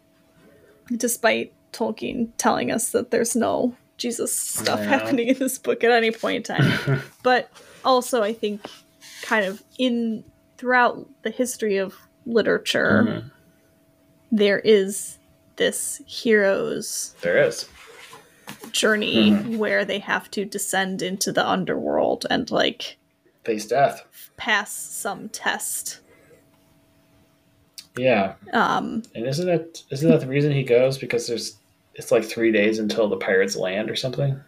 [0.94, 4.84] despite Tolkien telling us that there's no Jesus stuff Yeah.
[4.98, 7.01] happening in this book at any point in time.
[7.22, 7.48] but
[7.84, 8.60] also, I think,
[9.22, 10.24] kind of in
[10.59, 11.94] throughout the history of
[12.26, 13.30] literature, Mhm.
[14.30, 15.18] there is
[15.56, 17.66] this hero's There is.
[18.72, 19.56] Journey Mhm.
[19.58, 22.96] where they have to descend into the underworld and like
[23.44, 24.04] Face death.
[24.36, 26.00] pass some test.
[27.96, 28.34] Yeah.
[28.52, 30.98] Um, And isn't it isn't that the reason he goes?
[30.98, 31.56] Because there's
[31.94, 34.40] it's like three days until the pirates land or something.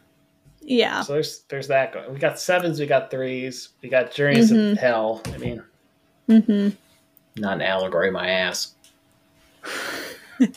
[0.60, 1.02] yeah.
[1.02, 2.12] So there's there's that going.
[2.12, 4.72] We got sevens, we got threes, we got journeys Mhm.
[4.72, 5.22] of hell.
[5.32, 5.62] I mean,
[6.28, 6.70] mm-hmm.
[7.40, 8.74] not an allegory, my ass.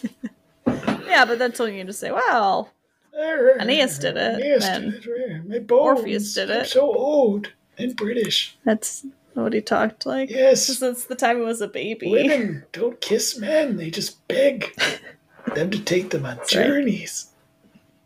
[1.07, 2.69] Yeah, but that's then Tolkien just say, well,
[3.17, 5.49] Aeneas did it, Aeneas and did it.
[5.49, 5.99] My bones.
[5.99, 6.67] Orpheus did I'm it.
[6.67, 8.55] so old and British.
[8.63, 10.29] that's what he talked like.
[10.29, 10.65] Yes.
[10.65, 12.09] Since the time he was a baby.
[12.11, 14.73] Women don't kiss men; they just beg
[15.55, 16.65] them to take them on That's right.
[16.67, 17.27] journeys.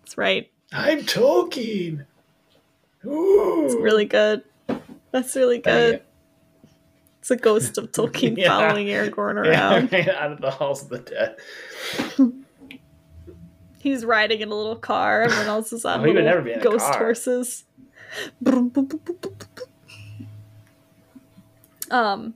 [0.02, 0.50] That's right.
[0.72, 2.06] I'm Tolkien.
[3.06, 4.44] Ooh, It's really good.
[5.12, 6.02] That's really good.
[7.20, 8.48] It's a ghost of Tolkien Yeah.
[8.50, 9.90] following Aragorn around.
[9.92, 12.32] Yeah, out of the halls of the dead.
[13.84, 15.24] He's riding in a little car.
[15.24, 16.98] Everyone else is on Oh, little never be in a ghost car.
[17.00, 17.66] horses.
[21.92, 22.34] Um,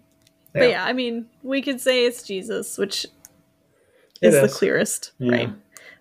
[0.53, 3.05] but yeah, I mean, we could say it's Jesus, which
[4.21, 5.31] is the clearest, Yeah.
[5.31, 5.49] right?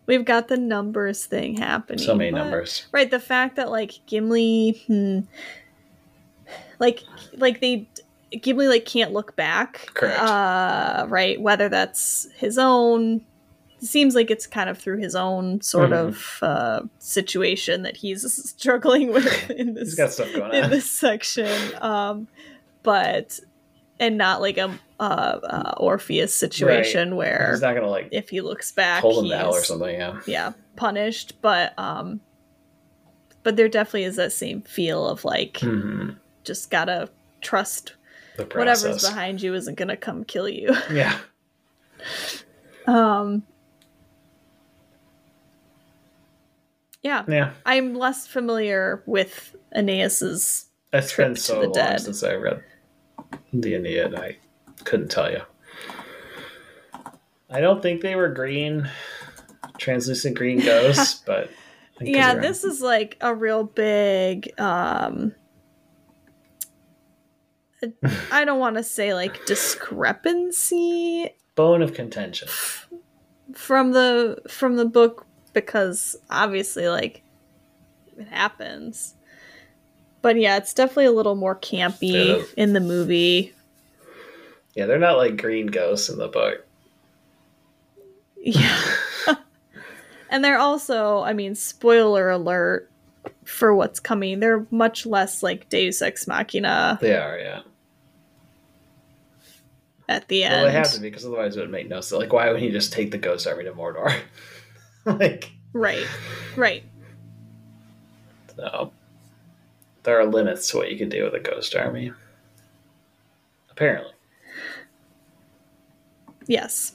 [0.07, 2.05] We've got the numbers thing happening.
[2.05, 2.87] So many but- numbers.
[2.93, 5.21] Right, the fact that like Gimli, hmm,
[6.79, 7.03] like
[7.37, 7.89] like they
[8.41, 9.89] Gimli like can't look back.
[9.95, 10.21] Correct.
[10.21, 13.25] Uh, right, whether that's his own.
[13.81, 16.07] Seems like it's kind of through his own sort Mhm.
[16.09, 18.23] of uh, situation that he's
[18.57, 21.53] struggling with in this He's got stuff going in this section.
[21.81, 22.29] Um,
[22.83, 23.39] but
[24.01, 28.41] and not like a uh, uh, Orpheus situation where He's not gonna like if he
[28.41, 29.95] looks back, hold him hell or something.
[29.95, 30.21] Yeah.
[30.27, 32.21] yeah punished but um
[33.43, 36.11] but there definitely is that same feel of like hmm
[36.45, 37.09] just gotta
[37.41, 37.95] trust
[38.55, 41.19] whatever's behind you isn't gonna come kill you Yeah.
[42.87, 43.43] um
[47.07, 47.53] yeah Yeah.
[47.65, 52.01] i'm less familiar with aeneas's It's Trip been to the long dead.
[52.01, 52.63] since I read
[53.53, 54.15] the Aeneid.
[54.15, 54.37] I
[54.85, 55.41] couldn't tell you.
[57.51, 58.89] I don't think they were green,
[59.79, 61.45] translucent green ghosts, but
[61.95, 65.33] I could be yeah this is like a real big um
[68.33, 72.49] i don't want to say like discrepancy bone of contention.
[73.55, 75.26] from the from the book
[75.65, 77.23] because obviously like
[78.19, 79.15] it happens
[80.23, 82.45] but yeah it's definitely a little more campy Yeah.
[82.57, 83.53] in the movie
[84.75, 86.65] Yeah, they're not like green ghosts in the book.
[88.37, 88.83] yeah
[90.31, 92.91] and they're also i mean spoiler alert
[93.45, 97.61] for what's coming they're much less like deus ex machina They are, yeah.
[100.09, 102.21] at the end Well, they have to be because otherwise it would make no sense.
[102.21, 104.15] Like, why would he just take the ghost army to Mordor?
[105.19, 106.07] like, right
[106.57, 106.85] right
[108.59, 108.93] no.
[110.03, 112.13] there are limits to what you can do with a ghost army.
[113.71, 114.13] Apparently,
[116.47, 116.95] Yes.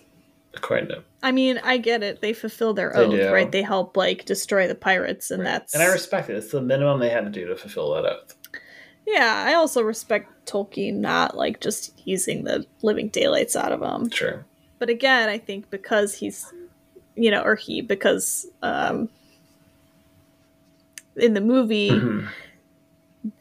[0.56, 2.22] according to I mean, I get it.
[2.22, 3.32] They fulfill their They oath, do.
[3.32, 3.52] right?
[3.52, 6.36] They help like destroy the pirates, and that's and I respect it.
[6.36, 8.36] It's the minimum they had to do to fulfill that oath.
[9.06, 9.44] yeah.
[9.48, 14.10] I also respect Tolkien not like just using the living daylights out of them.
[14.10, 14.44] Sure.
[14.80, 16.52] But again, I think because he's,
[17.22, 19.10] you know, or he because um,
[21.16, 22.28] in the movie Mhm.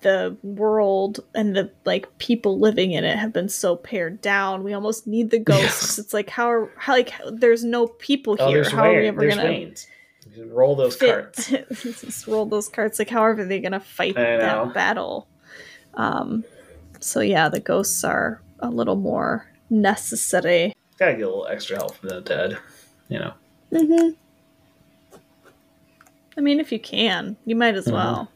[0.02, 4.62] the world and the like people living in it have been so pared down.
[4.62, 5.98] We almost need the ghosts.
[5.98, 8.68] It's like how, are, how like there's no people Oh, here.
[8.68, 9.70] how are we ever gonna.
[10.48, 11.46] Roll those fit cards.
[11.82, 14.66] just roll those cards like how are they gonna fight I know.
[14.66, 15.26] that battle
[15.94, 16.44] um
[17.00, 21.96] so yeah the ghosts are a little more necessary Gotta get a little extra help
[21.96, 22.58] from the dead.
[23.08, 23.32] You know.
[23.72, 24.10] Mm-hmm.
[26.36, 27.92] i mean if you can you might as Mhm.
[27.92, 28.30] well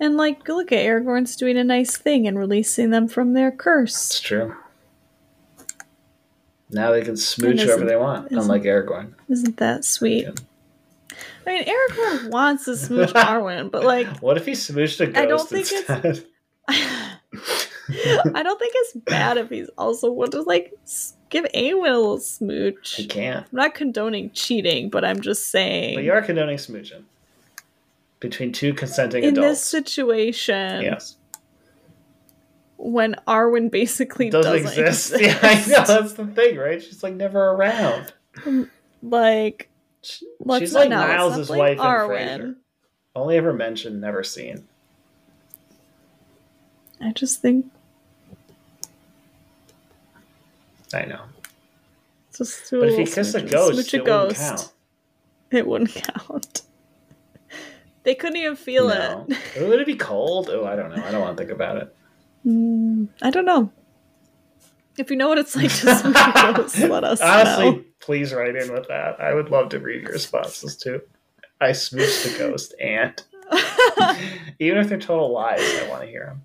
[0.00, 3.94] and like look at aragorn's doing a nice thing and releasing them from their curse.
[3.94, 4.54] It's true.
[6.70, 9.14] Now they can smooch whoever they want, unlike Aragorn.
[9.28, 10.32] isn't that sweet Yeah.
[11.46, 15.18] i mean aragorn wants to smooch arwen but like What if he smooched a ghost
[15.18, 16.26] I don't think it's- instead?
[18.34, 20.72] I don't think it's bad if he's also would just like
[21.34, 22.94] give Arwen a little smooch.
[22.96, 23.44] he can't.
[23.52, 27.02] I'm not condoning cheating, but I'm just saying But you are condoning smooching
[28.20, 29.38] between two consenting adults.
[29.38, 31.16] in this situation, yes,
[32.76, 35.12] when Arwen basically does doesn't exist.
[35.14, 36.82] exist, Yeah, I know that's the thing, right?
[36.82, 38.12] She's like never around.
[39.02, 39.68] like
[40.02, 40.26] She-
[40.58, 42.08] She's like Niles' not wife in Arwen.
[42.40, 42.54] Frasier.
[43.16, 44.66] Only ever mentioned, never seen.
[47.00, 47.66] I just think
[50.94, 51.22] I know,
[52.36, 54.72] just do but a if you little kiss a ghost, a it wouldn't count.
[55.50, 56.62] It wouldn't count.
[58.04, 59.26] They couldn't even feel no.
[59.30, 59.60] it.
[59.66, 60.50] Would it be cold?
[60.52, 61.02] Oh, I don't know.
[61.02, 61.96] I don't want to think about it.
[62.46, 63.72] Mm, I don't know.
[64.98, 67.84] If you know what it's like to smooch a ghost, let us Honestly, know.
[68.00, 69.18] please write in with that.
[69.20, 71.00] I would love to read your responses too.
[71.62, 73.20] I smooched the ghost, and
[74.58, 76.42] even if they're total lies, I want to hear them.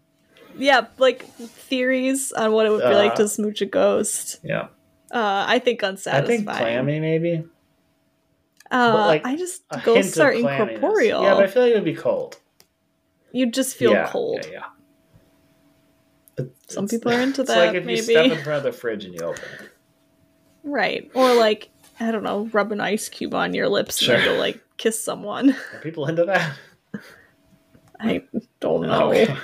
[0.57, 4.39] Yeah, like theories on what it would be like Uh, to smooch a ghost.
[4.43, 4.67] Yeah,
[5.11, 6.47] Uh, I think unsatisfying.
[6.47, 7.43] I think clammy maybe.
[8.71, 11.23] uh, like, I just ghosts are incorporeal.
[11.23, 12.37] Yeah, but I feel like it would be cold.
[13.31, 14.45] You'd just feel yeah, cold.
[14.51, 14.63] Yeah,
[16.39, 16.45] yeah.
[16.67, 18.01] Some it's- people are into it's that, like if you maybe.
[18.01, 19.69] step in front of the fridge and you open it.
[20.63, 21.09] Right.
[21.13, 21.69] Or like
[21.99, 24.15] I don't know, rub an ice cube on your lips Sure.
[24.15, 25.55] and go like kiss someone.
[25.73, 26.55] Are people into that?
[27.99, 28.23] I
[28.61, 29.11] don't know.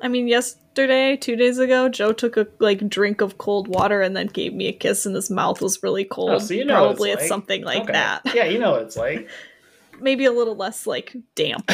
[0.00, 4.16] I mean, yesterday, two days ago, Joe took a like drink of cold water and
[4.16, 6.30] then gave me a kiss, and his mouth was really cold.
[6.30, 7.28] Oh, so you know what it's Probably it's, like.
[7.28, 7.92] something like Okay.
[7.92, 8.22] that.
[8.34, 9.28] Yeah, you know what it's like.
[10.00, 11.70] Maybe a little less like damp.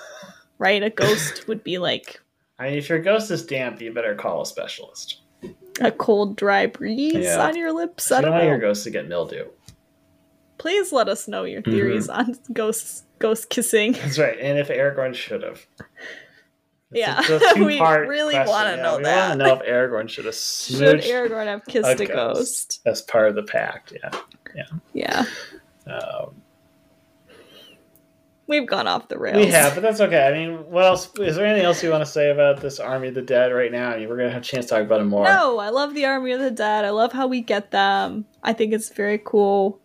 [0.58, 0.82] right?
[0.82, 2.20] A ghost would be like
[2.58, 5.20] I mean, if your ghost is damp, you better call a specialist.
[5.80, 7.44] a cold, dry breeze Yeah.
[7.46, 8.08] on your lips.
[8.08, 8.68] You I don't want your know.
[8.68, 9.44] ghost to get mildew.
[10.56, 11.70] Please let us know your Mm-hmm.
[11.70, 13.92] theories on ghosts, ghost kissing.
[14.02, 14.38] That's right.
[14.38, 15.66] And if Aragorn should have.
[16.92, 17.20] Yeah.
[17.28, 19.28] a- a We really wanna Yeah, know we that.
[19.28, 22.80] want to know if Aragorn should have Should Aragorn have kissed a a, ghost?
[22.86, 23.92] as part of the pact.
[24.54, 24.64] Yeah.
[24.94, 25.24] Yeah.
[25.86, 26.42] Um,
[28.48, 29.38] We've gone off the rails.
[29.44, 30.24] we have, but that's okay.
[30.24, 31.10] I mean, what else?
[31.18, 33.72] Is there anything else you want to say about this Army of the Dead right
[33.72, 33.90] now?
[33.90, 35.24] I mean, we're gonna have a chance to talk about it more.
[35.24, 36.84] No, I love the Army of the Dead.
[36.84, 38.24] I love how we get them.
[38.44, 39.80] I think it's very cool.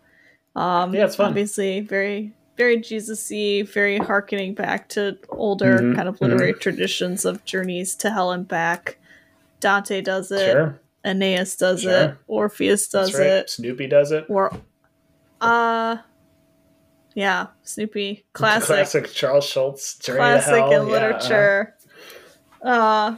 [0.54, 1.26] Um, Yeah, it's fun.
[1.30, 7.44] Obviously, very, very Jesus-y, very harkening back to older Mhm, kind of literary traditions of
[7.44, 8.98] journeys to hell and back.
[9.60, 10.52] Dante does it.
[10.52, 10.78] Sure.
[11.04, 11.92] Aeneas does Sure.
[11.92, 12.14] it.
[12.26, 13.26] Orpheus does right.
[13.26, 13.50] it.
[13.50, 14.26] Snoopy does it.
[14.28, 14.52] Or,
[15.40, 15.96] uh,
[17.14, 19.98] yeah, Snoopy, classic, Classic Charles Schulz.
[20.04, 20.66] Classic Hell.
[20.66, 21.74] in Yeah, literature.
[22.62, 23.16] Uh,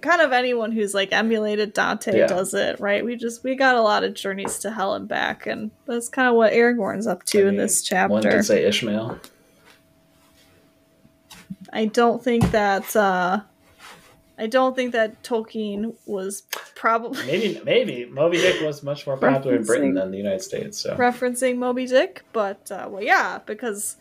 [0.00, 2.26] kind of anyone who's like emulated Dante Yeah.
[2.26, 3.04] does it, right?
[3.04, 6.28] We just we got a lot of journeys to hell and back, and that's kind
[6.28, 8.12] of what Aragorn's up to I in this chapter.
[8.12, 8.38] One chapter.
[8.38, 9.18] could say Ishmael.
[11.72, 13.40] I don't think that uh
[14.36, 16.42] I don't think that Tolkien was
[16.74, 20.78] probably Maybe, maybe Moby Dick was much more popular in Britain than the United States.
[20.78, 23.96] So referencing Moby Dick, but uh, well, yeah, because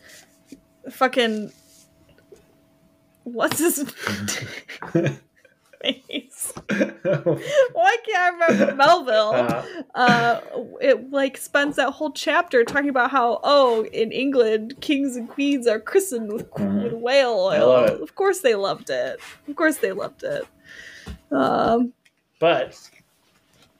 [0.92, 1.52] fucking
[3.24, 3.86] what's his
[5.84, 6.54] face?
[6.70, 9.34] Why can't I remember Melville?
[9.34, 9.66] Uh,
[9.96, 10.42] uh
[10.82, 15.68] it like spends that whole chapter talking about how oh in england kings and queens
[15.68, 16.84] are christened with, Mhm.
[16.84, 18.02] with whale oil I love it.
[18.02, 20.46] of course they loved it of course they loved it
[21.32, 21.94] um
[22.40, 22.78] but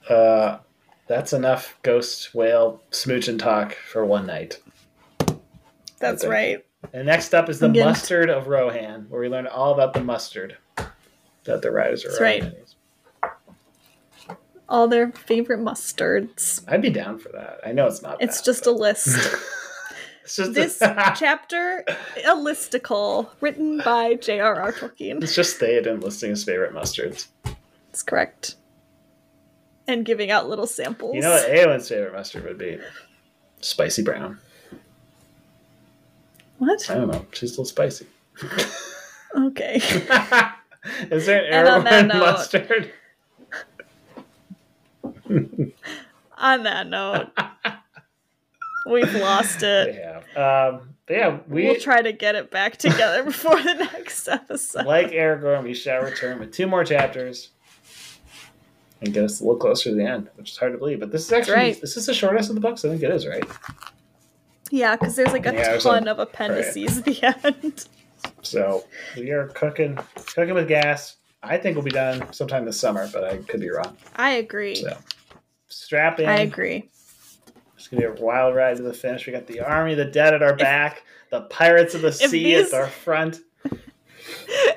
[0.10, 0.60] uh,
[1.08, 4.60] that's enough ghost whale smooch and talk for one night.
[6.00, 9.94] that's right And next up is the mustard of Rohan, where we learn all about
[9.94, 10.58] the mustard
[11.46, 12.54] that the riders are That's right.
[14.70, 16.64] All their favorite mustards.
[16.68, 17.60] I'd be down for that.
[17.66, 18.18] I know it's not.
[18.22, 19.08] It's just a list.
[20.24, 20.80] it's just this
[21.16, 24.72] chapter, a listicle written by J.R.R.
[24.72, 25.22] Tolkien.
[25.22, 27.28] It's just Theoden listing his favorite mustards.
[27.88, 28.56] That's correct.
[29.86, 31.14] And giving out little samples.
[31.14, 32.80] You know what Eowyn's favorite mustard would be?
[33.60, 34.40] Spicy brown.
[36.58, 36.90] What?
[36.90, 37.26] I don't know.
[37.34, 38.08] She's a little spicy.
[39.36, 39.82] Okay.
[41.12, 42.92] Is there an And on note- mustard?
[46.38, 47.30] On that note,
[48.90, 49.96] we've lost it.
[49.96, 50.74] have.
[50.76, 54.86] Um, yeah, we we'll try to get it back together before the next episode.
[54.86, 55.64] like Aragorn.
[55.64, 57.50] We shall return with two more chapters
[59.02, 61.00] and get us a little closer to the end, which is hard to believe.
[61.00, 61.80] But this is actually right.
[61.82, 62.84] this is the shortest of the books.
[62.84, 63.46] I think it is right.
[64.72, 67.88] Yeah, because there's like a Yeah, ton a- of appendices at the end.
[68.44, 68.86] So
[69.18, 69.98] we are cooking,
[70.36, 71.18] cooking with gas.
[71.42, 73.98] I think we'll be done sometime this summer, but I could be wrong.
[74.16, 74.76] I agree.
[74.76, 74.98] So
[75.68, 76.30] strap in.
[76.30, 76.90] I agree.
[77.76, 79.26] It's gonna be a wild ride to the finish.
[79.26, 82.56] We got the army of the dead at our back, the pirates of the sea
[82.56, 83.42] these- at our front.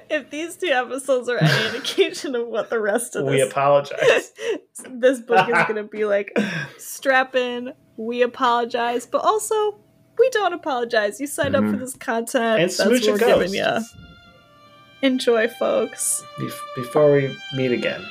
[0.08, 4.32] If these two episodes are any indication of what the rest of We this apologize.
[4.90, 6.36] this book is going to be like,
[6.78, 9.80] strap in, we apologize, but also
[10.18, 11.20] we don't apologize.
[11.20, 11.80] You signed up for Mhm.
[11.80, 12.60] this content.
[12.60, 13.94] And That's smooch what a we're giving ghost.
[13.94, 15.08] you.
[15.08, 16.22] Enjoy, folks.
[16.38, 18.04] Bef- Before we meet again,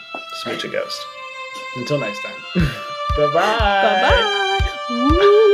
[0.43, 0.99] smooch a ghost.
[1.77, 2.35] Until next time.
[3.17, 3.57] Bye-bye.
[3.59, 4.59] Bye
[4.89, 5.51] bye.